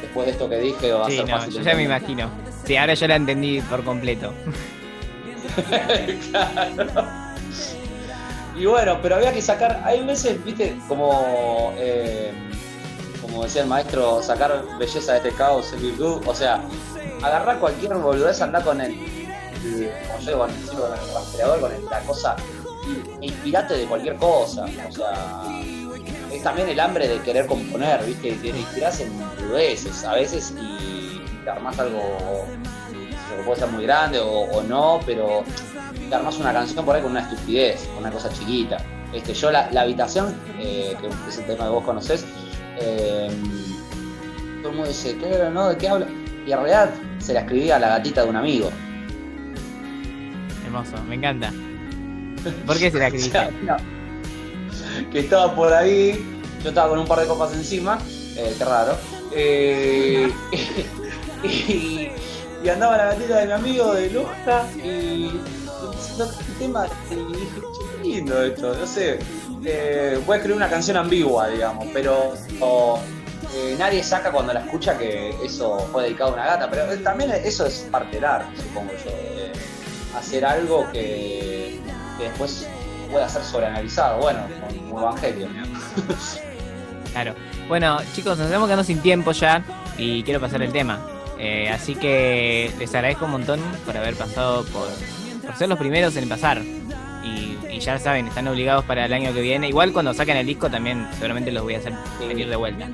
después 0.00 0.26
de 0.26 0.32
esto 0.32 0.48
que 0.48 0.56
dije, 0.58 0.92
va 0.92 1.06
a 1.06 1.10
Sí, 1.10 1.16
ser 1.16 1.28
no, 1.28 1.36
fácil. 1.38 1.54
yo 1.54 1.62
ya 1.62 1.74
me 1.74 1.82
imagino. 1.82 2.30
Sí, 2.64 2.76
ahora 2.76 2.94
yo 2.94 3.06
la 3.08 3.16
entendí 3.16 3.60
por 3.62 3.84
completo. 3.84 4.32
Claro. 6.30 7.06
Y 8.56 8.66
bueno, 8.66 8.98
pero 9.02 9.16
había 9.16 9.32
que 9.32 9.40
sacar, 9.42 9.80
hay 9.84 10.04
veces, 10.04 10.42
viste, 10.44 10.76
como, 10.86 11.72
eh, 11.78 12.30
como 13.22 13.42
decía 13.44 13.62
el 13.62 13.68
maestro, 13.68 14.22
sacar 14.22 14.62
belleza 14.78 15.12
de 15.12 15.18
este 15.18 15.30
caos 15.32 15.72
en 15.72 15.80
virtud, 15.82 16.20
o 16.26 16.34
sea, 16.34 16.60
agarrar 17.22 17.58
cualquier 17.58 17.94
boludez, 17.94 18.40
andar 18.42 18.62
con 18.62 18.80
el, 18.80 18.94
como 20.08 20.20
yo 20.20 20.38
con 20.38 20.50
sí, 20.50 20.76
con 20.76 20.92
el 20.92 21.14
rastreador, 21.14 21.60
con 21.60 21.72
la 21.90 22.00
cosa, 22.00 22.36
inspirate 23.20 23.74
de 23.74 23.86
cualquier 23.86 24.16
cosa, 24.16 24.64
o 24.64 24.92
sea, 24.92 25.50
es 26.32 26.42
también 26.42 26.68
el 26.68 26.80
hambre 26.80 27.08
de 27.08 27.20
querer 27.20 27.46
componer, 27.46 28.04
viste, 28.04 28.34
de 28.36 28.58
inspirarse 28.58 29.04
en 29.04 29.18
boludeces 29.18 30.04
a 30.04 30.14
veces 30.14 30.54
y 30.60 31.20
te 31.44 31.50
armás 31.50 31.78
algo 31.78 32.00
que 33.36 33.42
puede 33.44 33.60
ser 33.60 33.68
muy 33.68 33.84
grande 33.84 34.20
o, 34.22 34.62
no, 34.62 35.00
pero 35.06 35.44
te 36.08 36.14
armás 36.14 36.38
una 36.38 36.52
canción 36.52 36.84
por 36.84 36.96
ahí 36.96 37.02
con 37.02 37.12
una 37.12 37.20
estupidez, 37.20 37.86
con 37.88 37.98
una 37.98 38.10
cosa 38.10 38.30
chiquita. 38.32 38.78
Este, 39.12 39.34
yo 39.34 39.50
la, 39.50 39.70
la 39.72 39.82
habitación, 39.82 40.34
eh, 40.58 40.96
que 41.00 41.08
es 41.28 41.38
el 41.38 41.46
tema 41.46 41.64
que 41.64 41.70
vos 41.70 41.84
conocés, 41.84 42.24
eh, 42.80 43.28
todo 44.62 44.70
el 44.70 44.76
mundo 44.76 44.88
dice, 44.88 45.16
¿qué, 45.16 45.50
no? 45.52 45.68
¿De 45.68 45.76
qué 45.76 45.88
habla? 45.88 46.06
Y 46.46 46.52
en 46.52 46.58
realidad 46.58 46.90
se 47.18 47.34
la 47.34 47.40
escribía 47.40 47.76
a 47.76 47.78
la 47.78 47.88
gatita 47.88 48.22
de 48.22 48.30
un 48.30 48.36
amigo. 48.36 48.70
Hermoso, 50.70 51.02
me 51.08 51.16
encanta. 51.16 51.52
¿Por 52.64 52.78
qué 52.78 52.90
se 52.92 52.98
la 52.98 53.04
O 53.04 53.08
escribiste? 53.08 53.32
sea, 53.32 53.50
no. 53.62 53.76
que 55.10 55.18
estaba 55.18 55.54
por 55.54 55.72
ahí, 55.72 56.24
yo 56.62 56.68
estaba 56.68 56.90
con 56.90 57.00
un 57.00 57.06
par 57.06 57.18
de 57.20 57.26
copas 57.26 57.52
encima, 57.54 57.98
eh, 58.36 58.54
qué 58.56 58.64
raro, 58.64 58.96
eh, 59.34 60.32
y, 61.42 62.08
y 62.64 62.68
andaba 62.68 62.96
la 62.96 63.04
gatita 63.06 63.38
de 63.38 63.46
mi 63.46 63.52
amigo 63.52 63.94
de 63.94 64.10
Loja 64.10 64.64
y 64.76 65.30
tema 66.58 66.86
y 67.10 67.14
dije, 67.14 67.60
qué 67.96 68.08
lindo 68.08 68.42
esto, 68.44 68.74
no 68.74 68.86
sé, 68.86 69.18
eh, 69.64 70.20
voy 70.24 70.34
a 70.34 70.36
escribir 70.36 70.56
una 70.56 70.68
canción 70.68 70.96
ambigua, 70.98 71.48
digamos, 71.48 71.88
pero 71.92 72.34
eh, 73.54 73.74
nadie 73.76 74.04
saca 74.04 74.30
cuando 74.30 74.52
la 74.52 74.60
escucha 74.60 74.96
que 74.96 75.30
eso 75.44 75.78
fue 75.90 76.04
dedicado 76.04 76.30
a 76.30 76.34
una 76.34 76.46
gata, 76.46 76.70
pero 76.70 76.86
también 77.02 77.32
eso 77.32 77.66
es 77.66 77.88
parte 77.90 78.16
del 78.16 78.24
arte, 78.24 78.62
supongo 78.62 78.92
yo. 79.04 79.10
Hacer 80.16 80.44
algo 80.44 80.90
que, 80.92 81.78
que 82.18 82.24
después 82.24 82.66
pueda 83.10 83.28
ser 83.28 83.42
sobreanalizado. 83.42 84.20
Bueno, 84.20 84.40
como 84.88 85.00
Evangelion. 85.00 85.56
¿no? 85.56 85.68
Claro. 87.12 87.34
Bueno, 87.66 87.98
chicos, 88.14 88.38
nos 88.38 88.46
estamos 88.46 88.68
quedando 88.68 88.84
sin 88.84 89.00
tiempo 89.00 89.32
ya 89.32 89.64
y 89.98 90.22
quiero 90.22 90.40
pasar 90.40 90.62
el 90.62 90.70
tema. 90.70 91.00
Eh, 91.40 91.68
así 91.68 91.96
que 91.96 92.70
les 92.78 92.94
agradezco 92.94 93.24
un 93.24 93.32
montón 93.32 93.60
por 93.84 93.96
haber 93.96 94.14
pasado 94.14 94.64
por, 94.66 94.88
por 95.44 95.56
ser 95.56 95.68
los 95.68 95.78
primeros 95.78 96.14
en 96.16 96.28
pasar. 96.28 96.62
Y, 97.24 97.58
y 97.68 97.80
ya 97.80 97.98
saben, 97.98 98.28
están 98.28 98.46
obligados 98.46 98.84
para 98.84 99.06
el 99.06 99.12
año 99.12 99.32
que 99.32 99.40
viene. 99.40 99.68
Igual 99.68 99.92
cuando 99.92 100.14
saquen 100.14 100.36
el 100.36 100.46
disco 100.46 100.70
también 100.70 101.08
seguramente 101.14 101.50
los 101.50 101.64
voy 101.64 101.74
a 101.74 101.78
hacer 101.78 101.94
venir 102.20 102.48
de 102.48 102.56
vuelta. 102.56 102.88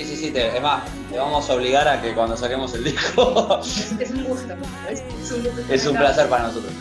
Sí, 0.00 0.06
sí, 0.06 0.16
sí, 0.16 0.30
te- 0.30 0.56
es 0.56 0.62
más, 0.62 0.82
te 1.10 1.18
vamos 1.18 1.48
a 1.50 1.54
obligar 1.54 1.86
a 1.86 2.00
que 2.00 2.14
cuando 2.14 2.36
saquemos 2.36 2.72
el 2.74 2.84
disco 2.84 3.60
Es 4.00 4.10
un 4.10 4.24
gusto. 4.24 4.54
Es, 4.90 5.00
es 5.22 5.30
un 5.32 5.42
gusto. 5.44 5.62
es 5.72 5.86
un 5.86 5.96
placer 5.96 6.28
para 6.28 6.44
nosotros. 6.44 6.72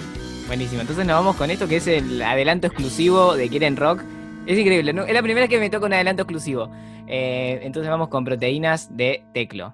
Buenísimo, 0.48 0.82
entonces 0.82 1.06
nos 1.06 1.16
vamos 1.18 1.36
con 1.36 1.52
esto 1.52 1.68
que 1.68 1.76
es 1.78 1.88
el 1.88 2.22
adelanto 2.22 2.68
exclusivo 2.68 3.36
de 3.36 3.50
Quieren 3.50 3.76
Rock. 3.76 4.02
Es 4.48 4.58
increíble, 4.58 4.94
¿no? 4.94 5.04
es 5.04 5.14
la 5.14 5.22
primera 5.22 5.42
vez 5.46 5.50
que 5.50 5.60
me 5.60 5.70
toca 5.70 5.86
un 5.86 5.94
adelanto 5.94 6.24
exclusivo. 6.24 6.72
Eh, 7.08 7.60
entonces 7.64 7.90
vamos 7.90 8.08
con 8.08 8.24
proteínas 8.24 8.96
de 8.96 9.24
Teclo. 9.34 9.74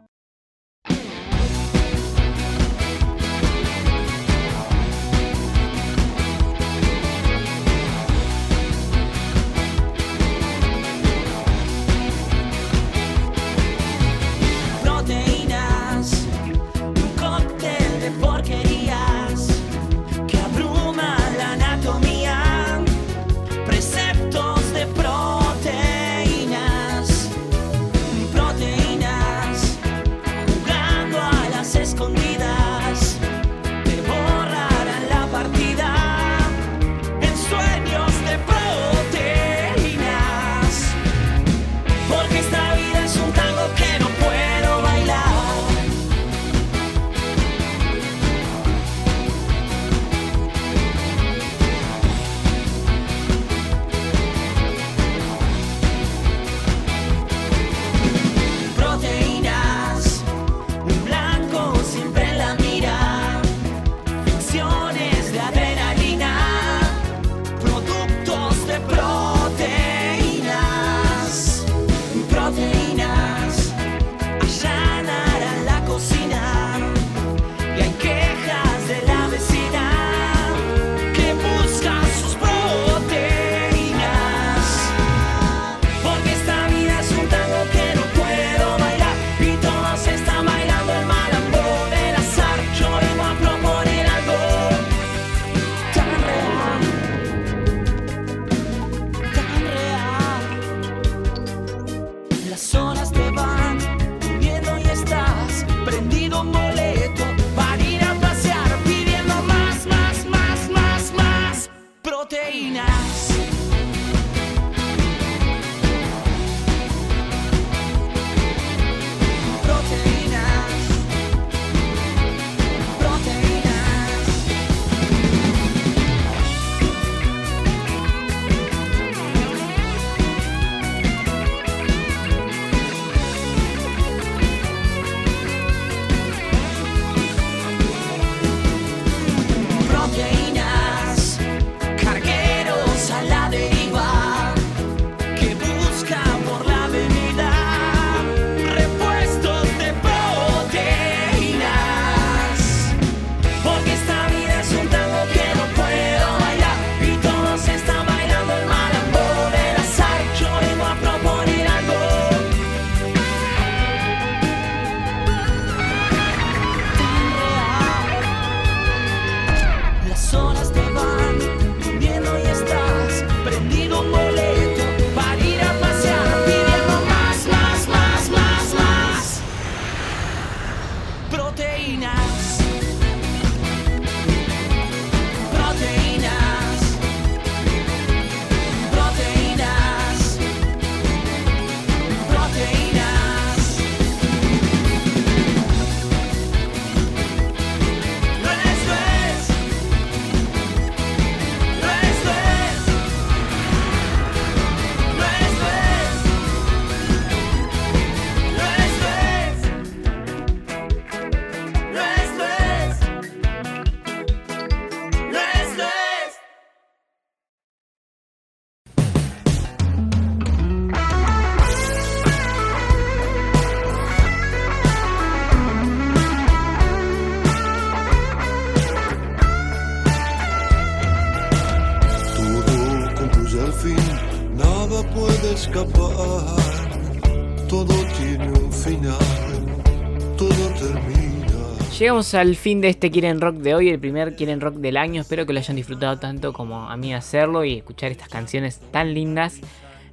llegamos 242.05 242.35
al 242.35 242.55
fin 242.55 242.81
de 242.81 242.89
este 242.89 243.09
Quieren 243.09 243.41
Rock 243.41 243.55
de 243.55 243.73
hoy, 243.73 243.89
el 243.89 243.97
primer 243.97 244.35
Quieren 244.35 244.61
Rock 244.61 244.75
del 244.75 244.95
año. 244.95 245.21
Espero 245.21 245.47
que 245.47 245.53
lo 245.53 245.59
hayan 245.59 245.75
disfrutado 245.75 246.19
tanto 246.19 246.53
como 246.53 246.87
a 246.87 246.95
mí 246.97 247.15
hacerlo 247.15 247.63
y 247.63 247.77
escuchar 247.77 248.11
estas 248.11 248.29
canciones 248.29 248.79
tan 248.91 249.15
lindas. 249.15 249.59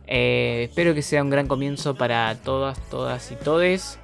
Eh, 0.06 0.68
espero 0.70 0.94
que 0.94 1.02
sea 1.02 1.22
un 1.22 1.28
gran 1.28 1.48
comienzo 1.48 1.94
para 1.94 2.34
todas, 2.36 2.78
todas 2.88 3.30
y 3.30 3.34
todes. 3.34 3.98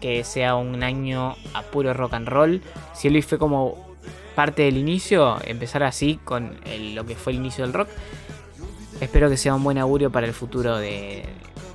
Que 0.00 0.24
sea 0.24 0.54
un 0.54 0.82
año 0.82 1.36
a 1.52 1.60
puro 1.60 1.92
rock 1.92 2.14
and 2.14 2.26
roll. 2.26 2.62
Si 2.94 3.10
Luis 3.10 3.26
fue 3.26 3.36
como 3.36 3.94
parte 4.34 4.62
del 4.62 4.78
inicio, 4.78 5.36
empezar 5.44 5.82
así 5.82 6.18
con 6.24 6.54
lo 6.94 7.04
que 7.04 7.16
fue 7.16 7.34
el 7.34 7.40
inicio 7.40 7.64
del 7.64 7.74
rock. 7.74 7.90
Espero 8.98 9.28
que 9.28 9.36
sea 9.36 9.54
un 9.54 9.62
buen 9.62 9.76
augurio 9.76 10.10
para 10.10 10.26
el 10.26 10.32
futuro 10.32 10.78
de. 10.78 11.26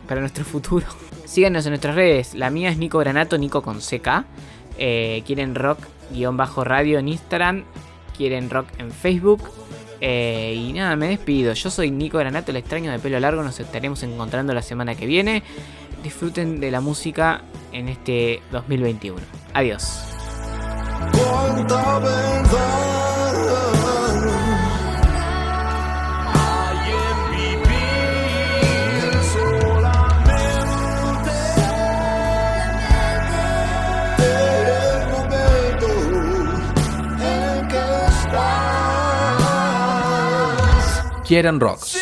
para 0.08 0.22
nuestro 0.22 0.44
futuro. 0.44 0.88
Síganos 1.26 1.68
en 1.68 1.74
nuestras 1.74 1.94
redes. 1.94 2.34
La 2.34 2.50
mía 2.50 2.72
es 2.72 2.80
Nico 2.80 2.98
Granato, 2.98 3.38
Nico 3.38 3.62
con 3.62 3.78
CK. 3.78 4.26
Eh, 4.84 5.22
quieren 5.28 5.54
rock-radio 5.54 6.98
en 6.98 7.08
Instagram, 7.08 7.66
quieren 8.18 8.50
rock 8.50 8.66
en 8.80 8.90
Facebook. 8.90 9.44
Eh, 10.00 10.56
y 10.58 10.74
nada, 10.74 10.96
me 10.96 11.08
despido. 11.08 11.54
Yo 11.54 11.70
soy 11.70 11.92
Nico 11.92 12.18
Granato, 12.18 12.50
el 12.50 12.58
extraño 12.58 12.92
de 12.92 12.98
pelo 12.98 13.20
largo. 13.20 13.44
Nos 13.44 13.60
estaremos 13.60 14.02
encontrando 14.02 14.56
la 14.56 14.64
semana 14.64 14.96
que 14.96 15.06
viene. 15.06 15.44
Disfruten 16.02 16.60
de 16.60 16.72
la 16.72 16.82
música 16.82 17.44
en 17.72 17.90
este 17.90 18.42
2021. 18.52 19.22
Adiós. 19.54 20.02
Quieren 41.32 41.62
Rock. 41.62 42.01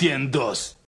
entiendo. 0.00 0.79